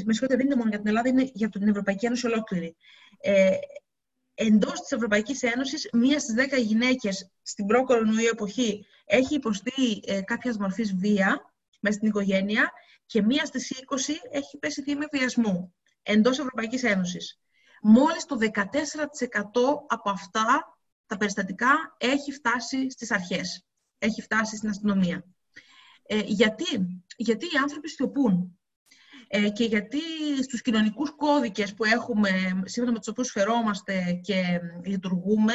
με 0.06 0.14
συγχωρείτε 0.14 0.36
δεν 0.36 0.46
είναι 0.46 0.56
μόνο 0.56 0.70
για 0.70 0.78
την 0.78 0.88
Ελλάδα, 0.88 1.10
είναι 1.10 1.30
για 1.34 1.50
την 1.50 1.68
Ευρωπαϊκή 1.68 2.06
Ένωση 2.06 2.28
ολόκληρη. 2.28 2.76
Ε, 3.22 3.50
εντός 4.34 4.82
της 4.82 4.92
Ευρωπαϊκής 4.92 5.44
Ένωσης, 5.44 5.90
μία 5.94 6.20
στις 6.20 6.34
δέκα 6.34 6.58
γυναίκες 6.58 7.32
στην 7.42 7.66
προ-κορονοϊού 7.66 8.28
εποχή 8.32 8.86
έχει 9.06 9.36
υποστεί 9.36 10.02
ε, 10.06 10.22
κάποιας 10.22 10.58
μορφής 10.58 10.96
βία 10.96 11.54
μέσα 11.80 11.98
στην 11.98 12.08
οικογένεια 12.08 12.72
και 13.06 13.22
μία 13.22 13.46
στις 13.46 13.72
20 13.88 14.14
έχει 14.32 14.58
πέσει 14.58 14.82
θύμα 14.82 15.06
βιασμού 15.12 15.74
εντός 16.04 16.40
Ευρωπαϊκής 16.40 16.84
Ένωσης 16.84 17.43
μόλις 17.84 18.26
το 18.26 18.38
14% 18.40 18.50
από 19.88 20.10
αυτά 20.10 20.78
τα 21.06 21.18
περιστατικά 21.18 21.96
έχει 21.98 22.32
φτάσει 22.32 22.90
στις 22.90 23.12
αρχές, 23.12 23.66
έχει 23.98 24.22
φτάσει 24.22 24.56
στην 24.56 24.70
αστυνομία. 24.70 25.26
Ε, 26.06 26.20
γιατί; 26.26 27.02
γιατί 27.18 27.46
οι 27.46 27.58
άνθρωποι 27.62 27.90
σιωπούν. 27.90 28.58
ε, 29.28 29.50
και 29.50 29.64
γιατί 29.64 30.00
στους 30.44 30.62
κοινωνικούς 30.62 31.12
κώδικες 31.16 31.74
που 31.74 31.84
έχουμε, 31.84 32.30
σύμφωνα 32.66 32.92
με 32.92 33.00
τους 33.00 33.08
οποίους 33.08 33.32
φερόμαστε 33.32 34.20
και 34.24 34.60
λειτουργούμε, 34.84 35.54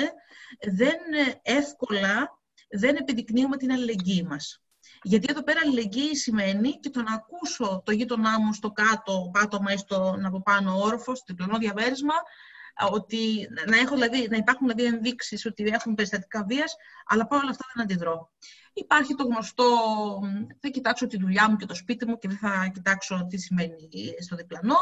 δεν 0.72 0.99
εύκολα 1.43 2.39
δεν 2.70 2.97
επιδεικνύουμε 2.97 3.57
την 3.57 3.72
αλληλεγγύη 3.72 4.26
μας. 4.29 4.62
Γιατί 5.03 5.26
εδώ 5.30 5.42
πέρα 5.42 5.61
αλληλεγγύη 5.62 6.14
σημαίνει 6.14 6.70
και 6.70 6.90
το 6.90 7.03
να 7.03 7.12
ακούσω 7.12 7.82
το 7.84 7.92
γείτονά 7.92 8.40
μου 8.40 8.53
στο 8.53 8.70
κάτω 8.70 9.30
πάτωμα 9.32 9.72
ή 9.72 9.76
στον 9.76 10.24
από 10.24 10.42
πάνω 10.42 10.80
όροφο, 10.80 11.14
στο 11.14 11.24
διπλανό 11.26 11.59
διαβέρισμα, 11.59 12.14
ότι 12.93 13.49
να, 13.66 13.79
έχω, 13.79 13.95
δηλαδή, 13.95 14.29
να 14.31 14.37
υπάρχουν 14.37 14.68
δηλαδή 14.68 14.95
ενδείξεις 14.97 15.47
ότι 15.47 15.64
έχουν 15.72 15.95
περιστατικά 15.95 16.45
βίας, 16.49 16.76
αλλά 17.07 17.29
όλα 17.31 17.51
αυτά 17.51 17.64
δεν 17.74 17.85
αντιδρώ. 17.85 18.31
Υπάρχει 18.72 19.14
το 19.14 19.24
γνωστό, 19.24 19.64
θα 20.61 20.68
κοιτάξω 20.68 21.07
τη 21.07 21.18
δουλειά 21.18 21.51
μου 21.51 21.57
και 21.57 21.66
το 21.66 21.74
σπίτι 21.74 22.07
μου 22.07 22.18
και 22.18 22.29
δεν 22.29 22.37
θα 22.39 22.70
κοιτάξω 22.74 23.26
τι 23.31 23.39
σημαίνει 23.39 23.89
στο 24.20 24.37
διπλανό. 24.37 24.76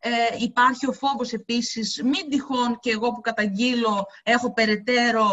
Ε, 0.00 0.10
υπάρχει 0.38 0.88
ο 0.88 0.92
φόβος 0.92 1.32
επίσης, 1.32 2.02
μην 2.02 2.30
τυχόν 2.30 2.78
και 2.80 2.90
εγώ 2.90 3.12
που 3.12 3.20
καταγγείλω 3.20 4.06
έχω 4.22 4.52
περαιτέρω 4.52 5.28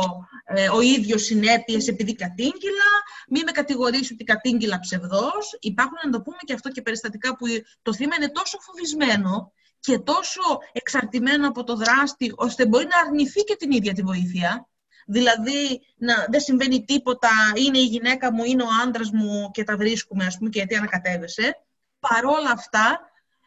ε, 0.45 0.69
ο 0.69 0.81
ίδιος 0.81 1.23
συνέπειες 1.23 1.87
επειδή 1.87 2.15
κατήγγυλα, 2.15 2.91
μην 3.29 3.41
με 3.45 3.51
κατηγορήσει 3.51 4.13
ότι 4.13 4.23
κατήγγυλα 4.23 4.79
ψευδός. 4.79 5.57
Υπάρχουν, 5.59 5.97
να 6.05 6.11
το 6.11 6.21
πούμε 6.21 6.37
και 6.45 6.53
αυτό 6.53 6.69
και 6.69 6.81
περιστατικά 6.81 7.35
που 7.35 7.45
το 7.81 7.93
θύμα 7.93 8.15
είναι 8.15 8.29
τόσο 8.29 8.57
φοβισμένο 8.59 9.51
και 9.85 9.99
τόσο 9.99 10.41
εξαρτημένο 10.71 11.47
από 11.47 11.63
το 11.63 11.75
δράστη, 11.75 12.33
ώστε 12.35 12.65
μπορεί 12.65 12.85
να 12.85 12.99
αρνηθεί 12.99 13.43
και 13.43 13.55
την 13.55 13.71
ίδια 13.71 13.93
τη 13.93 14.01
βοήθεια. 14.01 14.67
Δηλαδή, 15.05 15.81
να, 15.97 16.25
δεν 16.29 16.39
συμβαίνει 16.39 16.83
τίποτα, 16.83 17.29
είναι 17.55 17.77
η 17.77 17.85
γυναίκα 17.85 18.33
μου, 18.33 18.43
είναι 18.43 18.63
ο 18.63 18.67
άντρας 18.83 19.11
μου 19.11 19.51
και 19.51 19.63
τα 19.63 19.77
βρίσκουμε, 19.77 20.25
ας 20.25 20.37
πούμε, 20.37 20.49
και 20.49 20.57
γιατί 20.57 20.75
ανακατεύεσαι. 20.75 21.57
Παρόλα 21.99 22.51
αυτά, 22.51 22.99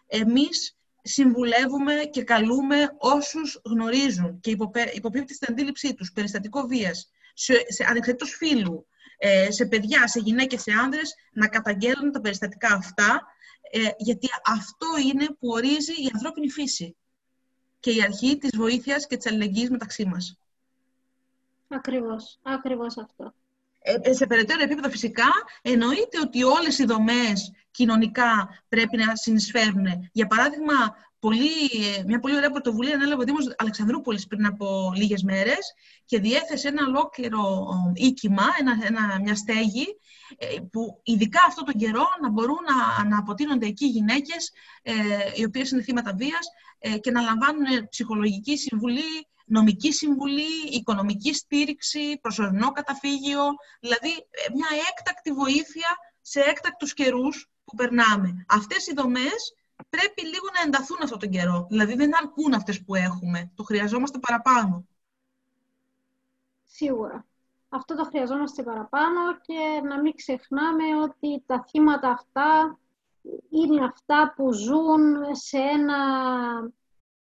εμείς 0.07 0.77
συμβουλεύουμε 1.03 1.95
και 1.95 2.23
καλούμε 2.23 2.95
όσους 2.99 3.61
γνωρίζουν 3.65 4.41
και 4.41 4.57
υποπίπτει 4.95 5.35
στην 5.35 5.47
αντίληψή 5.51 5.95
τους 5.95 6.13
περιστατικό 6.13 6.67
βίας, 6.67 7.11
σε, 7.35 7.55
σε 7.69 7.85
ανεξαρτήτως 7.89 8.37
φίλου, 8.37 8.87
ε, 9.19 9.51
σε 9.51 9.67
παιδιά, 9.67 10.07
σε 10.07 10.21
γυναίκες, 10.21 10.63
σε 10.63 10.73
άνδρες, 10.73 11.15
να 11.33 11.49
καταγγέλνουν 11.49 12.13
τα 12.13 12.21
περιστατικά 12.21 12.69
αυτά, 12.75 13.27
ε, 13.71 13.89
γιατί 13.97 14.29
αυτό 14.45 14.87
είναι 15.05 15.27
που 15.27 15.49
ορίζει 15.49 15.93
η 15.93 16.11
ανθρώπινη 16.15 16.51
φύση 16.51 16.97
και 17.81 17.91
η 17.91 18.03
αρχή 18.03 18.39
της 18.39 18.51
βοήθειας 18.57 19.07
και 19.07 19.17
της 19.17 19.27
αλληλεγγύης 19.27 19.71
μεταξύ 19.71 20.07
μας. 20.07 20.39
Ακριβώς, 21.69 22.39
ακριβώς 22.43 22.99
αυτό. 22.99 23.35
Ε, 23.89 24.13
σε 24.13 24.27
περαιτέρω 24.27 24.63
επίπεδο 24.63 24.91
φυσικά 24.91 25.29
εννοείται 25.63 26.21
ότι 26.21 26.43
όλες 26.43 26.79
οι 26.79 26.85
δομές 26.85 27.53
κοινωνικά 27.71 28.63
πρέπει 28.69 28.97
να 28.97 29.17
συνεισφέρουν. 29.17 29.87
Για 30.13 30.27
παράδειγμα, 30.27 30.75
πολύ, 31.19 31.51
μια 32.07 32.19
πολύ 32.19 32.37
ωραία 32.37 32.51
πρωτοβουλία 32.51 32.95
ανέλαβε 32.95 33.23
ο 33.23 33.25
Δήμος 33.25 33.55
Αλεξανδρούπολης 33.59 34.27
πριν 34.27 34.47
από 34.47 34.93
λίγες 34.97 35.23
μέρες 35.23 35.75
και 36.05 36.19
διέθεσε 36.19 36.69
ένα 36.69 36.87
ολόκληρο 36.87 37.67
οίκημα, 37.95 38.45
ένα, 38.61 38.79
ένα, 38.83 39.21
μια 39.23 39.35
στέγη, 39.35 39.87
ε, 40.39 40.47
που 40.71 41.01
ειδικά 41.03 41.41
αυτόν 41.47 41.65
τον 41.65 41.75
καιρό 41.75 42.07
να 42.23 42.31
μπορούν 42.31 42.59
να, 42.69 43.09
να 43.09 43.19
αποτείνονται 43.19 43.67
εκεί 43.67 43.87
γυναίκες 43.87 44.53
ε, 44.83 44.93
οι 45.35 45.45
οποίες 45.45 45.71
είναι 45.71 45.83
θύματα 45.83 46.15
βίας 46.17 46.49
ε, 46.79 46.99
και 46.99 47.11
να 47.11 47.21
λαμβάνουν 47.21 47.89
ψυχολογική 47.89 48.57
συμβουλή, 48.57 49.27
νομική 49.47 49.93
συμβουλή, 49.93 50.69
οικονομική 50.71 51.35
στήριξη, 51.35 52.19
προσωρινό 52.21 52.73
καταφύγιο, 52.73 53.43
δηλαδή 53.81 54.11
ε, 54.11 54.53
μια 54.55 54.69
έκτακτη 54.91 55.33
βοήθεια 55.33 55.89
σε 56.21 56.41
έκτακτους 56.41 56.95
καιρούς 56.95 57.51
που 57.65 57.77
περνάμε. 57.77 58.45
Αυτές 58.49 58.87
οι 58.87 58.93
δομές 58.95 59.55
πρέπει 59.89 60.23
λίγο 60.25 60.47
να 60.55 60.67
ενταθούν 60.67 60.99
αυτόν 61.03 61.19
τον 61.19 61.31
καιρό. 61.31 61.67
Δηλαδή 61.71 61.95
δεν 61.95 62.17
αρκούν 62.17 62.55
αυτές 62.55 62.85
που 62.85 62.95
έχουμε. 62.95 63.53
Το 63.55 63.63
χρειαζόμαστε 63.63 64.19
παραπάνω. 64.19 64.87
Σίγουρα. 66.65 67.27
Αυτό 67.69 67.97
το 67.97 68.05
χρειαζόμαστε 68.05 68.63
παραπάνω 68.63 69.39
και 69.41 69.81
να 69.89 70.01
μην 70.01 70.15
ξεχνάμε 70.15 70.85
ότι 71.03 71.43
τα 71.47 71.65
θύματα 71.69 72.11
αυτά 72.11 72.79
είναι 73.51 73.85
αυτά 73.85 74.33
που 74.37 74.53
ζουν 74.53 75.17
σε 75.33 75.59
ένα 75.59 75.97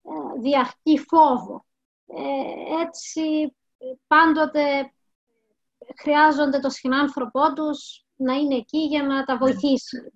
ε, 0.01 0.39
διαρκή 0.41 0.99
φόβο. 1.07 1.65
Ε, 2.07 2.81
έτσι 2.81 3.55
πάντοτε 4.07 4.93
χρειάζονται 5.97 6.59
το 6.59 6.69
συνάνθρωπό 6.69 7.53
τους 7.53 8.05
να 8.15 8.33
είναι 8.33 8.55
εκεί 8.55 8.77
για 8.77 9.03
να 9.03 9.23
τα 9.23 9.37
βοηθήσει. 9.37 10.11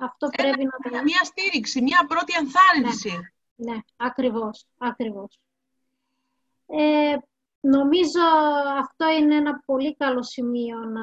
Αυτό 0.00 0.28
πρέπει 0.28 0.64
να 0.64 0.90
το... 0.90 1.02
Μια 1.02 1.24
στήριξη, 1.24 1.82
μια 1.82 2.06
πρώτη 2.08 2.32
ενθάρρυνση. 2.38 3.32
Ναι, 3.56 3.72
ναι 3.72 3.80
ακριβώς, 3.96 4.66
ακριβώς. 4.78 5.40
Ε, 6.66 7.16
νομίζω 7.60 8.20
αυτό 8.78 9.10
είναι 9.10 9.34
ένα 9.34 9.62
πολύ 9.64 9.96
καλό 9.96 10.22
σημείο 10.22 10.78
να, 10.78 11.02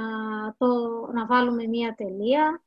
το, 0.58 0.68
να 1.14 1.26
βάλουμε 1.26 1.68
μια 1.68 1.94
τελεία. 1.98 2.62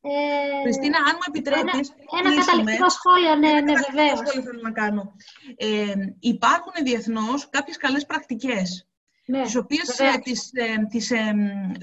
Ε, 0.00 0.62
Χριστίνα, 0.62 0.98
αν 0.98 1.12
μου 1.12 1.26
επιτρέπεις... 1.28 1.94
Ένα, 2.20 2.34
ένα 2.34 2.44
καταληκτικό 2.44 2.88
σχόλιο, 2.88 3.34
ναι, 3.34 3.60
ναι, 3.60 3.72
βεβαίως. 3.72 4.18
σχόλιο 4.18 4.42
θέλω 4.42 4.60
να 4.62 4.72
κάνω. 4.72 5.12
Ε, 5.56 5.94
υπάρχουν 6.20 6.72
διεθνώς 6.82 7.48
κάποιες 7.48 7.76
καλές 7.76 8.06
πρακτικές, 8.06 8.88
ναι, 9.26 9.42
τις 9.42 9.56
οποίες 9.56 9.98
ε, 9.98 10.18
τις, 10.22 10.50
ε, 10.52 10.86
τις, 10.90 11.10
ε, 11.10 11.34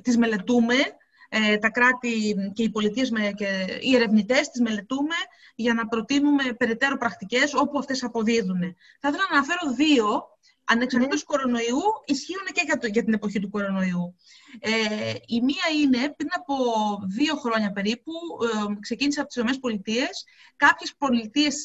τις 0.03 0.17
μελετούμε 0.17 0.75
ε, 1.29 1.57
τα 1.57 1.69
κράτη 1.69 2.35
και 2.53 2.63
οι 2.63 2.69
πολιτείες 2.69 3.11
και 3.35 3.79
οι 3.81 3.95
ερευνητές 3.95 4.49
τις 4.49 4.61
μελετούμε 4.61 5.15
για 5.55 5.73
να 5.73 5.87
προτείνουμε 5.87 6.43
περαιτέρω 6.57 6.97
πρακτικές 6.97 7.53
όπου 7.53 7.79
αυτές 7.79 8.03
αποδίδουν. 8.03 8.61
Θα 8.99 9.07
ήθελα 9.07 9.23
να 9.29 9.37
αναφέρω 9.37 9.73
δύο 9.75 10.23
ανεξαρτήτως 10.65 11.19
ναι. 11.19 11.35
κορονοϊού 11.37 11.81
ισχύουν 12.05 12.45
και 12.53 12.61
για, 12.65 12.89
για 12.91 13.03
την 13.03 13.13
εποχή 13.13 13.39
του 13.39 13.49
κορονοϊού. 13.49 14.15
Ε, 14.59 14.69
η 15.27 15.41
μία 15.41 15.65
είναι, 15.81 16.13
πριν 16.17 16.29
από 16.35 16.55
δύο 17.07 17.35
χρόνια 17.35 17.71
περίπου, 17.71 18.11
ε, 18.43 18.79
ξεκίνησε 18.79 19.19
από 19.19 19.29
τις 19.29 19.41
ΗΠΑ, 19.41 20.07
κάποιες 20.55 20.95
πολιτείες 20.97 21.63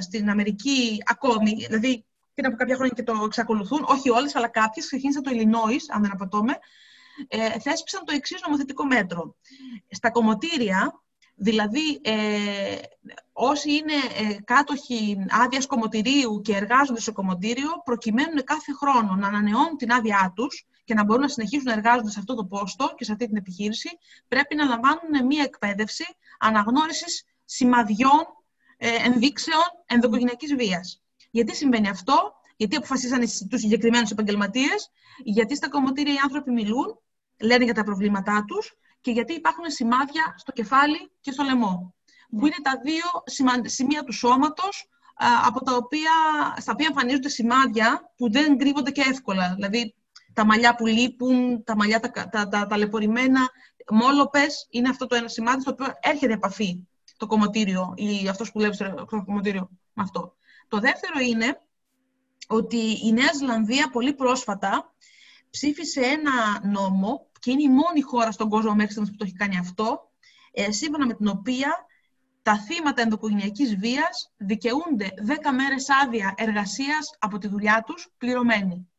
στην 0.00 0.30
Αμερική 0.30 1.02
ακόμη, 1.04 1.66
δηλαδή 1.68 2.04
πριν 2.34 2.46
από 2.46 2.56
κάποια 2.56 2.74
χρόνια 2.74 2.94
και 2.96 3.02
το 3.02 3.22
εξακολουθούν, 3.24 3.84
όχι 3.88 4.10
όλες, 4.10 4.34
αλλά 4.34 4.48
κάποιες, 4.48 4.86
ξεκίνησε 4.86 5.20
το 5.20 5.30
Illinois, 5.34 5.84
αν 5.94 6.02
δεν 6.02 6.10
απατώμε, 6.12 6.58
ε, 7.28 7.58
θέσπισαν 7.58 8.04
το 8.04 8.12
εξής 8.14 8.40
νομοθετικό 8.42 8.84
μέτρο. 8.84 9.36
Στα 9.88 10.10
κομμωτήρια, 10.10 11.02
δηλαδή 11.34 12.00
ε, 12.02 12.78
όσοι 13.32 13.72
είναι 13.72 13.92
ε, 14.30 14.36
κάτοχοι 14.44 15.26
άδειας 15.30 15.66
κομμωτηρίου 15.66 16.40
και 16.40 16.56
εργάζονται 16.56 17.00
στο 17.00 17.12
κομμωτήριο, 17.12 17.68
προκειμένου 17.84 18.44
κάθε 18.44 18.72
χρόνο 18.72 19.14
να 19.14 19.26
ανανεώνουν 19.26 19.76
την 19.76 19.92
άδειά 19.92 20.32
τους 20.36 20.66
και 20.84 20.94
να 20.94 21.04
μπορούν 21.04 21.22
να 21.22 21.28
συνεχίσουν 21.28 21.64
να 21.64 21.72
εργάζονται 21.72 22.10
σε 22.10 22.18
αυτό 22.18 22.34
το 22.34 22.44
πόστο 22.44 22.94
και 22.96 23.04
σε 23.04 23.12
αυτή 23.12 23.26
την 23.26 23.36
επιχείρηση, 23.36 23.88
πρέπει 24.28 24.54
να 24.54 24.64
λαμβάνουν 24.64 25.26
μία 25.26 25.42
εκπαίδευση 25.42 26.04
αναγνώρισης 26.38 27.24
σημαδιών 27.44 28.24
ε, 28.76 28.88
ενδείξεων 29.04 29.62
ενδοκογενειακής 29.86 30.54
βίας. 30.54 31.02
Γιατί 31.30 31.56
συμβαίνει 31.56 31.88
αυτό, 31.88 32.32
γιατί 32.56 32.76
αποφασίσανε 32.76 33.26
τους 33.50 33.60
συγκεκριμένους 33.60 34.10
επαγγελματίες, 34.10 34.90
γιατί 35.24 35.56
στα 35.56 35.68
κομμωτήρια 35.68 36.12
οι 36.12 36.18
άνθρωποι 36.22 36.50
μιλούν; 36.50 36.98
Λένε 37.40 37.64
για 37.64 37.74
τα 37.74 37.84
προβλήματά 37.84 38.44
τους 38.46 38.74
και 39.00 39.10
γιατί 39.10 39.32
υπάρχουν 39.32 39.70
σημάδια 39.70 40.34
στο 40.36 40.52
κεφάλι 40.52 41.10
και 41.20 41.32
στο 41.32 41.42
λαιμό, 41.42 41.94
που 42.30 42.46
είναι 42.46 42.56
τα 42.62 42.80
δύο 42.84 43.04
σημεία 43.64 44.02
του 44.02 44.12
σώματος 44.12 44.88
από 45.46 45.64
τα 45.64 45.76
οποία, 45.76 46.12
στα 46.56 46.72
οποία 46.72 46.86
εμφανίζονται 46.86 47.28
σημάδια 47.28 48.12
που 48.16 48.30
δεν 48.30 48.58
κρύβονται 48.58 48.90
και 48.90 49.04
εύκολα. 49.10 49.52
Δηλαδή, 49.54 49.94
τα 50.32 50.44
μαλλιά 50.44 50.74
που 50.74 50.86
λείπουν, 50.86 51.64
τα 51.64 51.76
μαλλιά 51.76 52.00
τα, 52.00 52.28
τα, 52.28 52.48
τα, 52.48 52.66
ταλαιπωρημένα, 52.66 53.50
μόλοπες, 53.90 54.66
είναι 54.70 54.88
αυτό 54.88 55.06
το 55.06 55.14
ένα 55.14 55.28
σημάδι 55.28 55.60
στο 55.60 55.70
οποίο 55.70 55.86
έρχεται 56.00 56.32
επαφή 56.32 56.86
το 57.16 57.26
κομμωτήριο 57.26 57.92
ή 57.96 58.28
αυτός 58.28 58.52
που 58.52 58.58
λέει 58.58 58.72
στο 58.72 59.06
κομμωτήριο 59.24 59.68
με 59.92 60.02
αυτό. 60.02 60.34
Το 60.68 60.78
δεύτερο 60.78 61.18
είναι 61.18 61.60
ότι 62.46 63.06
η 63.06 63.12
Νέα 63.12 63.32
Ζηλανδία 63.36 63.90
πολύ 63.90 64.14
πρόσφατα 64.14 64.94
ψήφισε 65.50 66.00
ένα 66.00 66.68
νόμο 66.72 67.29
και 67.40 67.50
είναι 67.50 67.62
η 67.62 67.68
μόνη 67.68 68.00
χώρα 68.00 68.30
στον 68.32 68.48
κόσμο 68.48 68.74
μέχρι 68.74 68.90
στιγμής 68.90 69.10
που 69.10 69.16
το 69.16 69.24
έχει 69.24 69.34
κάνει 69.34 69.58
αυτό, 69.58 70.10
ε, 70.52 70.72
σύμφωνα 70.72 71.06
με 71.06 71.14
την 71.14 71.28
οποία 71.28 71.86
τα 72.42 72.58
θύματα 72.58 73.02
ενδοκογενειακής 73.02 73.76
βίας 73.76 74.32
δικαιούνται 74.36 75.08
10 75.16 75.52
μέρες 75.52 75.86
άδεια 76.04 76.34
εργασίας 76.36 77.16
από 77.18 77.38
τη 77.38 77.48
δουλειά 77.48 77.82
τους 77.86 78.08
πληρωμένη. 78.18 78.90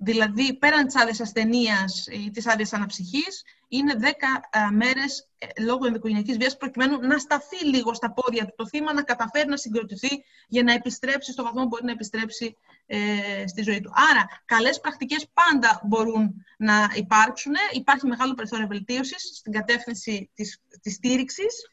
Δηλαδή, 0.00 0.54
πέραν 0.58 0.86
της 0.86 0.96
άδειας 0.96 1.20
ασθενείας 1.20 2.06
ή 2.10 2.30
της 2.30 2.46
άδειας 2.46 2.72
αναψυχής, 2.72 3.44
είναι 3.68 3.94
10 3.94 4.48
ε, 4.50 4.70
μέρες 4.70 5.28
ε, 5.38 5.62
λόγω 5.62 5.86
ενδοκογενειακής 5.86 6.36
βίας 6.36 6.56
προκειμένου 6.56 6.98
να 7.00 7.18
σταθεί 7.18 7.64
λίγο 7.64 7.94
στα 7.94 8.12
πόδια 8.12 8.44
του 8.44 8.52
το 8.56 8.66
θύμα, 8.66 8.92
να 8.92 9.02
καταφέρει 9.02 9.48
να 9.48 9.56
συγκροτηθεί 9.56 10.24
για 10.48 10.62
να 10.62 10.72
επιστρέψει 10.72 11.32
στο 11.32 11.42
βαθμό 11.42 11.62
που 11.62 11.68
μπορεί 11.68 11.84
να 11.84 11.90
επιστρέψει 11.90 12.56
ε, 12.90 13.46
στη 13.46 13.62
ζωή 13.62 13.80
του. 13.80 13.92
Άρα, 14.10 14.26
καλές 14.44 14.80
πρακτικές 14.80 15.28
πάντα 15.32 15.80
μπορούν 15.84 16.44
να 16.58 16.90
υπάρξουν. 16.94 17.52
Υπάρχει 17.72 18.06
μεγάλο 18.06 18.34
περιθώριο 18.34 18.66
βελτίωσης 18.66 19.36
στην 19.36 19.52
κατεύθυνση 19.52 20.30
της, 20.34 20.60
της 20.80 20.94
στήριξης 20.94 21.68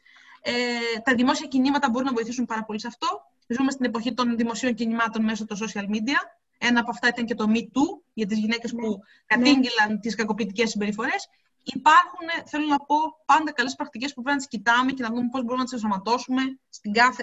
Ε, 0.48 1.00
τα 1.04 1.14
δημόσια 1.14 1.46
κινήματα 1.46 1.90
μπορούν 1.90 2.06
να 2.06 2.12
βοηθήσουν 2.12 2.44
πάρα 2.44 2.64
πολύ 2.64 2.80
σε 2.80 2.86
αυτό. 2.86 3.06
Ζούμε 3.48 3.70
στην 3.70 3.84
εποχή 3.84 4.14
των 4.14 4.36
δημοσίων 4.36 4.74
κινημάτων 4.74 5.24
μέσω 5.24 5.44
των 5.46 5.56
social 5.56 5.86
media. 5.94 6.20
Ένα 6.58 6.80
από 6.80 6.90
αυτά 6.90 7.08
ήταν 7.08 7.24
και 7.24 7.34
το 7.34 7.44
Me 7.48 7.58
Too, 7.58 8.00
για 8.14 8.26
τις 8.26 8.38
γυναίκες 8.38 8.72
ναι. 8.72 8.80
που 8.80 8.88
ναι. 8.88 8.96
κατήγγυλαν 9.26 10.00
τις 10.00 10.14
κακοποιητικές 10.14 10.70
συμπεριφορές. 10.70 11.28
Υπάρχουν, 11.62 12.46
θέλω 12.46 12.66
να 12.66 12.76
πω, 12.76 12.96
πάντα 13.24 13.52
καλές 13.52 13.74
πρακτικές 13.74 14.14
που 14.14 14.22
πρέπει 14.22 14.36
να 14.36 14.46
τις 14.46 14.48
κοιτάμε 14.48 14.92
και 14.92 15.02
να 15.02 15.08
δούμε 15.08 15.28
πώς 15.30 15.40
μπορούμε 15.40 15.58
να 15.58 15.64
τις 15.64 15.72
ενσωματώσουμε 15.72 16.42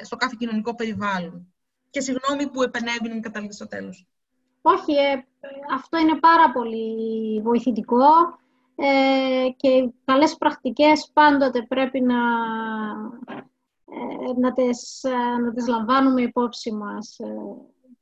στο 0.04 0.16
κάθε 0.16 0.36
κοινωνικό 0.40 0.76
περιβάλλον. 0.76 1.53
Και 1.94 2.02
συγγνώμη 2.02 2.50
που 2.50 2.62
επενέβηνε 2.62 3.20
καταλήξει 3.20 3.58
στο 3.58 3.68
τέλος. 3.68 4.08
Όχι, 4.62 4.94
ε, 4.94 5.26
αυτό 5.74 5.98
είναι 5.98 6.20
πάρα 6.20 6.52
πολύ 6.52 7.42
βοηθητικό 7.42 8.06
ε, 8.76 9.50
και 9.56 9.90
καλές 10.06 10.38
πρακτικές 10.38 11.10
πάντοτε 11.14 11.62
πρέπει 11.62 12.02
να, 12.02 12.20
ε, 13.86 14.40
να, 14.40 14.54
τις, 14.54 15.04
ε, 15.04 15.38
να 15.42 15.54
τις 15.54 15.68
λαμβάνουμε 15.68 16.22
υπόψη 16.22 16.72
μας, 16.72 17.20
ε, 17.20 17.36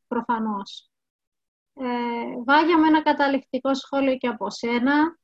προφανώς. 0.07 0.91
Ε, 1.73 1.85
Βάγια 2.45 2.77
με 2.77 2.87
ένα 2.87 3.01
καταληκτικό 3.01 3.75
σχόλιο 3.75 4.17
και 4.17 4.27
από 4.27 4.49
σένα. 4.49 5.19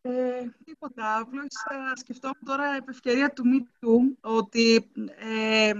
Ε, 0.00 0.42
τίποτα. 0.64 1.18
Απλώς 1.18 1.46
σκεφτόμουν 1.94 2.44
τώρα 2.44 2.74
επ' 2.74 2.88
ευκαιρία 2.88 3.32
του 3.32 3.42
Me 3.46 3.66
ότι 4.20 4.90
ε, 5.18 5.72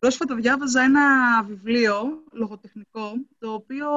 πρόσφατα 0.00 0.34
διάβαζα 0.34 0.82
ένα 0.82 1.02
βιβλίο 1.42 2.24
λογοτεχνικό 2.32 3.12
το 3.38 3.52
οποίο 3.52 3.88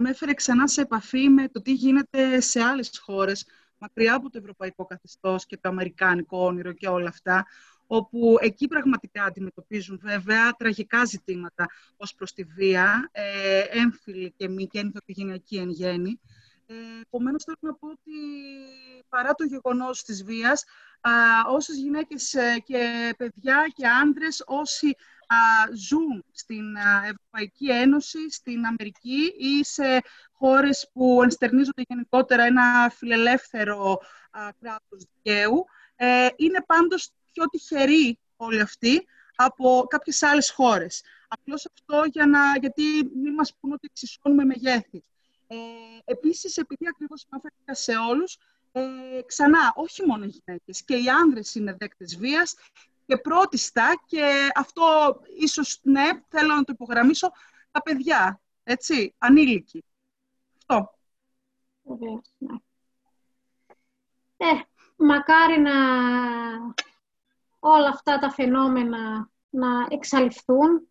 με 0.00 0.10
έφερε 0.10 0.34
ξανά 0.34 0.66
σε 0.68 0.80
επαφή 0.80 1.28
με 1.28 1.48
το 1.48 1.62
τι 1.62 1.72
γίνεται 1.72 2.40
σε 2.40 2.62
άλλες 2.62 2.98
χώρες 2.98 3.46
μακριά 3.78 4.14
από 4.14 4.30
το 4.30 4.38
ευρωπαϊκό 4.38 4.84
καθεστώς 4.86 5.46
και 5.46 5.56
το 5.56 5.68
αμερικάνικο 5.68 6.44
όνειρο 6.44 6.72
και 6.72 6.88
όλα 6.88 7.08
αυτά 7.08 7.46
όπου 7.86 8.36
εκεί 8.40 8.68
πραγματικά 8.68 9.24
αντιμετωπίζουν 9.24 9.98
βέβαια 10.02 10.52
τραγικά 10.52 11.04
ζητήματα 11.04 11.66
ως 11.96 12.14
προς 12.14 12.32
τη 12.32 12.44
βία, 12.44 13.08
ε, 13.12 13.60
έμφυλη 13.60 14.32
και 14.36 14.48
μη 14.48 14.66
και 14.66 14.78
ενδοκογενειακή 14.78 15.56
εν 15.56 15.70
γέννη. 15.70 16.20
Ε, 16.66 16.74
Επομένως, 17.00 17.44
θέλω 17.44 17.56
να 17.60 17.74
πω 17.74 17.88
ότι 17.88 18.12
παρά 19.08 19.34
το 19.34 19.44
γεγονός 19.44 20.02
της 20.02 20.24
βίας, 20.24 20.64
α, 21.00 21.10
όσες 21.48 21.76
γυναίκες 21.76 22.34
ε, 22.34 22.58
και 22.64 23.14
παιδιά 23.18 23.72
και 23.74 23.86
άντρες, 23.86 24.42
όσοι 24.46 24.86
α, 24.86 24.94
ζουν 25.74 26.24
στην 26.32 26.76
Ευρωπαϊκή 27.04 27.70
Ένωση, 27.70 28.30
στην 28.30 28.66
Αμερική 28.66 29.34
ή 29.38 29.64
σε 29.64 30.02
χώρες 30.32 30.90
που 30.92 31.20
ενστερνίζονται 31.22 31.82
γενικότερα 31.88 32.42
ένα 32.44 32.90
φιλελεύθερο 32.96 34.00
α, 34.30 34.48
κράτος 34.60 35.04
δικαίου, 35.14 35.64
ε, 35.96 36.28
είναι 36.36 36.64
πάντως 36.66 37.10
πιο 37.32 37.44
τυχεροί 37.44 38.18
όλοι 38.36 38.60
αυτοί 38.60 39.06
από 39.36 39.86
κάποιες 39.88 40.22
άλλες 40.22 40.50
χώρες. 40.50 41.02
Απλώς 41.28 41.66
αυτό 41.66 42.04
για 42.12 42.26
να, 42.26 42.56
γιατί 42.60 42.82
μην 43.22 43.34
μας 43.34 43.54
πούνε 43.60 43.74
ότι 43.74 43.88
εξισώνουμε 43.90 44.44
μεγέθη. 44.44 45.04
Ε, 45.46 45.56
επίσης, 46.04 46.56
επειδή 46.56 46.88
ακριβώς 46.88 47.26
αναφέρθηκα 47.30 47.74
σε 47.74 47.92
όλους, 47.96 48.38
ε, 48.72 48.82
ξανά, 49.26 49.72
όχι 49.74 50.06
μόνο 50.06 50.24
οι 50.24 50.42
γυναίκες, 50.44 50.82
και 50.84 50.96
οι 50.96 51.08
άνδρες 51.08 51.54
είναι 51.54 51.76
δέκτες 51.78 52.16
βίας 52.16 52.54
και 53.06 53.16
πρώτιστα, 53.16 54.02
και 54.06 54.50
αυτό 54.54 55.16
ίσως, 55.38 55.78
ναι, 55.82 56.08
θέλω 56.28 56.54
να 56.54 56.64
το 56.64 56.72
υπογραμμίσω, 56.72 57.30
τα 57.70 57.82
παιδιά, 57.82 58.40
έτσι, 58.62 59.14
ανήλικοι. 59.18 59.84
Αυτό. 60.58 60.92
ναι. 62.38 62.54
Ε, 64.36 64.46
μακάρι 64.96 65.60
να 65.60 65.72
όλα 67.58 67.88
αυτά 67.88 68.18
τα 68.18 68.30
φαινόμενα 68.30 69.30
να 69.50 69.86
εξαλειφθούν, 69.88 70.88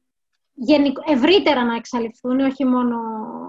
ευρύτερα 1.05 1.63
να 1.63 1.76
εξαλειφθούν, 1.76 2.39
όχι 2.39 2.66
μόνο 2.66 2.97
ε, 2.97 3.45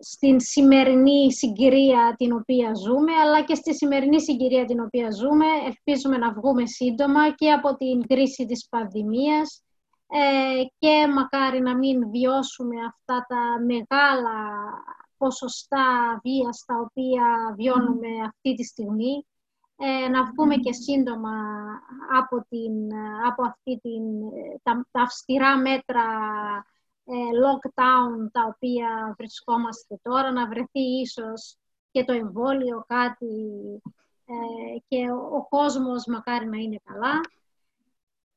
στην 0.00 0.40
σημερινή 0.40 1.32
συγκυρία 1.32 2.14
την 2.18 2.32
οποία 2.32 2.74
ζούμε, 2.74 3.12
αλλά 3.12 3.42
και 3.42 3.54
στη 3.54 3.74
σημερινή 3.74 4.20
συγκυρία 4.20 4.64
την 4.64 4.80
οποία 4.80 5.10
ζούμε. 5.10 5.46
Ελπίζουμε 5.66 6.16
να 6.16 6.32
βγούμε 6.32 6.66
σύντομα 6.66 7.30
και 7.34 7.52
από 7.52 7.76
την 7.76 8.06
κρίση 8.06 8.46
της 8.46 8.68
πανδημίας 8.68 9.62
ε, 10.06 10.64
και 10.78 11.06
μακάρι 11.14 11.60
να 11.60 11.76
μην 11.76 12.10
βιώσουμε 12.10 12.76
αυτά 12.84 13.26
τα 13.28 13.64
μεγάλα 13.66 14.38
ποσοστά 15.16 16.20
βίας 16.22 16.64
τα 16.66 16.74
οποία 16.78 17.54
βιώνουμε 17.56 18.08
αυτή 18.26 18.54
τη 18.54 18.64
στιγμή 18.64 19.26
ε, 19.76 20.08
να 20.08 20.24
βγούμε 20.24 20.56
και 20.56 20.72
σύντομα 20.72 21.34
από, 22.18 22.46
την, 22.48 22.72
από 23.26 23.42
αυτή 23.42 23.78
την, 23.82 24.02
τα, 24.62 24.86
τα 24.90 25.02
αυστηρά 25.02 25.58
μέτρα 25.58 26.02
ε, 26.02 26.71
lockdown 27.44 28.30
τα 28.32 28.54
οποία 28.54 29.14
βρισκόμαστε 29.18 29.98
τώρα, 30.02 30.32
να 30.32 30.48
βρεθεί 30.48 30.80
ίσως 31.00 31.56
και 31.90 32.04
το 32.04 32.12
εμβόλιο 32.12 32.84
κάτι 32.88 33.36
ε, 34.24 34.78
και 34.88 35.10
ο, 35.10 35.36
ο 35.36 35.48
κόσμος 35.48 36.06
μακάρι 36.06 36.46
να 36.46 36.56
είναι 36.56 36.80
καλά. 36.84 37.20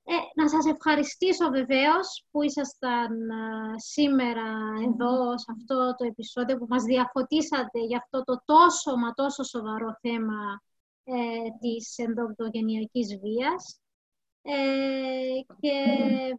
Ε, 0.07 0.13
να 0.35 0.49
σας 0.49 0.65
ευχαριστήσω 0.65 1.49
βεβαίως 1.49 2.25
που 2.31 2.41
ήσασταν 2.43 3.11
σήμερα 3.75 4.53
εδώ 4.87 5.37
σε 5.37 5.45
αυτό 5.51 5.95
το 5.97 6.05
επεισόδιο 6.05 6.57
που 6.57 6.65
μας 6.69 6.83
διαφωτίσατε 6.83 7.79
για 7.79 7.97
αυτό 7.97 8.23
το 8.23 8.41
τόσο 8.45 8.95
μα 8.97 9.13
τόσο 9.13 9.43
σοβαρό 9.43 9.97
θέμα 10.01 10.61
ε, 11.03 11.13
της 11.59 11.97
ενδοκτογενειακής 11.97 13.19
βίας 13.19 13.79
ε, 13.79 13.84
και 15.59 15.73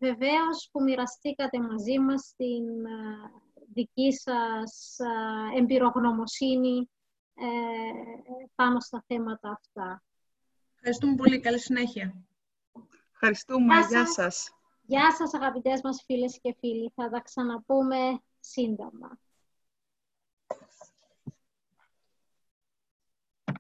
βεβαίως 0.00 0.68
που 0.72 0.82
μοιραστήκατε 0.82 1.60
μαζί 1.60 1.98
μας 1.98 2.34
την 2.36 2.84
ε, 2.86 3.30
δική 3.72 4.12
σας 4.12 4.96
ε, 4.98 5.58
εμπειρογνωμοσύνη 5.58 6.90
ε, 7.34 7.44
πάνω 8.54 8.80
στα 8.80 9.04
θέματα 9.06 9.50
αυτά. 9.50 10.02
Ευχαριστούμε 10.74 11.14
πολύ. 11.14 11.40
Καλή 11.40 11.58
συνέχεια. 11.58 12.14
Ευχαριστούμε. 13.12 13.74
Γεια 13.74 13.82
σας. 13.82 13.90
Γεια 13.90 14.06
σας, 14.06 14.50
Γεια 14.86 15.12
σας 15.12 15.34
αγαπητές 15.34 15.80
μας 15.82 16.02
φίλες 16.06 16.38
και 16.40 16.54
φίλοι. 16.58 16.92
Θα 16.94 17.10
τα 17.10 17.20
ξαναπούμε 17.20 18.20
σύντομα. 18.40 19.18